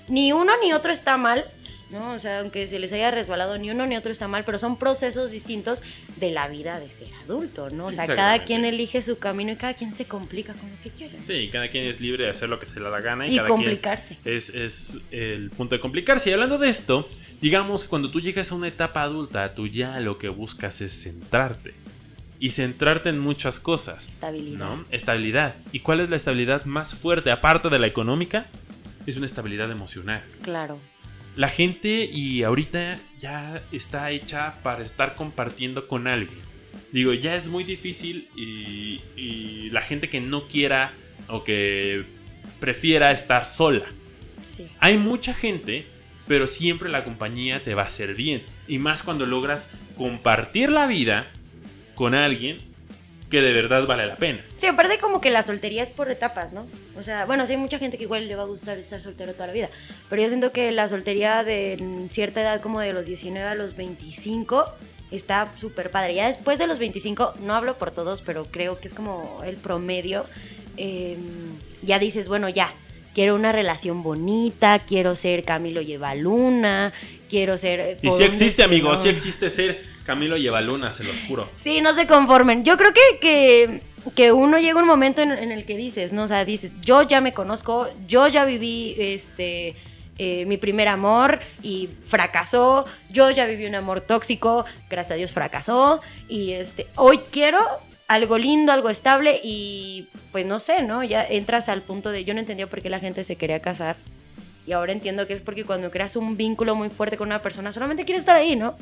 ni 0.09 0.33
uno 0.33 0.53
ni 0.63 0.73
otro 0.73 0.93
está 0.93 1.17
mal, 1.17 1.45
¿no? 1.91 2.13
O 2.13 2.19
sea, 2.19 2.41
aunque 2.41 2.67
se 2.67 2.79
les 2.79 2.93
haya 2.93 3.11
resbalado, 3.11 3.59
ni 3.59 3.71
uno 3.71 3.87
ni 3.87 3.97
otro 3.97 4.11
está 4.13 4.29
mal, 4.29 4.45
pero 4.45 4.59
son 4.59 4.79
procesos 4.79 5.31
distintos 5.31 5.83
de 6.17 6.31
la 6.31 6.49
vida 6.49 6.81
de 6.81 6.91
ser 6.91 7.09
adulto, 7.25 7.71
¿no? 7.71 7.87
O 7.87 7.93
sea, 7.93 8.07
cada 8.07 8.45
quien 8.45 8.65
elige 8.65 9.03
su 9.03 9.19
camino 9.19 9.53
y 9.53 9.57
cada 9.57 9.75
quien 9.75 9.95
se 9.95 10.05
complica 10.07 10.55
con 10.55 10.71
lo 10.71 10.77
que 10.83 10.91
quiere. 10.91 11.19
Sí, 11.23 11.49
cada 11.53 11.69
quien 11.69 11.85
es 11.85 12.01
libre 12.01 12.25
de 12.25 12.31
hacer 12.31 12.49
lo 12.49 12.59
que 12.59 12.67
se 12.67 12.77
le 12.79 12.85
da 12.85 12.91
la 12.91 13.01
gana 13.01 13.27
y, 13.27 13.35
Y 13.35 13.37
cada 13.37 13.49
complicarse. 13.49 14.19
quien 14.23 14.37
es, 14.37 14.51
es 14.51 14.99
el 15.11 15.51
punto 15.51 15.75
de 15.75 15.81
complicarse. 15.81 16.31
Y 16.31 16.33
hablando 16.33 16.59
de 16.59 16.69
esto, 16.69 17.09
digamos 17.41 17.83
que 17.83 17.89
cuando 17.89 18.11
tú 18.11 18.21
llegas 18.21 18.51
a 18.53 18.55
una 18.55 18.69
etapa 18.69 19.03
adulta, 19.03 19.55
tú 19.55 19.67
ya 19.67 20.01
lo 20.01 20.19
que 20.19 20.29
buscas 20.29 20.81
es 20.81 20.93
centrarte. 21.03 21.75
Y 22.41 22.51
centrarte 22.51 23.09
en 23.09 23.19
muchas 23.19 23.59
cosas. 23.61 24.09
Estabilidad. 24.09 24.59
¿no? 24.59 24.85
Estabilidad. 24.91 25.55
¿Y 25.73 25.81
cuál 25.81 26.01
es 26.01 26.11
la 26.11 26.17
estabilidad 26.17 26.65
más 26.65 26.95
fuerte, 26.95 27.31
aparte 27.31 27.71
de 27.71 27.79
la 27.79 27.87
económica? 27.87 28.47
Es 29.07 29.17
una 29.17 29.27
estabilidad 29.27 29.71
emocional. 29.71 30.23
Claro. 30.43 30.79
La 31.37 31.49
gente 31.49 32.09
y 32.11 32.43
ahorita 32.43 32.99
ya 33.19 33.63
está 33.73 34.11
hecha 34.11 34.55
para 34.63 34.85
estar 34.85 35.15
compartiendo 35.15 35.89
con 35.89 36.07
alguien. 36.07 36.39
Digo, 36.93 37.13
ya 37.13 37.35
es 37.35 37.49
muy 37.49 37.65
difícil 37.65 38.29
y, 38.37 39.01
y 39.17 39.71
la 39.71 39.81
gente 39.81 40.09
que 40.09 40.21
no 40.21 40.47
quiera 40.47 40.93
o 41.29 41.43
que 41.43 42.05
prefiera 42.61 43.11
estar 43.11 43.47
sola. 43.47 43.87
Sí. 44.43 44.67
Hay 44.79 44.97
mucha 44.97 45.35
gente, 45.35 45.87
pero 46.29 46.47
siempre 46.47 46.89
la 46.89 47.05
compañía 47.05 47.59
te 47.61 47.75
va 47.75 47.83
a 47.83 47.87
hacer 47.87 48.15
bien. 48.15 48.43
Y 48.69 48.79
más 48.79 49.03
cuando 49.03 49.27
logras 49.27 49.71
compartir 49.97 50.71
la 50.71 50.87
vida 50.87 51.27
con 51.95 52.15
alguien 52.15 52.74
que 53.31 53.41
de 53.41 53.53
verdad 53.53 53.87
vale 53.87 54.07
la 54.07 54.17
pena. 54.17 54.41
Sí, 54.59 54.67
aparte 54.67 54.99
como 54.99 55.21
que 55.21 55.31
la 55.31 55.43
soltería 55.43 55.83
es 55.83 55.91
por 55.91 56.11
etapas, 56.11 56.53
¿no? 56.53 56.67
O 56.97 57.03
sea, 57.03 57.25
bueno, 57.25 57.47
sí 57.47 57.53
hay 57.53 57.59
mucha 57.59 57.79
gente 57.79 57.97
que 57.97 58.05
igual 58.05 58.29
le 58.29 58.37
va 58.37 58.43
a 58.43 58.47
gustar 58.47 58.79
estar 58.79 59.01
soltero 59.01 59.33
toda 59.33 59.49
la 59.49 59.53
vida, 59.53 59.71
pero 60.09 60.23
yo 60.23 60.29
siento 60.29 60.53
que 60.53 60.71
la 60.73 60.89
soltería 60.89 61.43
de 61.43 62.07
cierta 62.11 62.43
edad, 62.43 62.61
como 62.61 62.81
de 62.81 62.93
los 62.93 63.07
19 63.07 63.47
a 63.47 63.55
los 63.55 63.77
25, 63.77 64.67
está 65.11 65.49
súper 65.57 65.91
padre. 65.91 66.15
Ya 66.15 66.27
después 66.27 66.59
de 66.59 66.67
los 66.67 66.79
25, 66.79 67.35
no 67.41 67.55
hablo 67.55 67.75
por 67.75 67.91
todos, 67.91 68.23
pero 68.23 68.47
creo 68.47 68.79
que 68.79 68.89
es 68.89 68.95
como 68.95 69.43
el 69.45 69.57
promedio, 69.57 70.27
eh, 70.77 71.17
ya 71.83 71.99
dices, 71.99 72.29
bueno, 72.29 72.49
ya, 72.49 72.75
quiero 73.15 73.35
una 73.35 73.53
relación 73.53 74.03
bonita, 74.03 74.81
quiero 74.81 75.15
ser 75.15 75.45
Camilo 75.45 75.81
Lleva 75.83 76.15
Luna, 76.15 76.93
quiero 77.29 77.57
ser... 77.57 77.81
eh, 77.81 77.99
Y 78.03 78.11
si 78.11 78.23
existe, 78.25 78.63
amigos, 78.63 79.03
si 79.03 79.09
existe 79.09 79.51
ser 79.51 79.94
Camilo 80.05 80.37
Llevaluna, 80.37 80.93
se 80.93 81.05
los 81.05 81.17
juro. 81.27 81.49
Sí, 81.57 81.81
no 81.81 81.95
se 81.95 82.07
conformen. 82.07 82.65
Yo 82.65 82.77
creo 82.77 82.93
que, 82.93 83.19
que, 83.21 83.83
que 84.15 84.33
uno 84.33 84.59
llega 84.59 84.81
un 84.81 84.87
momento 84.87 85.23
en, 85.23 85.33
en 85.33 85.51
el 85.53 85.65
que 85.65 85.77
dices, 85.77 86.13
¿no? 86.13 86.25
O 86.25 86.29
sea, 86.29 86.45
dices, 86.45 86.73
yo 86.83 87.03
ya 87.03 87.21
me 87.21 87.33
conozco, 87.33 87.89
yo 88.07 88.29
ya 88.29 88.45
viví 88.45 88.95
este. 88.99 89.75
eh, 90.19 90.45
mi 90.47 90.57
primer 90.59 90.87
amor 90.89 91.41
y 91.63 91.89
fracasó, 92.07 92.85
yo 93.11 93.31
ya 93.31 93.47
viví 93.47 93.67
un 93.67 93.75
amor 93.75 94.01
tóxico, 94.01 94.65
gracias 94.89 95.13
a 95.13 95.15
Dios 95.17 95.33
fracasó 95.33 96.01
y 96.29 96.53
este 96.53 96.87
hoy 96.95 97.19
quiero 97.33 97.59
algo 98.07 98.39
lindo, 98.39 98.71
algo 98.71 98.91
estable 98.91 99.41
y 99.43 100.07
pues 100.31 100.47
no 100.47 100.61
sé, 100.61 100.83
¿no? 100.83 101.03
Ya 101.03 101.25
entras 101.25 101.69
al 101.69 101.83
punto 101.83 102.11
de 102.11 102.25
yo 102.25 102.33
no 102.35 102.41
entendía 102.41 102.67
por 102.69 102.81
qué 102.81 102.91
la 102.91 103.01
gente 103.01 103.25
se 103.25 103.35
quería 103.37 103.59
casar 103.61 103.97
y 104.67 104.73
ahora 104.73 104.93
entiendo 104.93 105.27
que 105.27 105.33
es 105.33 105.41
porque 105.41 105.65
cuando 105.65 105.91
creas 105.91 106.15
un 106.15 106.37
vínculo 106.37 106.75
muy 106.77 106.91
fuerte 106.91 107.17
con 107.17 107.27
una 107.29 107.41
persona 107.43 107.73
solamente 107.73 108.05
quieres 108.05 108.21
estar 108.23 108.37
ahí, 108.37 108.55
¿no? 108.55 108.77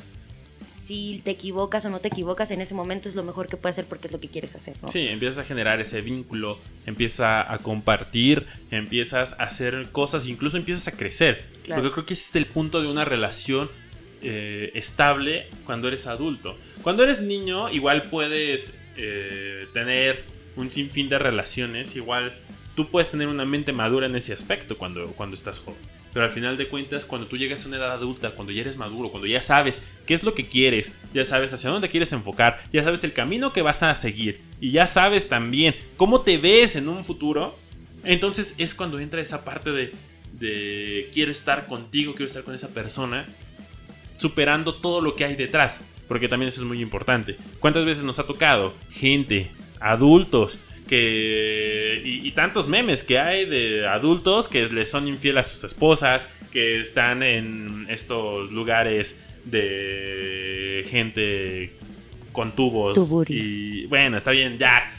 Si 0.83 1.23
te 1.25 1.31
equivocas 1.31 1.85
o 1.85 1.91
no 1.91 2.01
te 2.01 2.09
equivocas 2.09 2.51
en 2.51 2.61
ese 2.61 2.75
momento 2.75 3.09
es 3.09 3.15
lo 3.15 3.23
mejor 3.23 3.47
que 3.47 3.57
puedes 3.57 3.75
hacer 3.75 3.85
porque 3.89 4.09
es 4.09 4.13
lo 4.13 4.19
que 4.19 4.27
quieres 4.27 4.57
hacer, 4.57 4.75
¿no? 4.83 4.89
Sí, 4.89 5.07
empiezas 5.07 5.39
a 5.39 5.45
generar 5.45 5.81
ese 5.81 6.01
vínculo, 6.01 6.59
empiezas 6.87 7.47
a 7.49 7.59
compartir, 7.59 8.47
empiezas 8.73 9.35
a 9.39 9.45
hacer 9.45 9.89
cosas, 9.93 10.27
incluso 10.27 10.57
empiezas 10.57 10.89
a 10.89 10.93
crecer. 10.93 11.45
Claro. 11.65 11.83
Porque 11.83 11.95
creo 11.95 12.07
que 12.07 12.15
ese 12.15 12.25
es 12.25 12.37
el 12.37 12.47
punto 12.47 12.83
de 12.83 12.89
una 12.89 13.05
relación 13.05 13.71
eh, 14.23 14.73
estable 14.75 15.47
cuando 15.67 15.87
eres 15.87 16.09
adulto. 16.09 16.59
Cuando 16.83 17.05
eres 17.05 17.21
niño, 17.21 17.71
igual 17.71 18.05
puedes 18.05 18.77
eh, 18.97 19.69
tener 19.73 20.25
un 20.57 20.73
sinfín 20.73 21.09
de 21.09 21.21
relaciones, 21.21 21.95
igual 21.95 22.35
tú 22.75 22.91
puedes 22.91 23.09
tener 23.09 23.29
una 23.29 23.45
mente 23.45 23.73
madura 23.73 24.07
en 24.07 24.17
ese 24.17 24.33
aspecto 24.33 24.77
cuando, 24.79 25.07
cuando 25.13 25.37
estás 25.37 25.61
joven. 25.61 26.02
Pero 26.13 26.27
al 26.27 26.31
final 26.31 26.57
de 26.57 26.69
cuentas, 26.69 27.07
cuando 27.07 27.27
tú 27.27 27.37
llegas 27.37 27.65
a 27.65 27.69
una 27.69 27.79
edad 27.79 27.93
adulta, 27.93 28.33
cuando 28.33 28.53
ya 28.53 28.61
eres 28.61 28.77
maduro, 28.77 29.11
cuando 29.11 29.27
ya 29.27 29.41
sabes 29.41 29.83
qué 30.07 30.15
es 30.15 30.23
lo 30.23 30.35
que 30.35 30.47
quieres, 30.47 30.93
ya 31.15 31.25
sabes 31.25 31.53
hacia 31.53 31.71
dónde 31.71 31.89
quieres 31.89 32.13
enfocar, 32.13 32.63
ya 32.73 32.85
sabes 32.85 33.03
el 33.05 33.13
camino 33.13 33.53
que 33.53 33.63
vas 33.63 33.83
a 33.83 33.95
seguir 33.95 34.41
y 34.61 34.73
ya 34.73 34.87
sabes 34.87 35.29
también 35.29 35.75
cómo 35.97 36.21
te 36.21 36.37
ves 36.37 36.77
en 36.77 36.89
un 36.89 37.05
futuro, 37.05 37.57
entonces 38.05 38.55
es 38.59 38.75
cuando 38.75 38.99
entra 38.99 39.23
esa 39.23 39.45
parte 39.45 39.71
de, 39.71 39.93
de 40.39 41.09
quiero 41.15 41.33
estar 41.33 41.67
contigo, 41.67 42.15
quiero 42.15 42.29
estar 42.29 42.45
con 42.45 42.55
esa 42.55 42.69
persona, 42.69 43.27
superando 44.19 44.75
todo 44.75 45.01
lo 45.01 45.15
que 45.15 45.25
hay 45.25 45.35
detrás, 45.35 45.81
porque 46.09 46.29
también 46.29 46.49
eso 46.51 46.61
es 46.61 46.67
muy 46.67 46.83
importante. 46.83 47.39
¿Cuántas 47.59 47.87
veces 47.87 48.05
nos 48.05 48.19
ha 48.19 48.27
tocado 48.27 48.75
gente, 48.91 49.51
adultos, 49.81 50.59
que 50.89 52.03
y, 52.05 52.27
y 52.27 52.33
tantos 52.33 52.69
memes 52.69 53.03
que 53.03 53.19
hay 53.19 53.47
de 53.47 53.87
adultos 53.87 54.49
que 54.49 54.67
les 54.67 54.91
son 54.91 55.09
infieles 55.09 55.47
a 55.47 55.51
sus 55.51 55.65
esposas, 55.65 56.29
que 56.53 56.81
están 56.81 57.23
en 57.23 57.87
estos 57.89 58.53
lugares 58.53 59.19
de 59.45 60.87
gente 60.89 61.73
con 62.33 62.53
tubos 62.53 62.95
Tuburis. 62.95 63.37
y 63.37 63.87
bueno, 63.87 64.17
está 64.17 64.31
bien, 64.31 64.59
ya 64.59 64.93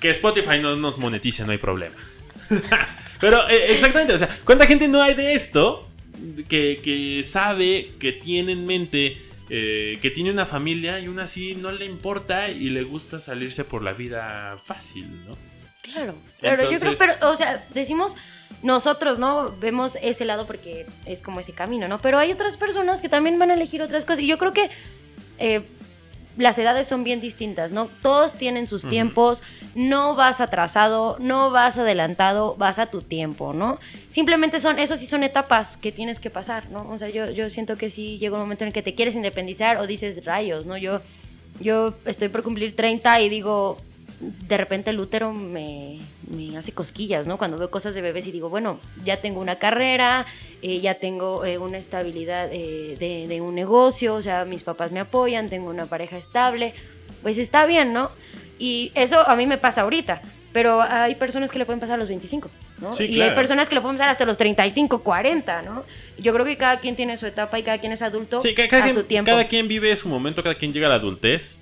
que 0.00 0.10
Spotify 0.10 0.58
no 0.60 0.76
nos 0.76 0.98
monetice, 0.98 1.44
no 1.44 1.52
hay 1.52 1.58
problema. 1.58 1.96
Pero 3.20 3.48
eh, 3.48 3.72
exactamente, 3.72 4.12
o 4.12 4.18
sea, 4.18 4.38
¿cuánta 4.44 4.66
gente 4.66 4.86
no 4.88 5.00
hay 5.00 5.14
de 5.14 5.34
esto 5.34 5.88
que, 6.48 6.80
que 6.82 7.24
sabe, 7.24 7.92
que 7.98 8.12
tiene 8.12 8.52
en 8.52 8.66
mente, 8.66 9.16
eh, 9.50 9.98
que 10.00 10.10
tiene 10.10 10.30
una 10.30 10.46
familia 10.46 10.98
y 11.00 11.06
aún 11.06 11.20
así 11.20 11.54
no 11.54 11.70
le 11.72 11.84
importa 11.84 12.48
y 12.48 12.70
le 12.70 12.82
gusta 12.82 13.20
salirse 13.20 13.64
por 13.64 13.82
la 13.82 13.92
vida 13.92 14.58
fácil, 14.64 15.24
¿no? 15.26 15.36
Claro, 15.82 16.14
claro, 16.40 16.70
yo 16.70 16.78
creo, 16.78 16.94
pero, 16.98 17.14
o 17.28 17.36
sea, 17.36 17.66
decimos 17.74 18.16
nosotros, 18.62 19.18
¿no? 19.18 19.54
Vemos 19.60 19.98
ese 20.00 20.24
lado 20.24 20.46
porque 20.46 20.86
es 21.04 21.20
como 21.20 21.40
ese 21.40 21.52
camino, 21.52 21.88
¿no? 21.88 21.98
Pero 22.00 22.18
hay 22.18 22.32
otras 22.32 22.56
personas 22.56 23.02
que 23.02 23.10
también 23.10 23.38
van 23.38 23.50
a 23.50 23.54
elegir 23.54 23.82
otras 23.82 24.06
cosas. 24.06 24.20
Y 24.20 24.26
yo 24.26 24.38
creo 24.38 24.52
que 24.52 24.70
eh, 25.38 25.62
las 26.36 26.58
edades 26.58 26.86
son 26.86 27.04
bien 27.04 27.20
distintas, 27.20 27.70
¿no? 27.70 27.88
Todos 28.02 28.34
tienen 28.34 28.68
sus 28.68 28.88
tiempos, 28.88 29.42
no 29.74 30.14
vas 30.16 30.40
atrasado, 30.40 31.16
no 31.20 31.50
vas 31.50 31.78
adelantado, 31.78 32.56
vas 32.56 32.78
a 32.78 32.86
tu 32.86 33.02
tiempo, 33.02 33.52
¿no? 33.52 33.78
Simplemente 34.08 34.60
son, 34.60 34.78
eso 34.78 34.96
sí 34.96 35.06
son 35.06 35.22
etapas 35.22 35.76
que 35.76 35.92
tienes 35.92 36.18
que 36.18 36.30
pasar, 36.30 36.70
¿no? 36.70 36.88
O 36.90 36.98
sea, 36.98 37.08
yo, 37.08 37.30
yo 37.30 37.50
siento 37.50 37.76
que 37.76 37.90
sí 37.90 38.18
llega 38.18 38.34
un 38.34 38.42
momento 38.42 38.64
en 38.64 38.68
el 38.68 38.74
que 38.74 38.82
te 38.82 38.94
quieres 38.94 39.14
independizar 39.14 39.76
o 39.76 39.86
dices 39.86 40.24
rayos, 40.24 40.66
¿no? 40.66 40.76
Yo, 40.76 41.00
yo 41.60 41.94
estoy 42.04 42.28
por 42.28 42.42
cumplir 42.42 42.74
30 42.74 43.20
y 43.20 43.28
digo, 43.28 43.78
de 44.48 44.56
repente 44.56 44.90
el 44.90 44.98
útero 45.00 45.32
me, 45.32 46.00
me 46.28 46.56
hace 46.56 46.72
cosquillas, 46.72 47.26
¿no? 47.26 47.38
Cuando 47.38 47.58
veo 47.58 47.70
cosas 47.70 47.94
de 47.94 48.00
bebés 48.02 48.26
y 48.26 48.32
digo, 48.32 48.48
bueno, 48.48 48.78
ya 49.04 49.20
tengo 49.20 49.40
una 49.40 49.56
carrera, 49.56 50.26
eh, 50.62 50.80
ya 50.80 50.94
tengo 50.94 51.44
eh, 51.44 51.58
una 51.58 51.78
estabilidad 51.78 52.48
eh, 52.52 52.96
de, 52.98 53.26
de 53.28 53.40
un 53.40 53.54
negocio, 53.54 54.14
o 54.14 54.22
sea, 54.22 54.44
mis 54.44 54.62
papás 54.62 54.92
me 54.92 55.00
apoyan, 55.00 55.48
tengo 55.48 55.68
una 55.70 55.86
pareja 55.86 56.16
estable, 56.18 56.74
pues 57.22 57.38
está 57.38 57.66
bien, 57.66 57.92
¿no? 57.92 58.10
Y 58.58 58.92
eso 58.94 59.28
a 59.28 59.34
mí 59.36 59.46
me 59.46 59.58
pasa 59.58 59.82
ahorita, 59.82 60.22
pero 60.52 60.80
hay 60.80 61.16
personas 61.16 61.50
que 61.50 61.58
le 61.58 61.66
pueden 61.66 61.80
pasar 61.80 61.94
a 61.96 61.98
los 61.98 62.08
25, 62.08 62.48
¿no? 62.80 62.92
Sí, 62.92 63.06
y 63.06 63.20
hay 63.20 63.30
personas 63.34 63.68
que 63.68 63.74
le 63.74 63.80
pueden 63.80 63.96
pasar 63.96 64.10
hasta 64.12 64.24
los 64.24 64.36
35, 64.36 65.02
40, 65.02 65.62
¿no? 65.62 65.84
Yo 66.18 66.32
creo 66.32 66.44
que 66.46 66.56
cada 66.56 66.78
quien 66.78 66.94
tiene 66.94 67.16
su 67.16 67.26
etapa 67.26 67.58
y 67.58 67.62
cada 67.64 67.78
quien 67.78 67.90
es 67.92 68.02
adulto 68.02 68.40
Sí, 68.40 68.54
ca- 68.54 68.68
cada, 68.68 68.84
a 68.84 68.86
quien, 68.86 68.94
su 68.96 69.02
tiempo. 69.04 69.30
cada 69.30 69.44
quien 69.48 69.66
vive 69.66 69.94
su 69.96 70.08
momento, 70.08 70.42
cada 70.44 70.54
quien 70.54 70.72
llega 70.72 70.86
a 70.86 70.90
la 70.90 70.94
adultez 70.96 71.58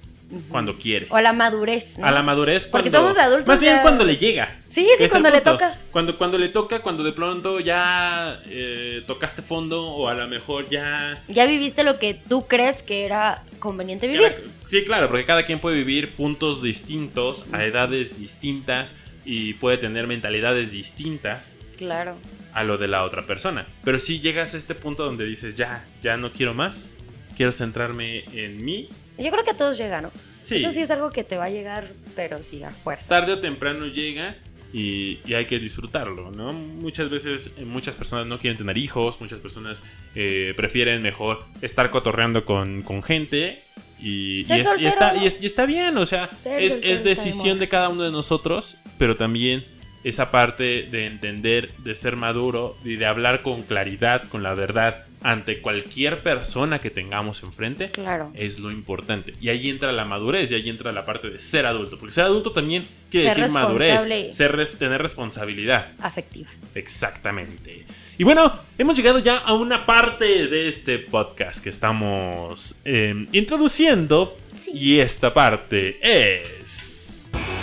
cuando 0.48 0.78
quiere. 0.78 1.06
O 1.10 1.16
a 1.16 1.22
la 1.22 1.32
madurez, 1.32 1.98
¿no? 1.98 2.06
A 2.06 2.12
la 2.12 2.22
madurez 2.22 2.66
Porque 2.66 2.90
cuando... 2.90 3.12
somos 3.12 3.18
adultos 3.18 3.46
Más 3.48 3.60
bien 3.60 3.78
cuando 3.82 4.04
le 4.04 4.16
llega. 4.16 4.56
Sí, 4.66 4.86
sí, 4.98 5.08
cuando 5.08 5.30
le 5.30 5.40
toca. 5.40 5.78
Cuando, 5.90 6.16
cuando 6.16 6.38
le 6.38 6.48
toca, 6.48 6.80
cuando 6.80 7.02
de 7.02 7.12
pronto 7.12 7.60
ya 7.60 8.40
eh, 8.46 9.02
tocaste 9.06 9.42
fondo 9.42 9.86
o 9.88 10.08
a 10.08 10.14
lo 10.14 10.26
mejor 10.28 10.68
ya... 10.68 11.22
Ya 11.28 11.46
viviste 11.46 11.84
lo 11.84 11.98
que 11.98 12.14
tú 12.14 12.46
crees 12.46 12.82
que 12.82 13.04
era 13.04 13.42
conveniente 13.58 14.08
vivir. 14.08 14.50
sí, 14.66 14.84
claro, 14.84 15.08
porque 15.08 15.24
cada 15.24 15.44
quien 15.44 15.58
puede 15.60 15.76
vivir 15.76 16.12
puntos 16.14 16.62
distintos, 16.62 17.44
a 17.52 17.64
edades 17.64 18.18
distintas 18.18 18.94
y 19.24 19.54
puede 19.54 19.78
tener 19.78 20.06
mentalidades 20.06 20.72
distintas 20.72 21.56
Claro. 21.76 22.16
a 22.54 22.64
lo 22.64 22.78
de 22.78 22.88
la 22.88 23.04
otra 23.04 23.22
persona. 23.22 23.66
Pero 23.84 23.98
si 24.00 24.20
llegas 24.20 24.54
a 24.54 24.56
este 24.56 24.74
punto 24.74 25.04
donde 25.04 25.24
dices, 25.24 25.56
ya, 25.56 25.84
ya 26.02 26.16
no 26.16 26.32
quiero 26.32 26.54
más, 26.54 26.90
quiero 27.36 27.52
centrarme 27.52 28.24
en 28.34 28.64
mí, 28.64 28.88
Yo 29.18 29.30
creo 29.30 29.44
que 29.44 29.50
a 29.50 29.56
todos 29.56 29.76
llega, 29.78 30.00
¿no? 30.00 30.10
Sí. 30.44 30.56
Eso 30.56 30.72
sí 30.72 30.80
es 30.80 30.90
algo 30.90 31.10
que 31.10 31.24
te 31.24 31.36
va 31.36 31.44
a 31.44 31.50
llegar, 31.50 31.92
pero 32.16 32.42
sí 32.42 32.62
a 32.62 32.70
fuerza. 32.70 33.08
tarde 33.08 33.32
o 33.32 33.40
temprano 33.40 33.86
llega 33.86 34.36
y, 34.72 35.18
y 35.26 35.34
hay 35.34 35.44
que 35.46 35.58
disfrutarlo, 35.58 36.30
¿no? 36.30 36.52
Muchas 36.52 37.10
veces 37.10 37.52
eh, 37.58 37.64
muchas 37.64 37.94
personas 37.94 38.26
no 38.26 38.38
quieren 38.38 38.56
tener 38.58 38.78
hijos, 38.78 39.20
muchas 39.20 39.40
personas 39.40 39.82
eh, 40.14 40.54
prefieren 40.56 41.02
mejor 41.02 41.44
estar 41.60 41.90
cotorreando 41.90 42.44
con, 42.44 42.82
con 42.82 43.02
gente 43.02 43.62
y, 44.00 44.38
y 44.40 44.40
es- 44.42 44.50
y 44.50 44.62
soltero, 44.64 44.88
está, 44.88 45.16
y, 45.16 45.26
es- 45.26 45.38
y 45.42 45.46
está 45.46 45.66
bien, 45.66 45.96
o 45.98 46.06
sea, 46.06 46.30
es, 46.44 46.80
es 46.82 47.04
decisión 47.04 47.58
de 47.58 47.68
cada 47.68 47.88
uno 47.90 48.02
de 48.02 48.10
nosotros, 48.10 48.76
pero 48.98 49.16
también 49.16 49.64
esa 50.04 50.30
parte 50.30 50.88
de 50.90 51.06
entender, 51.06 51.72
de 51.78 51.94
ser 51.94 52.16
maduro 52.16 52.76
y 52.84 52.96
de 52.96 53.06
hablar 53.06 53.42
con 53.42 53.62
claridad, 53.62 54.28
con 54.28 54.42
la 54.42 54.54
verdad, 54.54 55.04
ante 55.22 55.60
cualquier 55.60 56.22
persona 56.24 56.80
que 56.80 56.90
tengamos 56.90 57.42
enfrente, 57.44 57.90
Claro. 57.90 58.32
es 58.34 58.58
lo 58.58 58.72
importante. 58.72 59.34
Y 59.40 59.50
ahí 59.50 59.70
entra 59.70 59.92
la 59.92 60.04
madurez 60.04 60.50
y 60.50 60.54
ahí 60.56 60.68
entra 60.68 60.90
la 60.90 61.04
parte 61.04 61.30
de 61.30 61.38
ser 61.38 61.66
adulto. 61.66 61.96
Porque 61.98 62.12
ser 62.14 62.24
adulto 62.24 62.50
también 62.50 62.84
quiere 63.10 63.28
Ser 63.32 63.36
decir 63.44 63.52
madurez, 63.54 64.34
ser 64.36 64.68
tener 64.78 65.00
responsabilidad. 65.00 65.92
Afectiva. 66.00 66.50
Exactamente. 66.74 67.84
Y 68.18 68.24
bueno, 68.24 68.52
hemos 68.78 68.96
llegado 68.96 69.18
ya 69.20 69.38
a 69.38 69.54
una 69.54 69.86
parte 69.86 70.46
de 70.48 70.68
este 70.68 70.98
podcast 70.98 71.62
que 71.62 71.70
estamos 71.70 72.76
eh, 72.84 73.26
introduciendo. 73.32 74.36
Sí. 74.64 74.70
Y 74.74 74.98
esta 75.00 75.32
parte 75.32 75.98
es... 76.02 76.81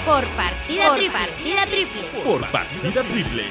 Por 0.06 0.26
partida 0.30 0.96
triple. 0.96 1.12
partida 1.12 1.66
triple. 1.66 2.02
Por 2.24 2.52
partida 2.52 3.04
triple. 3.04 3.44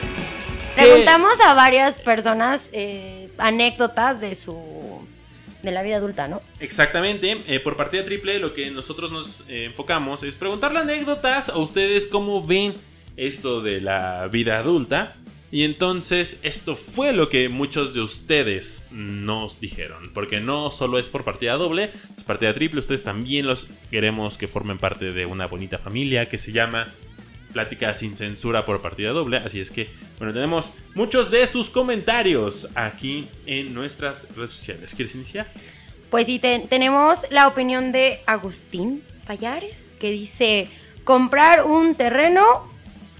Preguntamos 0.74 1.40
a 1.40 1.54
varias 1.54 2.00
personas 2.00 2.70
eh, 2.72 3.30
anécdotas 3.38 4.20
de 4.20 4.34
su. 4.34 4.56
de 5.62 5.72
la 5.72 5.82
vida 5.82 5.96
adulta, 5.96 6.28
¿no? 6.28 6.40
Exactamente, 6.60 7.42
eh, 7.46 7.60
por 7.60 7.76
partida 7.76 8.04
triple 8.04 8.38
lo 8.38 8.54
que 8.54 8.70
nosotros 8.70 9.10
nos 9.10 9.40
eh, 9.48 9.64
enfocamos 9.64 10.22
es 10.22 10.34
preguntarle 10.34 10.78
anécdotas 10.78 11.48
a 11.48 11.58
ustedes 11.58 12.06
cómo 12.06 12.44
ven 12.44 12.74
esto 13.16 13.60
de 13.60 13.80
la 13.80 14.28
vida 14.28 14.58
adulta. 14.58 15.16
Y 15.50 15.64
entonces 15.64 16.38
esto 16.42 16.76
fue 16.76 17.12
lo 17.14 17.30
que 17.30 17.48
muchos 17.48 17.94
de 17.94 18.02
ustedes 18.02 18.86
nos 18.90 19.60
dijeron. 19.60 20.10
Porque 20.12 20.40
no 20.40 20.70
solo 20.70 20.98
es 20.98 21.08
por 21.08 21.24
partida 21.24 21.54
doble, 21.54 21.90
es 22.16 22.24
partida 22.24 22.52
triple. 22.52 22.80
Ustedes 22.80 23.02
también 23.02 23.46
los 23.46 23.66
queremos 23.90 24.36
que 24.36 24.46
formen 24.46 24.76
parte 24.78 25.12
de 25.12 25.24
una 25.24 25.46
bonita 25.46 25.78
familia 25.78 26.26
que 26.26 26.36
se 26.36 26.52
llama 26.52 26.92
Plática 27.54 27.94
sin 27.94 28.14
censura 28.14 28.66
por 28.66 28.82
partida 28.82 29.12
doble. 29.12 29.38
Así 29.38 29.58
es 29.58 29.70
que, 29.70 29.88
bueno, 30.18 30.34
tenemos 30.34 30.70
muchos 30.94 31.30
de 31.30 31.46
sus 31.46 31.70
comentarios 31.70 32.68
aquí 32.74 33.26
en 33.46 33.72
nuestras 33.72 34.28
redes 34.36 34.50
sociales. 34.50 34.92
¿Quieres 34.94 35.14
iniciar? 35.14 35.50
Pues 36.10 36.26
sí, 36.26 36.38
te- 36.38 36.66
tenemos 36.68 37.24
la 37.30 37.48
opinión 37.48 37.90
de 37.90 38.20
Agustín 38.26 39.02
Payares, 39.26 39.96
que 39.98 40.10
dice: 40.10 40.68
comprar 41.04 41.64
un 41.64 41.94
terreno 41.94 42.70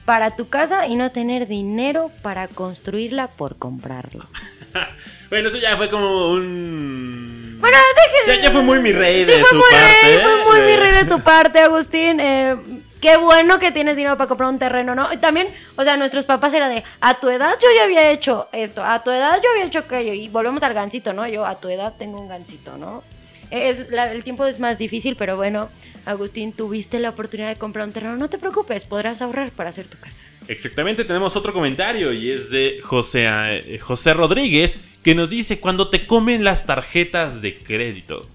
para 0.09 0.31
tu 0.37 0.49
casa 0.49 0.87
y 0.87 0.97
no 0.97 1.13
tener 1.13 1.47
dinero 1.49 2.11
para 2.23 2.49
construirla 2.49 3.27
por 3.29 3.57
comprarlo. 3.59 4.27
Bueno, 5.29 5.49
eso 5.51 5.59
ya 5.59 5.77
fue 5.77 5.91
como 5.91 6.31
un. 6.33 7.59
Bueno, 7.61 7.77
deje. 8.25 8.39
Ya, 8.39 8.45
ya 8.47 8.51
fue 8.51 8.63
muy 8.63 8.79
mi 8.81 8.93
rey 8.93 9.27
Sí, 9.27 9.31
de 9.31 9.41
fue 9.41 9.49
su 9.51 9.55
muy 9.57 9.65
parte. 9.71 9.87
rey, 10.03 10.19
fue 10.23 10.45
muy 10.47 10.61
mi 10.63 10.73
Eh, 10.73 10.77
rey 10.79 10.93
de 10.93 11.05
tu 11.05 11.21
parte, 11.33 11.59
Agustín. 11.61 12.19
Eh, 12.19 12.57
qué 13.03 13.19
bueno 13.19 13.59
que 13.59 13.71
tienes 13.71 13.95
dinero 13.99 14.17
para 14.17 14.27
comprar 14.29 14.49
un 14.49 14.59
terreno, 14.59 14.95
¿no? 14.95 15.13
Y 15.13 15.19
también, 15.19 15.49
o 15.77 15.85
sea, 15.85 15.99
nuestros 15.99 16.25
papás 16.25 16.55
era 16.55 16.71
de, 16.71 16.83
a 17.03 17.21
tu 17.21 17.29
edad 17.29 17.55
yo 17.61 17.69
ya 17.77 17.85
había 17.85 18.11
hecho 18.11 18.49
esto, 18.53 18.83
a 18.83 19.05
tu 19.05 19.11
edad 19.11 19.39
yo 19.45 19.51
había 19.51 19.67
hecho 19.67 19.81
aquello. 19.81 20.15
Y 20.15 20.29
volvemos 20.29 20.63
al 20.63 20.73
gancito, 20.73 21.13
¿no? 21.13 21.29
Yo 21.29 21.45
a 21.45 21.57
tu 21.57 21.69
edad 21.69 21.93
tengo 21.99 22.19
un 22.19 22.29
gancito, 22.29 22.79
¿no? 22.79 23.05
Es, 23.51 23.91
la- 23.91 24.13
el 24.13 24.25
tiempo 24.25 24.47
es 24.47 24.59
más 24.61 24.79
difícil, 24.79 25.17
pero 25.17 25.37
bueno, 25.37 25.69
Agustín, 26.07 26.53
tuviste 26.53 26.99
la 27.01 27.11
oportunidad 27.11 27.49
de 27.49 27.57
comprar 27.57 27.87
un 27.87 27.93
terreno. 27.93 28.17
No 28.17 28.29
te 28.31 28.39
preocupes, 28.39 28.85
podrás 28.85 29.21
ahorrar 29.23 29.51
para 29.53 29.71
hacer 29.71 29.87
tu 29.87 29.99
casa. 29.99 30.23
Exactamente, 30.49 31.05
tenemos 31.05 31.37
otro 31.37 31.53
comentario 31.53 32.13
y 32.13 32.31
es 32.31 32.51
de 32.51 32.81
José, 32.83 33.27
eh, 33.29 33.79
José 33.81 34.15
Rodríguez 34.15 34.79
que 35.03 35.15
nos 35.15 35.31
dice 35.31 35.61
cuando 35.61 35.89
te 35.91 36.07
comen 36.07 36.43
las 36.45 36.65
tarjetas 36.67 37.41
de 37.43 37.55
crédito. 37.57 38.27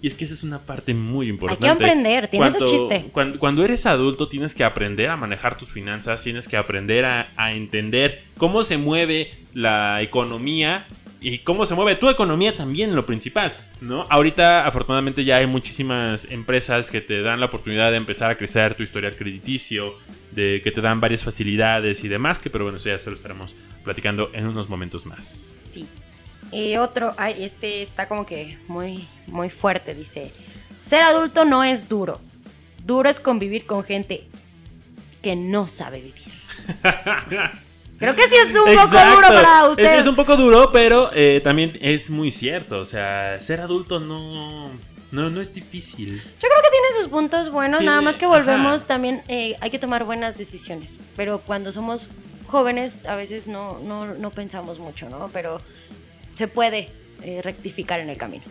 Y 0.00 0.08
es 0.08 0.14
que 0.14 0.24
esa 0.24 0.34
es 0.34 0.42
una 0.42 0.58
parte 0.58 0.94
muy 0.94 1.28
importante. 1.28 1.68
aprender, 1.68 2.26
tiene 2.26 2.50
su 2.50 2.64
chiste. 2.66 3.04
Cuando, 3.12 3.38
cuando 3.38 3.64
eres 3.64 3.86
adulto 3.86 4.28
tienes 4.28 4.52
que 4.52 4.64
aprender 4.64 5.08
a 5.10 5.16
manejar 5.16 5.56
tus 5.56 5.70
finanzas, 5.70 6.20
tienes 6.24 6.48
que 6.48 6.56
aprender 6.56 7.04
a, 7.04 7.28
a 7.36 7.52
entender 7.52 8.22
cómo 8.36 8.64
se 8.64 8.78
mueve 8.78 9.30
la 9.54 10.02
economía 10.02 10.86
y 11.22 11.38
cómo 11.38 11.64
se 11.66 11.74
mueve 11.74 11.94
tu 11.94 12.08
economía 12.08 12.56
también, 12.56 12.96
lo 12.96 13.06
principal, 13.06 13.56
¿no? 13.80 14.06
Ahorita, 14.10 14.66
afortunadamente, 14.66 15.24
ya 15.24 15.36
hay 15.36 15.46
muchísimas 15.46 16.24
empresas 16.30 16.90
que 16.90 17.00
te 17.00 17.22
dan 17.22 17.38
la 17.38 17.46
oportunidad 17.46 17.92
de 17.92 17.96
empezar 17.96 18.30
a 18.30 18.36
crecer 18.36 18.74
tu 18.74 18.82
historial 18.82 19.14
crediticio, 19.14 19.94
de 20.32 20.60
que 20.64 20.72
te 20.72 20.80
dan 20.80 21.00
varias 21.00 21.22
facilidades 21.22 22.02
y 22.02 22.08
demás, 22.08 22.40
que 22.40 22.50
pero 22.50 22.64
bueno, 22.64 22.78
eso 22.78 22.88
ya 22.88 22.98
se 22.98 23.08
lo 23.08 23.16
estaremos 23.16 23.54
platicando 23.84 24.30
en 24.32 24.48
unos 24.48 24.68
momentos 24.68 25.06
más. 25.06 25.60
Sí. 25.62 25.86
Y 26.50 26.76
otro, 26.76 27.14
ay, 27.16 27.44
este 27.44 27.82
está 27.82 28.08
como 28.08 28.26
que 28.26 28.58
muy, 28.66 29.06
muy 29.28 29.48
fuerte, 29.48 29.94
dice. 29.94 30.32
Ser 30.82 31.02
adulto 31.02 31.44
no 31.44 31.62
es 31.62 31.88
duro. 31.88 32.20
Duro 32.84 33.08
es 33.08 33.20
convivir 33.20 33.64
con 33.64 33.84
gente 33.84 34.24
que 35.22 35.36
no 35.36 35.68
sabe 35.68 36.00
vivir. 36.00 36.32
Creo 38.02 38.14
que 38.16 38.22
sí 38.28 38.34
es 38.36 38.54
un 38.54 38.64
poco 38.74 38.88
duro 38.88 39.28
para 39.28 39.62
Es, 39.64 39.70
usted. 39.70 39.98
es 40.00 40.06
un 40.06 40.14
poco 40.16 40.36
duro, 40.36 40.70
pero 40.72 41.10
eh, 41.14 41.40
también 41.42 41.78
es 41.80 42.10
muy 42.10 42.30
cierto. 42.30 42.78
O 42.80 42.84
sea, 42.84 43.40
ser 43.40 43.60
adulto 43.60 44.00
no, 44.00 44.70
no, 45.10 45.30
no 45.30 45.40
es 45.40 45.54
difícil. 45.54 46.08
Yo 46.16 46.20
creo 46.48 46.62
que 46.62 46.70
tiene 46.70 46.86
sus 46.98 47.08
puntos 47.08 47.50
buenos, 47.50 47.78
Tiene- 47.78 47.90
nada 47.90 48.02
más 48.02 48.16
que 48.16 48.26
volvemos 48.26 48.74
ajá. 48.82 48.86
también, 48.86 49.22
eh, 49.28 49.56
hay 49.60 49.70
que 49.70 49.78
tomar 49.78 50.04
buenas 50.04 50.36
decisiones. 50.36 50.94
Pero 51.16 51.40
cuando 51.40 51.72
somos 51.72 52.10
jóvenes 52.46 53.04
a 53.06 53.14
veces 53.16 53.46
no, 53.46 53.78
no, 53.78 54.14
no 54.14 54.30
pensamos 54.30 54.78
mucho, 54.78 55.08
¿no? 55.08 55.30
Pero 55.32 55.60
se 56.34 56.48
puede 56.48 56.90
eh, 57.22 57.40
rectificar 57.42 58.00
en 58.00 58.10
el 58.10 58.16
camino. 58.18 58.44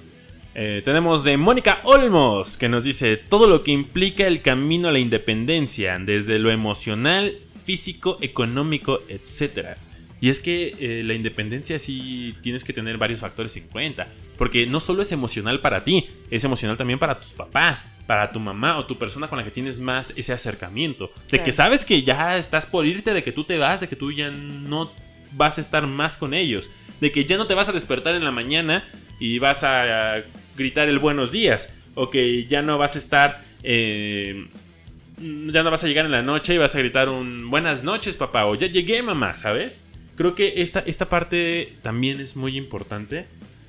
Eh, 0.54 0.82
tenemos 0.84 1.24
de 1.24 1.38
Mónica 1.38 1.80
Olmos 1.84 2.58
que 2.58 2.68
nos 2.68 2.84
dice 2.84 3.16
todo 3.16 3.48
lo 3.48 3.64
que 3.64 3.72
implica 3.72 4.28
el 4.28 4.42
camino 4.42 4.90
a 4.90 4.92
la 4.92 5.00
independencia, 5.00 5.98
desde 6.00 6.40
lo 6.40 6.52
emocional, 6.52 7.38
físico, 7.64 8.18
económico, 8.22 9.02
etc. 9.08 9.78
Y 10.20 10.30
es 10.30 10.40
que 10.40 10.76
eh, 10.80 11.04
la 11.04 11.14
independencia 11.14 11.80
sí 11.80 12.36
tienes 12.42 12.64
que 12.64 12.74
tener 12.74 12.98
varios 12.98 13.22
factores 13.22 13.56
en 13.58 13.68
cuenta, 13.68 14.08
porque 14.38 14.68
no 14.68 14.80
solo 14.80 15.02
es 15.02 15.12
emocional 15.12 15.62
para 15.62 15.84
ti, 15.84 16.10
es 16.30 16.44
emocional 16.44 16.78
también 16.78 17.00
para 17.00 17.20
tus 17.20 17.34
papás, 17.34 17.88
para 18.06 18.32
tu 18.32 18.40
mamá 18.40 18.78
o 18.78 18.86
tu 18.86 18.98
persona 18.98 19.28
con 19.28 19.40
la 19.40 19.44
que 19.44 19.52
tienes 19.52 19.80
más 19.80 20.14
ese 20.16 20.32
acercamiento, 20.32 21.12
de 21.32 21.42
que 21.42 21.52
sabes 21.52 21.86
que 21.86 22.04
ya 22.04 22.38
estás 22.38 22.66
por 22.66 22.86
irte, 22.86 23.14
de 23.14 23.24
que 23.24 23.32
tú 23.32 23.44
te 23.46 23.58
vas, 23.58 23.82
de 23.82 23.88
que 23.88 23.96
tú 23.96 24.12
ya 24.12 24.30
no 24.30 24.92
vas 25.32 25.58
a 25.58 25.62
estar 25.62 25.88
más 25.88 26.18
con 26.18 26.34
ellos, 26.34 26.70
de 27.00 27.12
que 27.12 27.26
ya 27.26 27.38
no 27.38 27.48
te 27.48 27.56
vas 27.56 27.70
a 27.70 27.72
despertar 27.72 28.14
en 28.14 28.24
la 28.24 28.32
mañana 28.32 28.84
y 29.20 29.40
vas 29.40 29.64
a 29.64 30.22
gritar 30.56 30.88
el 30.88 31.00
buenos 31.00 31.32
días, 31.32 31.74
o 31.96 32.10
que 32.10 32.46
ya 32.46 32.62
no 32.62 32.78
vas 32.78 32.96
a 32.96 33.00
estar, 33.00 33.44
eh, 33.64 34.48
ya 35.22 35.64
no 35.64 35.72
vas 35.72 35.84
a 35.84 35.88
llegar 35.88 36.06
en 36.06 36.12
la 36.12 36.22
noche 36.22 36.56
y 36.56 36.58
vas 36.58 36.76
a 36.76 36.80
gritar 36.80 37.10
un 37.10 37.50
buenas 37.50 37.84
noches 37.84 38.18
papá, 38.18 38.46
o 38.46 38.56
ya 38.56 38.68
llegué 38.68 39.02
mamá, 39.02 39.38
¿sabes? 39.38 39.82
Creo 40.16 40.36
que 40.36 40.56
esta, 40.58 40.80
esta 40.82 41.10
parte 41.10 41.74
también 41.82 42.20
es 42.20 42.36
muy 42.36 42.58
importante 42.58 43.26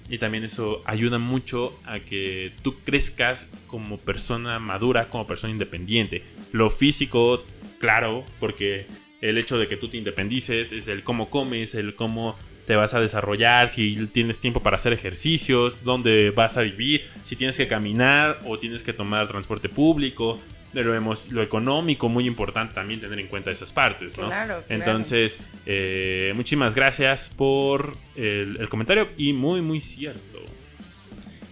y 0.08 0.18
también 0.18 0.44
eso 0.44 0.82
ayuda 0.84 1.18
mucho 1.18 1.78
a 1.86 2.00
que 2.00 2.52
tú 2.62 2.76
crezcas 2.84 3.50
como 3.66 3.98
persona 3.98 4.58
madura, 4.58 5.08
como 5.08 5.26
persona 5.26 5.52
independiente. 5.52 6.22
Lo 6.52 6.68
físico, 6.68 7.44
claro, 7.78 8.24
porque 8.40 8.86
el 9.20 9.38
hecho 9.38 9.56
de 9.58 9.68
que 9.68 9.76
tú 9.76 9.88
te 9.88 9.96
independices 9.96 10.72
es 10.72 10.88
el 10.88 11.02
cómo 11.02 11.30
comes, 11.30 11.74
el 11.74 11.94
cómo 11.94 12.36
te 12.66 12.76
vas 12.76 12.94
a 12.94 13.00
desarrollar, 13.00 13.68
si 13.68 14.06
tienes 14.12 14.38
tiempo 14.38 14.60
para 14.60 14.76
hacer 14.76 14.92
ejercicios, 14.92 15.82
dónde 15.84 16.30
vas 16.30 16.56
a 16.56 16.62
vivir, 16.62 17.08
si 17.24 17.36
tienes 17.36 17.56
que 17.56 17.66
caminar 17.66 18.40
o 18.44 18.58
tienes 18.58 18.82
que 18.82 18.92
tomar 18.92 19.28
transporte 19.28 19.68
público, 19.68 20.38
de 20.72 20.82
lo, 20.84 20.94
emo- 20.98 21.18
lo 21.30 21.42
económico, 21.42 22.08
muy 22.08 22.26
importante 22.26 22.74
también 22.74 23.00
tener 23.00 23.18
en 23.20 23.26
cuenta 23.28 23.50
esas 23.50 23.72
partes, 23.72 24.16
¿no? 24.16 24.26
Claro, 24.28 24.62
claro. 24.64 24.64
Entonces, 24.68 25.38
eh, 25.66 26.32
muchísimas 26.34 26.74
gracias 26.74 27.28
por 27.28 27.96
el, 28.16 28.56
el 28.58 28.68
comentario 28.68 29.08
y 29.16 29.32
muy, 29.32 29.60
muy 29.60 29.80
cierto. 29.80 30.38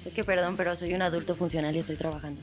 Es 0.06 0.14
que 0.14 0.24
perdón, 0.24 0.56
pero 0.56 0.74
soy 0.74 0.94
un 0.94 1.02
adulto 1.02 1.34
funcional 1.36 1.76
y 1.76 1.80
estoy 1.80 1.96
trabajando. 1.96 2.40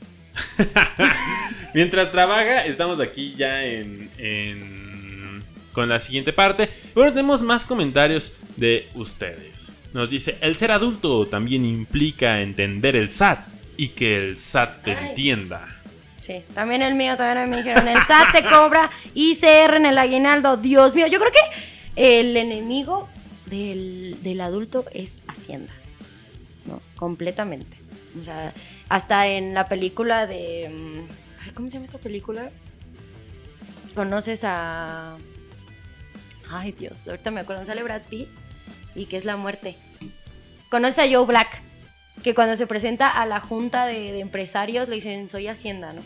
Mientras 1.74 2.10
trabaja, 2.12 2.64
estamos 2.64 3.00
aquí 3.00 3.34
ya 3.36 3.64
en, 3.64 4.10
en- 4.18 5.42
con 5.72 5.88
la 5.88 6.00
siguiente 6.00 6.32
parte. 6.32 6.68
Bueno, 6.94 7.10
tenemos 7.12 7.42
más 7.42 7.64
comentarios 7.64 8.32
de 8.56 8.88
ustedes. 8.94 9.70
Nos 9.92 10.10
dice, 10.10 10.36
el 10.40 10.56
ser 10.56 10.70
adulto 10.72 11.26
también 11.26 11.64
implica 11.64 12.40
entender 12.42 12.96
el 12.96 13.10
SAT 13.10 13.46
y 13.76 13.88
que 13.90 14.16
el 14.16 14.36
SAT 14.36 14.82
te 14.84 14.90
Ay. 14.92 15.08
entienda. 15.10 15.77
Sí, 16.28 16.44
también 16.52 16.82
el 16.82 16.94
mío, 16.94 17.16
también 17.16 17.48
me 17.48 17.56
dijeron, 17.56 17.88
el 17.88 18.02
SAT 18.02 18.32
te 18.32 18.44
cobra 18.44 18.90
ICR 19.14 19.76
en 19.76 19.86
el 19.86 19.96
aguinaldo. 19.96 20.58
Dios 20.58 20.94
mío, 20.94 21.06
yo 21.06 21.18
creo 21.18 21.32
que 21.32 22.18
el 22.18 22.36
enemigo 22.36 23.08
del, 23.46 24.18
del 24.22 24.42
adulto 24.42 24.84
es 24.92 25.20
Hacienda. 25.26 25.72
¿No? 26.66 26.82
Completamente. 26.96 27.78
O 28.20 28.24
sea, 28.26 28.52
hasta 28.90 29.26
en 29.26 29.54
la 29.54 29.68
película 29.68 30.26
de... 30.26 30.68
mm, 30.68 31.54
¿Cómo 31.54 31.68
se 31.70 31.76
llama 31.76 31.86
esta 31.86 31.96
película? 31.96 32.50
Conoces 33.94 34.42
a... 34.44 35.16
Ay, 36.50 36.72
Dios, 36.72 37.08
ahorita 37.08 37.30
me 37.30 37.40
acuerdo, 37.40 37.64
sale 37.64 37.82
Brad 37.82 38.02
Pitt 38.02 38.28
y 38.94 39.06
que 39.06 39.16
es 39.16 39.24
la 39.24 39.38
muerte. 39.38 39.76
Conoces 40.68 40.98
a 40.98 41.10
Joe 41.10 41.24
Black, 41.24 41.62
que 42.22 42.34
cuando 42.34 42.54
se 42.54 42.66
presenta 42.66 43.08
a 43.08 43.24
la 43.24 43.40
junta 43.40 43.86
de, 43.86 44.12
de 44.12 44.20
empresarios 44.20 44.90
le 44.90 44.96
dicen, 44.96 45.30
soy 45.30 45.48
Hacienda, 45.48 45.94
¿no? 45.94 46.02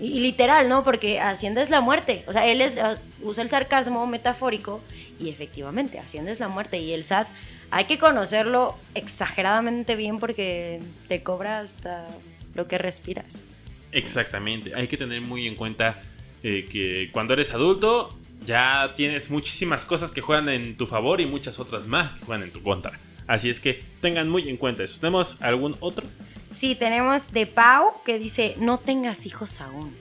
Y, 0.00 0.20
literal, 0.20 0.68
¿no? 0.68 0.84
Porque 0.84 1.20
Hacienda 1.20 1.62
es 1.62 1.70
la 1.70 1.80
muerte. 1.80 2.24
O 2.26 2.32
sea, 2.32 2.46
él 2.46 2.60
es- 2.60 2.72
uh, 2.76 3.26
usa 3.28 3.42
el 3.42 3.50
sarcasmo 3.50 4.06
metafórico 4.06 4.80
y 5.18 5.28
efectivamente, 5.28 5.98
Hacienda 5.98 6.30
es 6.30 6.40
la 6.40 6.48
muerte. 6.48 6.78
Y 6.78 6.92
el 6.92 7.02
SAT 7.04 7.28
hay 7.70 7.84
que 7.86 7.98
conocerlo 7.98 8.76
exageradamente 8.94 9.96
bien 9.96 10.18
porque 10.20 10.80
te 11.08 11.22
cobra 11.22 11.60
hasta 11.60 12.06
lo 12.54 12.66
que 12.68 12.78
respiras. 12.78 13.48
Exactamente, 13.92 14.72
hay 14.74 14.86
que 14.86 14.96
tener 14.96 15.20
muy 15.20 15.46
en 15.48 15.54
cuenta 15.54 16.00
eh, 16.42 16.68
que 16.70 17.08
cuando 17.10 17.32
eres 17.32 17.52
adulto 17.52 18.16
ya 18.46 18.92
tienes 18.96 19.30
muchísimas 19.30 19.84
cosas 19.84 20.10
que 20.10 20.20
juegan 20.20 20.48
en 20.48 20.76
tu 20.76 20.86
favor 20.86 21.20
y 21.20 21.26
muchas 21.26 21.58
otras 21.58 21.86
más 21.86 22.14
que 22.14 22.24
juegan 22.24 22.44
en 22.44 22.52
tu 22.52 22.62
contra. 22.62 22.92
Así 23.26 23.50
es 23.50 23.58
que 23.60 23.82
tengan 24.00 24.28
muy 24.28 24.48
en 24.48 24.56
cuenta 24.56 24.84
eso. 24.84 24.98
¿Tenemos 25.00 25.36
algún 25.40 25.76
otro? 25.80 26.06
Sí, 26.50 26.74
tenemos 26.74 27.32
de 27.32 27.46
Pau 27.46 27.92
que 28.04 28.18
dice, 28.18 28.54
no 28.58 28.78
tengas 28.78 29.26
hijos 29.26 29.60
aún. 29.60 29.94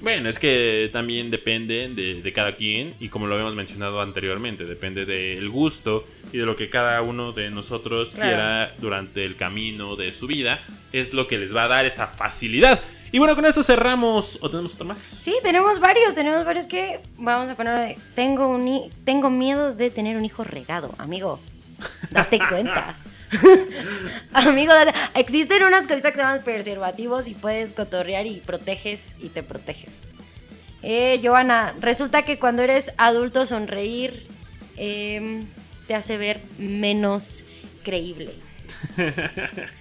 Bueno, 0.00 0.28
es 0.28 0.38
que 0.38 0.90
también 0.92 1.28
depende 1.30 1.88
de, 1.88 2.22
de 2.22 2.32
cada 2.32 2.54
quien 2.54 2.94
y 3.00 3.08
como 3.08 3.26
lo 3.26 3.34
habíamos 3.34 3.56
mencionado 3.56 4.00
anteriormente, 4.00 4.64
depende 4.64 5.04
del 5.04 5.48
gusto 5.48 6.06
y 6.32 6.38
de 6.38 6.46
lo 6.46 6.54
que 6.54 6.70
cada 6.70 7.02
uno 7.02 7.32
de 7.32 7.50
nosotros 7.50 8.10
Claro. 8.14 8.28
quiera 8.28 8.74
durante 8.78 9.24
el 9.24 9.34
camino 9.36 9.96
de 9.96 10.12
su 10.12 10.28
vida, 10.28 10.60
es 10.92 11.14
lo 11.14 11.26
que 11.26 11.36
les 11.38 11.54
va 11.54 11.64
a 11.64 11.68
dar 11.68 11.84
esta 11.84 12.06
facilidad. 12.06 12.80
Y 13.10 13.18
bueno, 13.18 13.34
con 13.34 13.46
esto 13.46 13.62
cerramos. 13.62 14.38
¿O 14.40 14.50
tenemos 14.50 14.74
otro 14.74 14.84
más? 14.86 15.00
Sí, 15.00 15.34
tenemos 15.42 15.80
varios, 15.80 16.14
tenemos 16.14 16.44
varios 16.44 16.66
que 16.66 17.00
vamos 17.16 17.48
a 17.50 17.56
poner 17.56 17.96
tengo 18.14 18.48
un 18.48 18.90
tengo 19.04 19.30
miedo 19.30 19.74
de 19.74 19.90
tener 19.90 20.16
un 20.16 20.24
hijo 20.24 20.44
regado, 20.44 20.94
amigo. 20.98 21.40
Date 22.10 22.38
cuenta. 22.48 22.98
amigo, 24.32 24.72
existen 25.14 25.62
unas 25.62 25.86
cositas 25.86 26.12
que 26.12 26.18
se 26.18 26.22
llaman 26.22 26.42
preservativos 26.42 27.28
y 27.28 27.34
puedes 27.34 27.72
cotorrear 27.72 28.26
y 28.26 28.40
proteges 28.40 29.14
y 29.18 29.28
te 29.28 29.42
proteges. 29.42 30.16
Eh, 30.82 31.20
Joana, 31.22 31.74
resulta 31.80 32.22
que 32.22 32.38
cuando 32.38 32.62
eres 32.62 32.92
adulto 32.96 33.46
sonreír 33.46 34.26
em, 34.76 35.46
te 35.86 35.94
hace 35.94 36.16
ver 36.16 36.40
menos 36.58 37.44
creíble. 37.84 38.32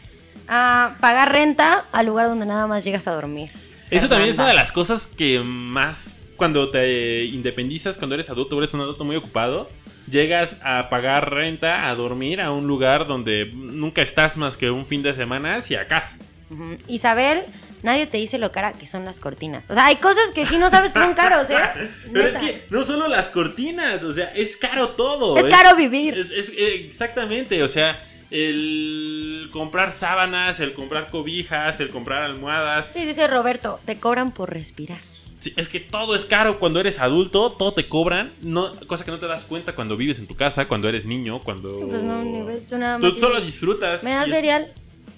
Ah, 0.50 0.96
pagar 1.02 1.34
renta 1.34 1.88
al 1.92 2.06
lugar 2.06 2.28
donde 2.28 2.46
nada 2.46 2.68
más 2.68 2.86
llegas 2.86 3.06
a 3.06 3.12
dormir. 3.12 3.52
Eso 3.90 4.08
también 4.08 4.32
es 4.32 4.38
una 4.38 4.48
de 4.48 4.54
las 4.54 4.72
cosas 4.72 5.06
que 5.06 5.42
más 5.42 6.24
cuando 6.38 6.70
te 6.70 7.26
independizas, 7.26 7.98
cuando 7.98 8.16
eres 8.16 8.30
adulto, 8.30 8.58
eres 8.58 8.74
un 8.74 8.80
adulto 8.80 9.04
muy 9.04 9.18
ocupado, 9.18 9.70
llegas 10.10 10.58
a 10.64 10.90
pagar 10.90 11.34
renta, 11.34 11.88
a 11.90 11.96
dormir 11.96 12.42
a 12.42 12.52
un 12.52 12.68
lugar 12.68 13.08
donde 13.08 13.52
nunca 13.54 14.02
estás 14.02 14.38
más 14.38 14.58
que 14.58 14.72
un 14.72 14.86
fin 14.86 15.04
de 15.04 15.14
semana 15.14 15.60
y 15.70 15.76
a 15.76 15.88
casa. 15.88 16.18
Ujú. 16.50 16.78
Isabel, 16.88 17.44
nadie 17.84 18.08
te 18.08 18.18
dice 18.18 18.38
lo 18.38 18.52
cara 18.54 18.72
que 18.74 18.88
son 18.88 19.04
las 19.06 19.20
cortinas. 19.20 19.70
O 19.70 19.74
sea, 19.74 19.86
hay 19.88 19.98
cosas 19.98 20.32
que 20.34 20.46
sí 20.46 20.58
no 20.58 20.70
sabes 20.70 20.94
que 20.94 21.00
son 21.00 21.14
caros, 21.14 21.50
¿eh? 21.50 21.58
Pero 22.14 22.28
es 22.28 22.38
que 22.38 22.62
no 22.70 22.84
solo 22.84 23.08
las 23.08 23.28
cortinas, 23.30 24.04
o 24.04 24.14
sea, 24.14 24.32
es 24.34 24.56
caro 24.58 24.90
todo. 24.90 25.38
Es 25.38 25.48
caro 25.48 25.76
vivir. 25.76 26.18
es- 26.18 26.32
es- 26.32 26.50
eh, 26.56 26.86
exactamente, 26.88 27.62
o 27.64 27.68
sea, 27.68 28.02
el 28.30 29.50
comprar 29.52 29.92
sábanas, 29.94 30.60
el 30.60 30.74
comprar 30.74 31.10
cobijas, 31.10 31.80
el 31.80 31.90
comprar 31.90 32.24
almohadas. 32.24 32.92
Sí, 32.94 33.06
dice 33.06 33.28
Roberto, 33.28 33.80
te 33.86 33.98
cobran 33.98 34.32
por 34.32 34.52
respirar. 34.54 35.00
Sí, 35.40 35.54
es 35.56 35.70
que 35.70 35.80
todo 35.80 36.16
es 36.16 36.26
caro 36.26 36.58
cuando 36.60 36.80
eres 36.80 37.00
adulto, 37.00 37.52
todo 37.52 37.74
te 37.74 37.88
cobran, 37.88 38.32
no, 38.42 38.74
cosa 38.88 39.06
que 39.06 39.12
no 39.12 39.20
te 39.20 39.28
das 39.28 39.44
cuenta 39.44 39.76
cuando 39.76 39.96
vives 39.96 40.18
en 40.20 40.26
tu 40.28 40.36
casa, 40.36 40.68
cuando 40.68 40.90
eres 40.90 41.06
niño, 41.06 41.40
cuando... 41.44 41.72
Sí, 41.72 41.80
pues 41.88 42.02
no, 42.02 42.24
ni 42.24 42.42
ves, 42.42 42.68
tú 42.68 42.78
nada 42.78 42.98
Tú 42.98 43.06
más 43.12 43.20
solo 43.20 43.40
disfrutas. 43.40 44.04
Me 44.04 44.12
da 44.12 44.26
y 44.26 44.30
es- 44.30 44.36
cereal 44.36 44.68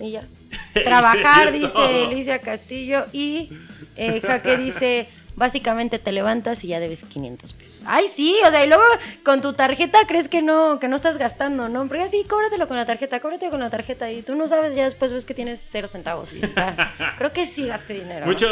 y 0.02 0.12
ya. 0.12 0.28
Trabajar, 0.74 1.52
dice. 1.52 2.06
Alicia 2.06 2.40
Castillo. 2.40 3.06
Y 3.14 3.50
eh, 3.96 4.20
Jaque 4.22 4.58
dice, 4.58 5.08
básicamente 5.40 5.98
te 5.98 6.12
levantas 6.12 6.64
y 6.64 6.68
ya 6.68 6.80
debes 6.80 7.04
500 7.06 7.54
pesos. 7.54 7.84
Ay, 7.88 8.08
sí, 8.08 8.36
o 8.46 8.52
sea, 8.52 8.64
y 8.64 8.68
luego 8.68 8.84
con 9.24 9.42
tu 9.42 9.54
tarjeta 9.54 10.00
crees 10.06 10.28
que 10.28 10.42
no, 10.42 10.80
que 10.80 10.88
no 10.88 10.98
estás 10.98 11.18
gastando, 11.18 11.70
¿no? 11.70 11.88
Porque 11.88 12.04
así, 12.04 12.26
cóbratelo 12.26 12.68
con 12.68 12.78
la 12.78 12.86
tarjeta, 12.86 13.20
cóbratelo 13.22 13.50
con 13.50 13.62
la 13.62 13.70
tarjeta. 13.70 14.12
Y 14.12 14.22
tú 14.22 14.36
no 14.36 14.48
sabes, 14.48 14.76
ya 14.76 14.84
después 14.84 15.14
ves 15.14 15.26
que 15.26 15.34
tienes 15.34 15.66
cero 15.72 15.88
centavos. 15.88 16.34
Y 16.34 16.36
dices, 16.36 16.58
ah, 16.58 17.16
creo 17.18 17.32
que 17.32 17.48
sí 17.48 17.66
gasté 17.66 17.96
dinero. 17.96 18.26
Mucho, 18.26 18.48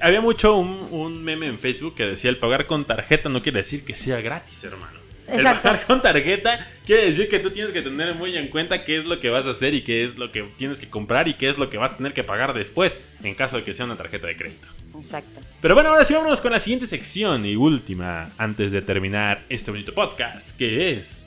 había 0.00 0.20
mucho 0.20 0.56
un, 0.56 0.86
un 0.90 1.24
meme 1.24 1.46
en 1.46 1.58
Facebook 1.58 1.94
que 1.94 2.04
decía 2.04 2.30
el 2.30 2.38
pagar 2.38 2.66
con 2.66 2.84
tarjeta 2.84 3.28
no 3.28 3.42
quiere 3.42 3.58
decir 3.58 3.84
que 3.84 3.94
sea 3.94 4.20
gratis, 4.20 4.62
hermano. 4.62 5.00
Exacto. 5.26 5.68
El 5.68 5.74
pagar 5.74 5.86
con 5.86 6.02
tarjeta 6.02 6.68
quiere 6.84 7.06
decir 7.06 7.28
que 7.28 7.38
tú 7.38 7.50
tienes 7.50 7.72
que 7.72 7.82
tener 7.82 8.14
muy 8.14 8.36
en 8.36 8.48
cuenta 8.48 8.84
qué 8.84 8.96
es 8.96 9.06
lo 9.06 9.18
que 9.20 9.30
vas 9.30 9.46
a 9.46 9.50
hacer 9.50 9.74
y 9.74 9.82
qué 9.82 10.04
es 10.04 10.18
lo 10.18 10.30
que 10.30 10.42
tienes 10.58 10.78
que 10.78 10.88
comprar 10.88 11.28
y 11.28 11.34
qué 11.34 11.48
es 11.48 11.58
lo 11.58 11.70
que 11.70 11.78
vas 11.78 11.94
a 11.94 11.96
tener 11.96 12.12
que 12.12 12.22
pagar 12.22 12.52
después 12.54 12.96
en 13.22 13.34
caso 13.34 13.56
de 13.56 13.64
que 13.64 13.74
sea 13.74 13.86
una 13.86 13.96
tarjeta 13.96 14.26
de 14.26 14.36
crédito. 14.36 14.68
Exacto. 14.98 15.40
Pero 15.60 15.74
bueno, 15.74 15.90
ahora 15.90 16.04
sí 16.04 16.14
vámonos 16.14 16.40
con 16.40 16.52
la 16.52 16.60
siguiente 16.60 16.86
sección 16.86 17.44
y 17.44 17.56
última 17.56 18.30
antes 18.38 18.72
de 18.72 18.82
terminar 18.82 19.42
este 19.48 19.70
bonito 19.70 19.92
podcast, 19.92 20.56
que 20.56 20.98
es... 20.98 21.26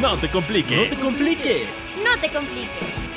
No 0.00 0.18
te 0.18 0.28
compliques. 0.28 0.90
No 0.90 0.96
te 0.96 1.02
compliques. 1.02 1.86
No 2.04 2.20
te 2.20 2.30
compliques. 2.30 3.08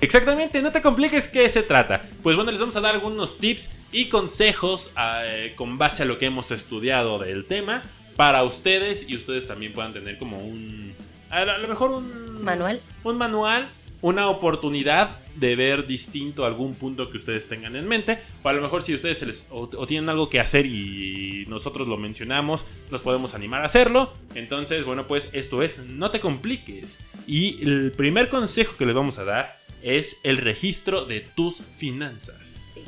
Exactamente, 0.00 0.60
no 0.60 0.70
te 0.70 0.82
compliques 0.82 1.28
qué 1.28 1.48
se 1.48 1.62
trata. 1.62 2.02
Pues 2.22 2.36
bueno, 2.36 2.50
les 2.50 2.60
vamos 2.60 2.76
a 2.76 2.80
dar 2.80 2.94
algunos 2.94 3.38
tips 3.38 3.70
y 3.90 4.10
consejos 4.10 4.90
eh, 5.00 5.54
con 5.56 5.78
base 5.78 6.02
a 6.02 6.06
lo 6.06 6.18
que 6.18 6.26
hemos 6.26 6.50
estudiado 6.50 7.18
del 7.18 7.46
tema 7.46 7.82
para 8.16 8.42
ustedes 8.42 9.08
y 9.08 9.16
ustedes 9.16 9.46
también 9.46 9.72
puedan 9.72 9.94
tener 9.94 10.18
como 10.18 10.38
un... 10.38 10.92
A 11.30 11.44
lo 11.44 11.52
a 11.52 11.58
lo 11.58 11.68
mejor 11.68 11.90
un... 11.90 12.44
Manual. 12.44 12.80
Un 13.02 13.16
manual, 13.16 13.68
una 14.02 14.28
oportunidad 14.28 15.16
de 15.36 15.56
ver 15.56 15.86
distinto 15.86 16.44
algún 16.44 16.74
punto 16.74 17.10
que 17.10 17.16
ustedes 17.16 17.48
tengan 17.48 17.76
en 17.76 17.86
mente. 17.88 18.18
O 18.42 18.48
a 18.48 18.52
lo 18.52 18.62
mejor 18.62 18.82
si 18.82 18.94
ustedes 18.94 19.18
se 19.18 19.26
les, 19.26 19.46
o, 19.50 19.62
o 19.76 19.86
tienen 19.86 20.08
algo 20.08 20.30
que 20.30 20.40
hacer 20.40 20.66
y 20.66 21.44
nosotros 21.48 21.88
lo 21.88 21.96
mencionamos, 21.96 22.64
nos 22.90 23.02
podemos 23.02 23.34
animar 23.34 23.62
a 23.62 23.66
hacerlo. 23.66 24.12
Entonces, 24.34 24.84
bueno, 24.84 25.06
pues 25.06 25.28
esto 25.32 25.62
es, 25.62 25.78
no 25.78 26.10
te 26.10 26.20
compliques. 26.20 26.98
Y 27.26 27.62
el 27.62 27.92
primer 27.96 28.28
consejo 28.28 28.76
que 28.76 28.86
les 28.86 28.94
vamos 28.94 29.18
a 29.18 29.24
dar 29.24 29.58
es 29.82 30.16
el 30.22 30.38
registro 30.38 31.04
de 31.04 31.20
tus 31.20 31.62
finanzas. 31.76 32.46
Sí. 32.74 32.82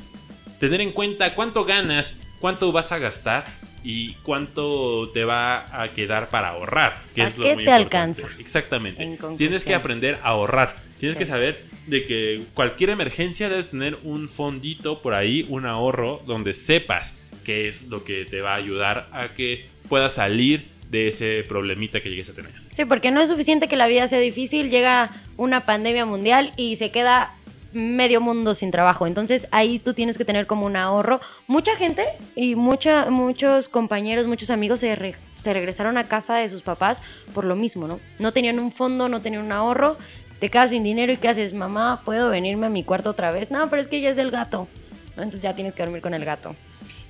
Tener 0.59 0.81
en 0.81 0.93
cuenta 0.93 1.35
cuánto 1.35 1.65
ganas, 1.65 2.17
cuánto 2.41 2.73
vas 2.73 2.93
a 2.93 2.99
gastar 2.99 3.45
y 3.85 4.15
cuánto 4.23 5.11
te 5.13 5.25
va 5.25 5.83
a 5.83 5.89
quedar 5.91 6.31
para 6.31 6.49
ahorrar. 6.49 7.03
Que 7.15 7.23
¿A 7.23 7.29
es 7.29 7.37
lo 7.37 7.45
qué 7.45 7.55
muy 7.55 7.65
te 7.65 7.71
importante. 7.71 8.23
alcanza? 8.23 8.41
Exactamente. 8.41 9.19
Tienes 9.37 9.65
que 9.65 9.75
aprender 9.75 10.19
a 10.23 10.29
ahorrar. 10.31 10.86
Tienes 10.99 11.15
Sí. 11.15 11.19
que 11.19 11.27
saber 11.27 11.65
de 11.87 12.05
que 12.05 12.43
cualquier 12.55 12.91
emergencia 12.91 13.49
debes 13.49 13.71
tener 13.71 13.99
un 14.03 14.29
fondito 14.29 15.01
por 15.03 15.15
ahí, 15.15 15.45
un 15.49 15.67
ahorro, 15.67 16.21
donde 16.27 16.53
sepas 16.55 17.15
qué 17.45 17.69
es 17.69 17.85
lo 17.89 18.03
que 18.05 18.25
te 18.25 18.41
va 18.41 18.55
a 18.55 18.57
ayudar 18.57 19.09
a 19.13 19.29
que 19.29 19.67
puedas 19.89 20.15
salir 20.15 20.67
de 20.91 21.09
ese 21.09 21.45
problemita 21.49 22.01
que 22.01 22.09
llegues 22.11 22.29
a 22.29 22.33
tener. 22.33 22.51
Sí, 22.75 22.85
porque 22.85 23.11
no 23.11 23.21
es 23.21 23.29
suficiente 23.29 23.69
que 23.69 23.77
la 23.77 23.87
vida 23.87 24.07
sea 24.09 24.19
difícil, 24.21 24.71
llega 24.71 25.11
una 25.37 25.65
pandemia 25.67 26.05
mundial 26.07 26.53
y 26.57 26.77
se 26.77 26.91
queda 26.91 27.33
medio 27.73 28.21
mundo 28.21 28.55
sin 28.55 28.71
trabajo. 28.71 29.07
Entonces 29.07 29.49
ahí 29.51 29.79
tú 29.79 29.93
tienes 29.95 30.17
que 30.17 30.25
tener 30.25 30.47
como 30.47 30.65
un 30.67 30.77
ahorro. 30.77 31.21
Mucha 31.47 31.77
gente 31.77 32.05
y 32.35 32.55
mucha, 32.55 33.11
muchos 33.11 33.69
compañeros, 33.69 34.27
muchos 34.27 34.49
amigos 34.51 34.81
se, 34.81 34.95
re- 34.97 35.17
se 35.35 35.53
regresaron 35.53 35.99
a 35.99 36.05
casa 36.05 36.37
de 36.37 36.49
sus 36.49 36.63
papás 36.63 37.03
por 37.35 37.45
lo 37.45 37.55
mismo, 37.55 37.87
¿no? 37.87 38.01
No 38.19 38.33
tenían 38.33 38.59
un 38.59 38.73
fondo, 38.73 39.09
no 39.09 39.21
tenían 39.21 39.45
un 39.45 39.53
ahorro. 39.53 39.99
Te 40.39 40.51
quedas 40.51 40.71
sin 40.71 40.83
dinero 40.83 41.13
y 41.13 41.17
¿qué 41.17 41.29
haces? 41.29 41.55
Mamá, 41.55 42.03
¿puedo 42.05 42.29
venirme 42.29 42.67
a 42.67 42.71
mi 42.71 42.85
cuarto 42.85 43.11
otra 43.11 43.31
vez? 43.31 43.51
No, 43.51 43.69
pero 43.71 43.81
es 43.81 43.89
que 43.89 44.01
ya 44.01 44.11
es 44.11 44.17
del 44.17 44.31
gato. 44.31 44.69
Entonces 45.11 45.41
ya 45.41 45.55
tienes 45.55 45.75
que 45.75 45.83
dormir 45.83 46.03
con 46.03 46.13
el 46.13 46.25
gato. 46.25 46.55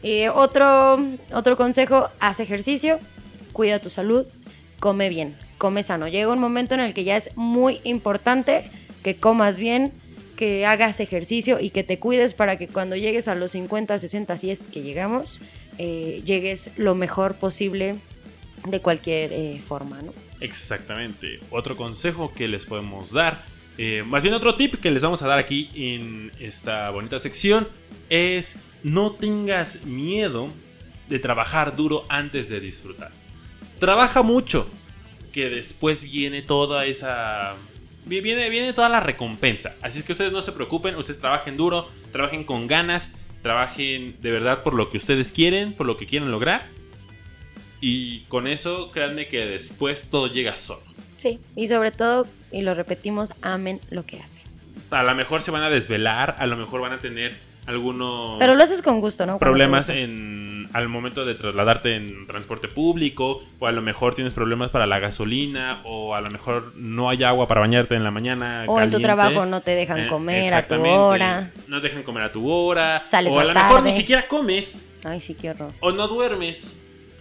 Eh, 0.02 0.28
otro, 0.28 0.98
otro 1.32 1.56
consejo, 1.56 2.08
haz 2.20 2.38
ejercicio, 2.38 3.00
cuida 3.52 3.80
tu 3.80 3.90
salud, 3.90 4.26
come 4.78 5.08
bien, 5.08 5.36
come 5.58 5.82
sano. 5.82 6.06
Llega 6.06 6.32
un 6.32 6.38
momento 6.38 6.74
en 6.74 6.80
el 6.80 6.94
que 6.94 7.02
ya 7.02 7.16
es 7.16 7.30
muy 7.36 7.80
importante 7.82 8.70
que 9.02 9.16
comas 9.16 9.58
bien, 9.58 9.92
que 10.36 10.64
hagas 10.66 11.00
ejercicio 11.00 11.58
y 11.58 11.70
que 11.70 11.82
te 11.82 11.98
cuides 11.98 12.34
para 12.34 12.56
que 12.58 12.68
cuando 12.68 12.94
llegues 12.94 13.26
a 13.26 13.34
los 13.34 13.52
50, 13.52 13.98
60, 13.98 14.36
si 14.36 14.50
es 14.50 14.68
que 14.68 14.82
llegamos, 14.82 15.40
eh, 15.78 16.22
llegues 16.24 16.70
lo 16.76 16.94
mejor 16.94 17.34
posible 17.34 17.96
de 18.68 18.80
cualquier 18.80 19.32
eh, 19.32 19.60
forma, 19.66 20.02
¿no? 20.02 20.12
Exactamente. 20.40 21.40
Otro 21.50 21.76
consejo 21.76 22.32
que 22.34 22.48
les 22.48 22.66
podemos 22.66 23.12
dar, 23.12 23.44
eh, 23.78 24.02
más 24.06 24.22
bien 24.22 24.34
otro 24.34 24.54
tip 24.54 24.74
que 24.76 24.90
les 24.90 25.02
vamos 25.02 25.22
a 25.22 25.26
dar 25.26 25.38
aquí 25.38 25.70
en 25.74 26.32
esta 26.40 26.90
bonita 26.90 27.18
sección, 27.18 27.68
es 28.10 28.56
no 28.82 29.12
tengas 29.12 29.84
miedo 29.84 30.48
de 31.08 31.18
trabajar 31.18 31.76
duro 31.76 32.04
antes 32.08 32.48
de 32.48 32.60
disfrutar. 32.60 33.10
Trabaja 33.78 34.22
mucho, 34.22 34.68
que 35.32 35.50
después 35.50 36.02
viene 36.02 36.42
toda 36.42 36.86
esa... 36.86 37.54
vi- 38.06 38.20
Viene, 38.20 38.48
viene 38.50 38.72
toda 38.72 38.88
la 38.88 39.00
recompensa. 39.00 39.74
Así 39.82 40.02
que 40.02 40.12
ustedes 40.12 40.32
no 40.32 40.40
se 40.40 40.52
preocupen, 40.52 40.96
ustedes 40.96 41.18
trabajen 41.18 41.56
duro, 41.56 41.88
trabajen 42.12 42.44
con 42.44 42.66
ganas, 42.66 43.10
trabajen 43.42 44.16
de 44.20 44.30
verdad 44.30 44.62
por 44.62 44.74
lo 44.74 44.88
que 44.90 44.96
ustedes 44.96 45.32
quieren, 45.32 45.72
por 45.74 45.86
lo 45.86 45.96
que 45.96 46.06
quieren 46.06 46.30
lograr. 46.30 46.68
Y 47.88 48.22
con 48.22 48.48
eso, 48.48 48.90
créanme 48.90 49.28
que 49.28 49.46
después 49.46 50.10
todo 50.10 50.26
llega 50.26 50.56
solo. 50.56 50.80
Sí, 51.18 51.38
y 51.54 51.68
sobre 51.68 51.92
todo, 51.92 52.26
y 52.50 52.62
lo 52.62 52.74
repetimos, 52.74 53.32
amen 53.42 53.80
lo 53.90 54.04
que 54.04 54.18
hacen. 54.18 54.42
A 54.90 55.04
lo 55.04 55.14
mejor 55.14 55.40
se 55.40 55.52
van 55.52 55.62
a 55.62 55.70
desvelar, 55.70 56.34
a 56.40 56.46
lo 56.46 56.56
mejor 56.56 56.80
van 56.80 56.94
a 56.94 56.98
tener 56.98 57.36
algunos 57.64 58.40
Pero 58.40 58.56
lo 58.56 58.64
haces 58.64 58.82
con 58.82 59.00
gusto, 59.00 59.24
¿no? 59.24 59.38
Cuando 59.38 59.52
problemas 59.52 59.88
en 59.88 60.66
al 60.72 60.88
momento 60.88 61.24
de 61.24 61.36
trasladarte 61.36 61.94
en 61.94 62.26
transporte 62.26 62.66
público, 62.66 63.44
o 63.60 63.66
a 63.68 63.72
lo 63.72 63.82
mejor 63.82 64.16
tienes 64.16 64.34
problemas 64.34 64.70
para 64.72 64.88
la 64.88 64.98
gasolina, 64.98 65.80
o 65.84 66.16
a 66.16 66.20
lo 66.20 66.28
mejor 66.30 66.72
no 66.74 67.08
hay 67.08 67.22
agua 67.22 67.46
para 67.46 67.60
bañarte 67.60 67.94
en 67.94 68.02
la 68.02 68.10
mañana. 68.10 68.64
O 68.66 68.80
en 68.80 68.90
tu 68.90 68.96
caliente. 68.98 69.02
trabajo 69.04 69.46
no 69.46 69.60
te 69.60 69.70
dejan 69.76 70.00
Eh, 70.00 70.08
comer 70.08 70.52
a 70.54 70.66
tu 70.66 70.84
hora. 70.84 71.52
No 71.68 71.80
te 71.80 71.86
dejan 71.88 72.02
comer 72.02 72.24
a 72.24 72.32
tu 72.32 72.50
hora. 72.50 73.04
Sales 73.06 73.32
o 73.32 73.38
a 73.38 73.44
lo 73.44 73.54
mejor 73.54 73.82
ni 73.84 73.90
tarde. 73.90 73.96
siquiera 74.00 74.26
comes. 74.26 74.84
Ay, 75.04 75.20
sí, 75.20 75.34
qué 75.34 75.50
horror. 75.50 75.72
o 75.78 75.92
no 75.92 76.08
duermes. 76.08 76.76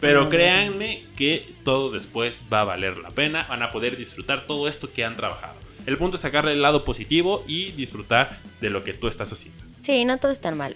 Pero 0.06 0.30
créanme 0.30 1.03
que 1.16 1.56
todo 1.64 1.89
después 1.89 2.43
va 2.51 2.62
a 2.62 2.64
valer 2.64 2.97
la 2.97 3.10
pena. 3.10 3.45
Van 3.49 3.64
a 3.64 3.72
poder 3.72 3.97
disfrutar 3.97 4.45
todo 4.45 4.68
esto 4.68 4.93
que 4.93 5.03
han 5.03 5.16
trabajado. 5.16 5.56
El 5.86 5.97
punto 5.97 6.16
es 6.16 6.22
sacarle 6.22 6.51
el 6.51 6.62
lado 6.62 6.86
positivo 6.86 7.43
y 7.47 7.72
disfrutar 7.72 8.38
de 8.62 8.70
lo 8.70 8.84
que 8.84 8.93
tú 8.93 9.08
estás 9.08 9.32
haciendo. 9.32 9.64
Sí, 9.82 10.06
no 10.06 10.18
todo 10.18 10.32
es 10.32 10.39
tan 10.39 10.58
malo. 10.58 10.76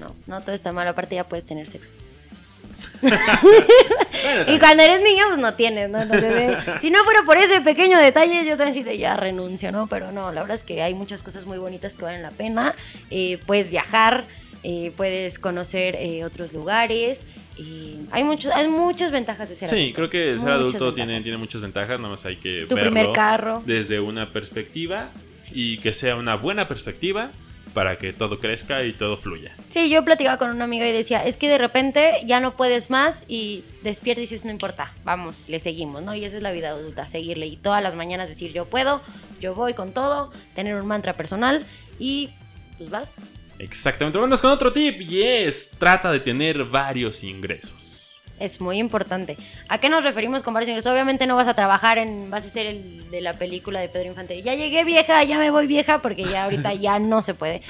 No, 0.00 0.14
no 0.26 0.40
todo 0.40 0.52
es 0.52 0.62
tan 0.62 0.74
malo. 0.74 0.90
Aparte 0.90 1.14
ya 1.14 1.24
puedes 1.24 1.46
tener 1.46 1.66
sexo. 1.68 1.90
Bueno, 3.00 4.52
Y 4.52 4.58
cuando 4.58 4.82
eres 4.82 5.00
niño, 5.00 5.24
pues 5.28 5.38
no 5.38 5.54
tienes, 5.54 5.90
¿no? 5.90 6.00
Entonces, 6.00 6.32
eh, 6.32 6.58
si 6.80 6.90
no 6.90 7.04
fuera 7.04 7.22
por 7.22 7.36
ese 7.36 7.60
pequeño 7.60 7.98
detalle, 7.98 8.44
yo 8.44 8.56
también 8.56 8.84
sí 8.84 8.98
ya 8.98 9.16
renuncio, 9.16 9.70
¿no? 9.70 9.86
Pero 9.86 10.10
no, 10.10 10.32
la 10.32 10.40
verdad 10.40 10.56
es 10.56 10.62
que 10.62 10.82
hay 10.82 10.94
muchas 10.94 11.22
cosas 11.22 11.46
muy 11.46 11.58
bonitas 11.58 11.94
que 11.94 12.02
valen 12.02 12.22
la 12.22 12.30
pena. 12.30 12.74
Eh, 13.10 13.38
puedes 13.46 13.70
viajar, 13.70 14.24
eh, 14.62 14.92
puedes 14.96 15.38
conocer 15.38 15.96
eh, 15.96 16.24
otros 16.24 16.52
lugares. 16.52 17.24
Eh, 17.58 18.04
hay, 18.10 18.24
muchos, 18.24 18.52
hay 18.52 18.68
muchas 18.68 19.10
ventajas 19.10 19.48
de 19.48 19.56
ser 19.56 19.68
Sí, 19.68 19.74
adulto. 19.76 19.94
creo 19.96 20.10
que 20.10 20.18
ser 20.24 20.34
Muchas 20.40 20.50
adulto 20.50 20.94
tiene, 20.94 21.12
ventajas. 21.12 21.24
tiene 21.24 21.38
muchas 21.38 21.60
ventajas, 21.60 21.98
nada 21.98 22.10
más 22.10 22.24
hay 22.26 22.36
que 22.36 22.66
Tu 22.68 22.74
verlo 22.74 22.90
primer 22.92 23.12
carro. 23.12 23.62
desde 23.66 24.00
una 24.00 24.32
perspectiva 24.32 25.10
y 25.52 25.78
que 25.78 25.92
sea 25.92 26.16
una 26.16 26.34
buena 26.36 26.68
perspectiva 26.68 27.30
para 27.72 27.98
que 27.98 28.12
todo 28.14 28.38
crezca 28.38 28.84
y 28.84 28.92
todo 28.94 29.18
fluya. 29.18 29.52
Sí, 29.68 29.90
yo 29.90 30.02
platicaba 30.02 30.38
con 30.38 30.48
una 30.50 30.64
amiga 30.64 30.88
y 30.88 30.92
decía, 30.92 31.24
es 31.26 31.36
que 31.36 31.46
de 31.48 31.58
repente 31.58 32.22
ya 32.24 32.40
no 32.40 32.56
puedes 32.56 32.88
más 32.88 33.22
y 33.28 33.64
despiertas 33.82 34.20
y 34.22 34.24
dices, 34.24 34.44
no 34.46 34.50
importa, 34.50 34.94
vamos, 35.04 35.44
le 35.48 35.60
seguimos, 35.60 36.02
¿no? 36.02 36.14
Y 36.14 36.24
esa 36.24 36.38
es 36.38 36.42
la 36.42 36.52
vida 36.52 36.70
adulta, 36.70 37.06
seguirle 37.06 37.46
y 37.46 37.56
todas 37.56 37.82
las 37.82 37.94
mañanas 37.94 38.30
decir, 38.30 38.52
yo 38.54 38.64
puedo, 38.64 39.02
yo 39.40 39.54
voy 39.54 39.74
con 39.74 39.92
todo, 39.92 40.32
tener 40.54 40.74
un 40.76 40.86
mantra 40.86 41.12
personal 41.12 41.66
y 41.98 42.30
pues 42.78 42.88
vas. 42.88 43.16
Exactamente. 43.58 44.18
Vámonos 44.18 44.40
con 44.40 44.50
otro 44.50 44.72
tip 44.72 45.00
y 45.00 45.22
es 45.22 45.70
trata 45.78 46.10
de 46.10 46.20
tener 46.20 46.64
varios 46.64 47.22
ingresos. 47.24 47.86
Es 48.38 48.60
muy 48.60 48.78
importante. 48.78 49.36
¿A 49.68 49.78
qué 49.78 49.88
nos 49.88 50.04
referimos 50.04 50.42
con 50.42 50.52
varios 50.52 50.68
ingresos? 50.68 50.92
Obviamente 50.92 51.26
no 51.26 51.36
vas 51.36 51.48
a 51.48 51.54
trabajar 51.54 51.96
en, 51.96 52.30
vas 52.30 52.44
a 52.44 52.50
ser 52.50 52.66
el 52.66 53.10
de 53.10 53.22
la 53.22 53.34
película 53.34 53.80
de 53.80 53.88
Pedro 53.88 54.08
Infante. 54.08 54.42
Ya 54.42 54.54
llegué 54.54 54.84
vieja, 54.84 55.24
ya 55.24 55.38
me 55.38 55.50
voy 55.50 55.66
vieja, 55.66 56.02
porque 56.02 56.24
ya 56.24 56.44
ahorita 56.44 56.74
ya 56.74 56.98
no 56.98 57.22
se 57.22 57.32
puede. 57.32 57.62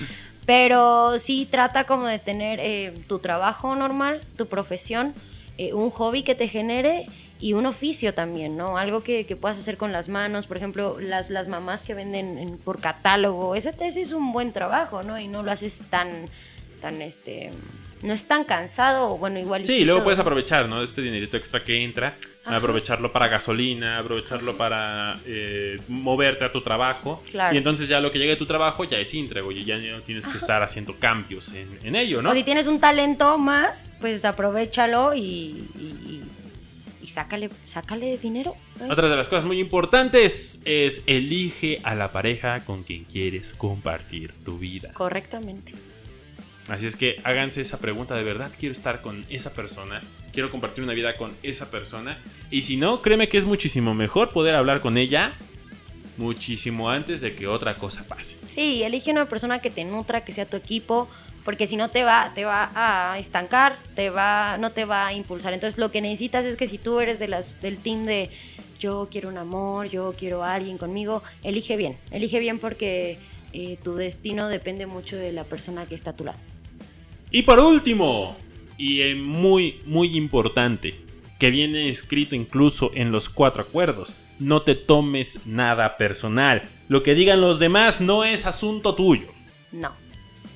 Pero 0.45 1.19
sí 1.19 1.47
trata 1.49 1.85
como 1.85 2.07
de 2.07 2.19
tener 2.19 2.59
eh, 2.61 2.95
tu 3.07 3.21
trabajo 3.21 3.77
normal, 3.77 4.21
tu 4.37 4.47
profesión, 4.47 5.15
eh, 5.57 5.73
un 5.73 5.91
hobby 5.91 6.23
que 6.23 6.35
te 6.35 6.49
genere 6.49 7.07
y 7.39 7.53
un 7.53 7.67
oficio 7.67 8.15
también, 8.15 8.57
¿no? 8.57 8.79
Algo 8.79 9.03
que, 9.03 9.27
que 9.27 9.37
puedas 9.37 9.59
hacer 9.59 9.77
con 9.77 9.93
las 9.93 10.09
manos. 10.09 10.47
Por 10.47 10.57
ejemplo, 10.57 10.99
las, 11.01 11.29
las 11.31 11.49
mamás 11.49 11.83
que 11.83 11.95
venden 11.95 12.39
en- 12.39 12.57
por 12.59 12.81
catálogo. 12.81 13.55
Ese, 13.55 13.75
ese 13.81 14.01
es 14.01 14.13
un 14.13 14.33
buen 14.33 14.53
trabajo, 14.53 15.03
¿no? 15.03 15.19
Y 15.21 15.29
no 15.29 15.43
lo 15.43 15.51
haces 15.51 15.81
tan, 15.91 16.27
tan, 16.81 17.03
este... 17.03 17.51
No 18.03 18.13
es 18.13 18.25
tan 18.29 18.45
cansado, 18.45 19.17
bueno, 19.17 19.39
igual... 19.39 19.63
y 19.63 19.67
Sí, 19.67 19.85
luego 19.85 19.99
todo. 20.01 20.05
puedes 20.05 20.19
aprovechar, 20.19 20.69
¿no? 20.69 20.83
Este 20.83 21.01
dinerito 21.01 21.39
extra 21.39 21.65
que 21.65 21.83
entra, 21.83 22.17
Ajá. 22.45 22.57
aprovecharlo 22.57 23.11
para 23.11 23.27
gasolina, 23.29 23.99
aprovecharlo 23.99 24.55
para 24.57 25.17
eh, 25.25 25.81
moverte 25.89 26.45
a 26.45 26.53
tu 26.53 26.61
trabajo. 26.61 27.23
Claro. 27.31 27.55
Y 27.55 27.59
entonces 27.59 27.89
ya 27.89 27.99
lo 28.01 28.11
que 28.11 28.19
llegue 28.19 28.33
de 28.33 28.37
tu 28.37 28.45
trabajo 28.47 28.85
ya 28.85 28.99
es 28.99 29.13
íntegro 29.15 29.51
y 29.51 29.65
ya 29.65 29.79
no 29.79 30.03
tienes 30.03 30.27
que 30.27 30.37
estar 30.37 30.63
haciendo 30.63 30.95
cambios 30.99 31.53
en, 31.53 31.79
en 31.83 31.97
ello, 31.97 32.21
¿no? 32.21 32.31
O 32.31 32.35
si 32.35 32.45
tienes 32.45 32.67
un 32.67 32.79
talento 32.81 33.39
más, 33.39 33.87
pues 33.99 34.27
aprovechalo 34.27 35.15
y, 35.15 35.21
y, 35.79 36.23
y- 37.07 37.11
sácale, 37.11 37.51
sácale 37.67 38.19
dinero. 38.19 38.55
Otra 38.91 39.09
de 39.09 39.17
las 39.17 39.29
cosas 39.29 39.45
muy 39.45 39.59
importantes 39.61 40.61
es 40.65 41.03
elige 41.07 41.81
a 41.83 41.95
la 41.95 42.13
pareja 42.13 42.65
con 42.65 42.83
quien 42.83 43.05
quieres 43.05 43.55
compartir 43.55 44.33
tu 44.45 44.59
vida. 44.59 44.93
Correctamente. 44.93 45.73
Así 46.69 46.87
es 46.87 46.97
que 46.97 47.21
háganse 47.23 47.61
esa 47.61 47.79
pregunta 47.79 48.17
de 48.17 48.25
verdad, 48.25 48.51
quiero 48.59 48.73
estar 48.73 49.01
con 49.01 49.25
esa 49.31 49.53
persona, 49.53 50.03
quiero 50.33 50.51
compartir 50.51 50.83
una 50.83 50.95
vida 50.95 51.15
con 51.17 51.33
esa 51.45 51.71
persona. 51.71 52.19
Y 52.51 52.63
si 52.63 52.77
no, 52.77 53.03
créeme 53.03 53.29
que 53.29 53.39
es 53.39 53.45
muchísimo 53.45 53.95
mejor 53.95 54.31
poder 54.31 54.57
hablar 54.57 54.81
con 54.81 54.99
ella 54.99 55.35
muchísimo 56.17 56.89
antes 56.91 57.21
de 57.21 57.35
que 57.35 57.47
otra 57.47 57.77
cosa 57.77 58.03
pase. 58.05 58.37
Sí, 58.49 58.83
elige 58.83 59.11
una 59.13 59.29
persona 59.29 59.61
que 59.61 59.71
te 59.71 59.85
nutra, 59.85 60.25
que 60.25 60.33
sea 60.33 60.47
tu 60.47 60.57
equipo, 60.57 61.09
porque 61.47 61.69
si 61.69 61.77
no 61.77 61.91
te 61.91 62.03
va, 62.03 62.33
te 62.35 62.45
va 62.45 62.73
a 62.75 63.19
estancar, 63.21 63.79
te 63.95 64.11
va, 64.11 64.59
no 64.59 64.73
te 64.73 64.85
va 64.85 65.07
a 65.07 65.15
impulsar. 65.15 65.55
Entonces 65.55 65.79
lo 65.79 65.93
que 65.93 66.01
necesitas 66.01 66.45
es 66.45 66.57
que 66.57 66.67
si 66.67 66.77
tú 66.77 66.99
eres 66.99 67.21
de 67.21 67.29
las, 67.29 67.63
del 67.63 67.79
team 67.79 68.05
de 68.05 68.31
yo 68.81 69.07
quiero 69.13 69.29
un 69.29 69.39
amor, 69.39 69.89
yo 69.89 70.13
quiero 70.19 70.43
a 70.43 70.55
alguien 70.55 70.77
conmigo, 70.77 71.23
elige 71.45 71.77
bien, 71.77 71.97
elige 72.11 72.41
bien 72.41 72.59
porque 72.59 73.19
eh, 73.53 73.79
tu 73.85 73.95
destino 73.95 74.49
depende 74.49 74.87
mucho 74.87 75.17
de 75.17 75.31
la 75.31 75.45
persona 75.45 75.87
que 75.87 75.95
está 75.95 76.11
a 76.11 76.17
tu 76.17 76.25
lado. 76.25 76.41
Y 77.31 77.43
por 77.43 77.61
último, 77.61 78.37
y 78.77 79.03
eh, 79.03 79.15
muy, 79.15 79.83
muy 79.87 80.17
importante, 80.17 80.97
que 81.39 81.53
viene 81.53 81.91
escrito 81.91 82.35
incluso 82.35 82.91
en 82.93 83.13
los 83.13 83.29
cuatro 83.29 83.63
acuerdos, 83.63 84.15
no 84.41 84.63
te 84.63 84.75
tomes 84.75 85.47
nada 85.47 85.97
personal. 85.97 86.65
Lo 86.89 87.05
que 87.05 87.15
digan 87.15 87.41
los 87.41 87.61
demás 87.61 88.01
no 88.01 88.25
es 88.25 88.47
asunto 88.47 88.97
tuyo. 88.97 89.29
No. 89.71 90.06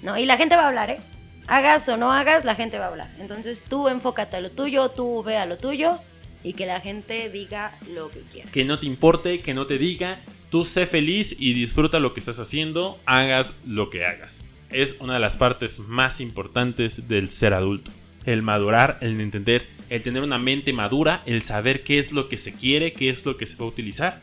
No, 0.02 0.18
y 0.18 0.26
la 0.26 0.36
gente 0.36 0.56
va 0.56 0.64
a 0.64 0.68
hablar, 0.68 0.90
¿eh? 0.90 0.98
Hagas 1.46 1.88
o 1.88 1.96
no 1.96 2.12
hagas, 2.12 2.44
la 2.44 2.54
gente 2.54 2.78
va 2.78 2.86
a 2.86 2.88
hablar. 2.88 3.10
Entonces 3.18 3.62
tú 3.62 3.88
enfócate 3.88 4.36
a 4.36 4.40
lo 4.40 4.50
tuyo, 4.50 4.90
tú 4.90 5.22
ve 5.22 5.36
a 5.36 5.46
lo 5.46 5.58
tuyo 5.58 5.98
y 6.42 6.54
que 6.54 6.66
la 6.66 6.80
gente 6.80 7.28
diga 7.28 7.76
lo 7.92 8.10
que 8.10 8.20
quiera. 8.20 8.50
Que 8.50 8.64
no 8.64 8.78
te 8.78 8.86
importe, 8.86 9.40
que 9.40 9.54
no 9.54 9.66
te 9.66 9.78
diga. 9.78 10.20
Tú 10.50 10.64
sé 10.64 10.86
feliz 10.86 11.36
y 11.38 11.52
disfruta 11.52 12.00
lo 12.00 12.14
que 12.14 12.20
estás 12.20 12.38
haciendo, 12.38 12.98
hagas 13.04 13.52
lo 13.66 13.90
que 13.90 14.04
hagas. 14.04 14.44
Es 14.70 14.96
una 15.00 15.14
de 15.14 15.20
las 15.20 15.36
partes 15.36 15.80
más 15.80 16.20
importantes 16.20 17.08
del 17.08 17.30
ser 17.30 17.54
adulto. 17.54 17.90
El 18.24 18.42
madurar, 18.42 18.98
el 19.00 19.20
entender, 19.20 19.66
el 19.88 20.02
tener 20.02 20.22
una 20.22 20.38
mente 20.38 20.72
madura, 20.72 21.22
el 21.26 21.42
saber 21.42 21.82
qué 21.82 21.98
es 21.98 22.12
lo 22.12 22.28
que 22.28 22.36
se 22.36 22.52
quiere, 22.52 22.92
qué 22.92 23.10
es 23.10 23.24
lo 23.26 23.36
que 23.36 23.46
se 23.46 23.56
va 23.56 23.64
a 23.64 23.68
utilizar, 23.68 24.20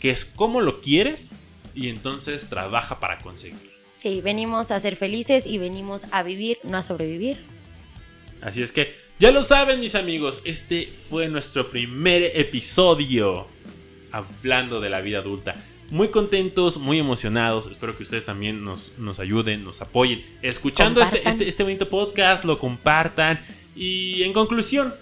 qué 0.00 0.10
es 0.10 0.24
cómo 0.24 0.60
lo 0.60 0.80
quieres 0.80 1.32
y 1.74 1.88
entonces 1.88 2.48
trabaja 2.48 2.98
para 3.00 3.18
conseguirlo. 3.18 3.77
Sí, 3.98 4.20
venimos 4.20 4.70
a 4.70 4.78
ser 4.78 4.94
felices 4.94 5.44
y 5.44 5.58
venimos 5.58 6.02
a 6.12 6.22
vivir, 6.22 6.58
no 6.62 6.78
a 6.78 6.84
sobrevivir. 6.84 7.38
Así 8.40 8.62
es 8.62 8.70
que 8.70 8.94
ya 9.18 9.32
lo 9.32 9.42
saben 9.42 9.80
mis 9.80 9.96
amigos, 9.96 10.40
este 10.44 10.92
fue 11.10 11.26
nuestro 11.26 11.68
primer 11.68 12.30
episodio 12.36 13.48
hablando 14.12 14.80
de 14.80 14.88
la 14.88 15.00
vida 15.00 15.18
adulta. 15.18 15.56
Muy 15.90 16.10
contentos, 16.10 16.78
muy 16.78 17.00
emocionados. 17.00 17.66
Espero 17.66 17.96
que 17.96 18.04
ustedes 18.04 18.24
también 18.24 18.62
nos, 18.62 18.92
nos 18.98 19.18
ayuden, 19.18 19.64
nos 19.64 19.80
apoyen. 19.80 20.24
Escuchando 20.42 21.02
este, 21.02 21.28
este, 21.28 21.48
este 21.48 21.64
bonito 21.64 21.88
podcast, 21.88 22.44
lo 22.44 22.56
compartan. 22.56 23.40
Y 23.74 24.22
en 24.22 24.32
conclusión, 24.32 24.94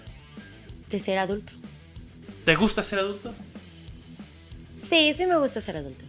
De 0.89 0.99
ser 0.99 1.19
adulto. 1.19 1.53
¿te 2.45 2.55
gusta 2.55 2.81
ser 2.81 2.97
adulto? 2.99 3.31
Sí, 4.75 5.13
sí 5.13 5.27
me 5.27 5.37
gusta 5.37 5.61
ser 5.61 5.77
adulto. 5.77 6.03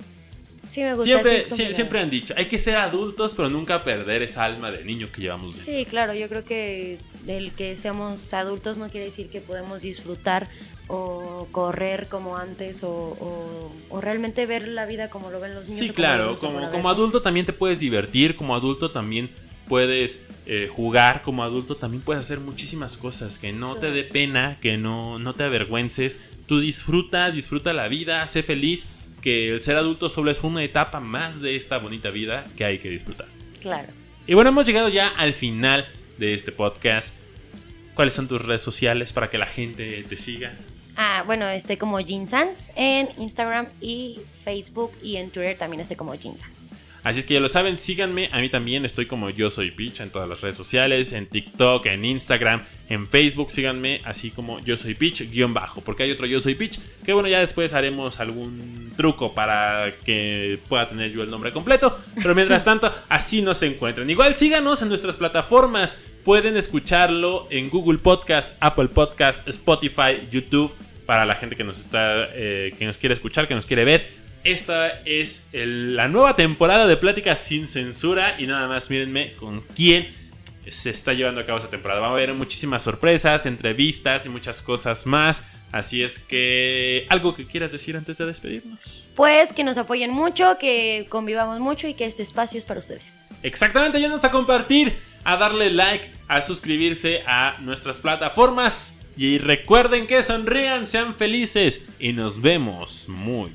Sí 0.70 0.82
me 0.82 0.90
gusta. 0.90 1.04
Siempre, 1.04 1.40
sí 1.50 1.74
siempre 1.74 2.00
han 2.00 2.10
dicho, 2.10 2.34
hay 2.36 2.46
que 2.46 2.58
ser 2.58 2.76
adultos, 2.76 3.34
pero 3.34 3.48
nunca 3.48 3.82
perder 3.84 4.22
esa 4.22 4.44
alma 4.44 4.70
de 4.70 4.84
niño 4.84 5.08
que 5.12 5.22
llevamos. 5.22 5.56
dentro. 5.56 5.72
Sí, 5.72 5.84
claro, 5.86 6.14
yo 6.14 6.28
creo 6.28 6.44
que 6.44 6.98
el 7.26 7.52
que 7.52 7.74
seamos 7.76 8.32
adultos 8.34 8.78
no 8.78 8.88
quiere 8.90 9.06
decir 9.06 9.28
que 9.30 9.40
podemos 9.40 9.82
disfrutar 9.82 10.48
o 10.86 11.48
correr 11.52 12.08
como 12.08 12.36
antes 12.36 12.82
o, 12.82 12.88
o- 12.90 13.72
o 13.90 14.00
realmente 14.00 14.46
ver 14.46 14.68
la 14.68 14.86
vida 14.86 15.10
como 15.10 15.30
lo 15.30 15.40
ven 15.40 15.54
los 15.54 15.66
niños. 15.68 15.78
Sí, 15.80 15.86
como 15.88 15.94
claro, 15.96 16.36
como, 16.36 16.70
como 16.70 16.88
adulto 16.88 17.22
también 17.22 17.44
te 17.46 17.52
puedes 17.52 17.80
divertir, 17.80 18.36
como 18.36 18.54
adulto 18.54 18.90
también 18.90 19.30
puedes 19.68 20.18
eh, 20.46 20.68
jugar, 20.74 21.22
como 21.22 21.42
adulto 21.42 21.76
también 21.76 22.02
puedes 22.02 22.24
hacer 22.24 22.40
muchísimas 22.40 22.96
cosas, 22.96 23.38
que 23.38 23.52
no 23.52 23.76
te 23.76 23.90
dé 23.90 24.02
pena, 24.04 24.56
que 24.62 24.78
no, 24.78 25.18
no 25.18 25.34
te 25.34 25.44
avergüences, 25.44 26.18
tú 26.46 26.58
disfruta, 26.60 27.30
disfruta 27.30 27.74
la 27.74 27.88
vida, 27.88 28.26
sé 28.28 28.42
feliz, 28.42 28.86
que 29.20 29.50
el 29.50 29.62
ser 29.62 29.76
adulto 29.76 30.08
solo 30.08 30.30
es 30.30 30.42
una 30.42 30.62
etapa 30.62 31.00
más 31.00 31.40
de 31.40 31.56
esta 31.56 31.78
bonita 31.78 32.10
vida 32.10 32.46
que 32.56 32.64
hay 32.64 32.78
que 32.78 32.88
disfrutar. 32.88 33.28
Claro. 33.60 33.88
Y 34.26 34.34
bueno, 34.34 34.50
hemos 34.50 34.66
llegado 34.66 34.88
ya 34.88 35.08
al 35.08 35.34
final 35.34 35.86
de 36.18 36.34
este 36.34 36.52
podcast. 36.52 37.14
¿Cuáles 37.94 38.14
son 38.14 38.28
tus 38.28 38.44
redes 38.44 38.62
sociales 38.62 39.12
para 39.12 39.30
que 39.30 39.38
la 39.38 39.46
gente 39.46 40.04
te 40.08 40.16
siga? 40.16 40.52
Ah, 40.96 41.22
bueno, 41.26 41.48
estoy 41.48 41.76
como 41.76 42.00
Jean 42.00 42.28
Sans 42.28 42.70
en 42.74 43.08
Instagram 43.18 43.68
y 43.80 44.20
Facebook 44.44 44.92
y 45.02 45.16
en 45.16 45.30
Twitter 45.30 45.56
también 45.56 45.80
estoy 45.80 45.96
como 45.96 46.14
Jean 46.14 46.36
Sans. 46.38 46.57
Así 47.09 47.20
es 47.20 47.24
que 47.24 47.32
ya 47.32 47.40
lo 47.40 47.48
saben, 47.48 47.78
síganme. 47.78 48.28
A 48.32 48.38
mí 48.38 48.50
también 48.50 48.84
estoy 48.84 49.06
como 49.06 49.30
yo 49.30 49.48
soy 49.48 49.70
Peach 49.70 50.00
en 50.00 50.11
todas 50.11 50.28
las 50.28 50.42
redes 50.42 50.59
sociales, 50.59 51.12
en 51.12 51.24
TikTok, 51.24 51.86
en 51.86 52.04
Instagram, 52.04 52.61
en 52.90 53.09
Facebook. 53.09 53.50
Síganme 53.50 54.02
así 54.04 54.30
como 54.30 54.62
yo 54.62 54.76
soy 54.76 54.92
Peach 54.92 55.22
guion 55.30 55.54
bajo, 55.54 55.80
porque 55.80 56.02
hay 56.02 56.11
otro 56.11 56.26
yo 56.26 56.38
soy 56.38 56.54
Peach. 56.54 56.78
Que 57.06 57.14
bueno, 57.14 57.26
ya 57.30 57.40
después 57.40 57.72
haremos 57.72 58.20
algún 58.20 58.92
truco 58.94 59.32
para 59.32 59.90
que 60.04 60.59
pueda 60.68 60.86
tener 60.86 61.11
yo 61.11 61.22
el 61.22 61.30
nombre 61.30 61.50
completo. 61.50 61.98
Pero 62.14 62.34
mientras 62.34 62.62
tanto, 62.62 62.92
así 63.09 63.40
nos 63.40 63.62
encuentran. 63.62 64.11
Igual 64.11 64.36
síganos 64.36 64.82
en 64.82 64.90
nuestras 64.90 65.16
plataformas. 65.16 65.96
Pueden 66.26 66.59
escucharlo 66.59 67.46
en 67.48 67.70
Google 67.70 68.00
Podcast, 68.00 68.54
Apple 68.61 68.88
Podcast, 68.88 69.48
Spotify, 69.48 70.28
YouTube. 70.30 70.74
Para 71.06 71.24
la 71.24 71.36
gente 71.36 71.56
que 71.56 71.64
nos 71.64 71.80
está, 71.80 72.28
eh, 72.34 72.74
que 72.78 72.84
nos 72.84 72.98
quiere 72.98 73.14
escuchar, 73.14 73.48
que 73.48 73.54
nos 73.54 73.64
quiere 73.64 73.86
ver. 73.86 74.27
Esta 74.45 74.89
es 75.05 75.43
el- 75.53 75.97
la 75.97 76.09
nueva 76.09 76.36
temporada 76.36 76.86
de 76.86 76.97
Pláticas 76.97 77.41
sin 77.41 77.66
Censura. 77.66 78.36
Y 78.39 78.47
nada 78.47 78.68
más, 78.68 78.91
mírenme 78.91 79.34
con 79.34 79.62
quién 79.76 80.09
se 80.68 80.91
está 80.91 81.12
llevando 81.12 81.41
a 81.41 81.47
cabo 81.47 81.59
esta 81.59 81.70
temporada. 81.70 82.01
Va 82.01 82.09
a 82.09 82.11
haber 82.12 82.32
muchísimas 82.34 82.82
sorpresas, 82.82 83.47
entrevistas 83.47 84.26
y 84.26 84.28
muchas 84.28 84.62
cosas 84.62 85.07
más. 85.07 85.43
Así 85.70 86.03
es 86.03 86.18
que, 86.18 87.07
¿algo 87.11 87.34
que 87.36 87.47
quieras 87.47 87.72
decir 87.72 87.95
antes 87.97 88.16
de 88.16 88.24
despedirnos? 88.24 89.05
Pues 89.14 89.53
que 89.53 89.64
nos 89.64 89.76
apoyen 89.76 90.11
mucho, 90.11 90.57
que 90.59 91.07
convivamos 91.11 91.61
mucho 91.61 91.86
y 91.89 91.93
que 91.95 92.07
este 92.07 92.22
espacio 92.22 92.59
es 92.59 92.64
para 92.64 92.78
ustedes. 92.80 93.26
Exactamente, 93.43 93.99
ayúdanos 93.99 94.24
a 94.24 94.30
compartir, 94.30 94.95
a 95.24 95.36
darle 95.36 95.70
like, 95.70 96.11
a 96.26 96.41
suscribirse 96.41 97.22
a 97.26 97.59
nuestras 97.61 97.99
plataformas. 97.99 98.95
Y 99.14 99.39
recuerden 99.39 100.07
que 100.07 100.22
sonrían, 100.22 100.86
sean 100.86 101.14
felices 101.14 101.82
y 101.99 102.12
nos 102.12 102.41
vemos 102.41 103.07
muy, 103.09 103.51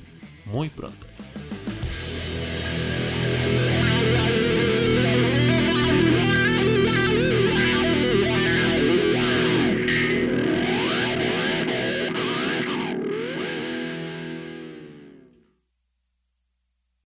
muy 0.46 0.70
pronto. 0.70 1.06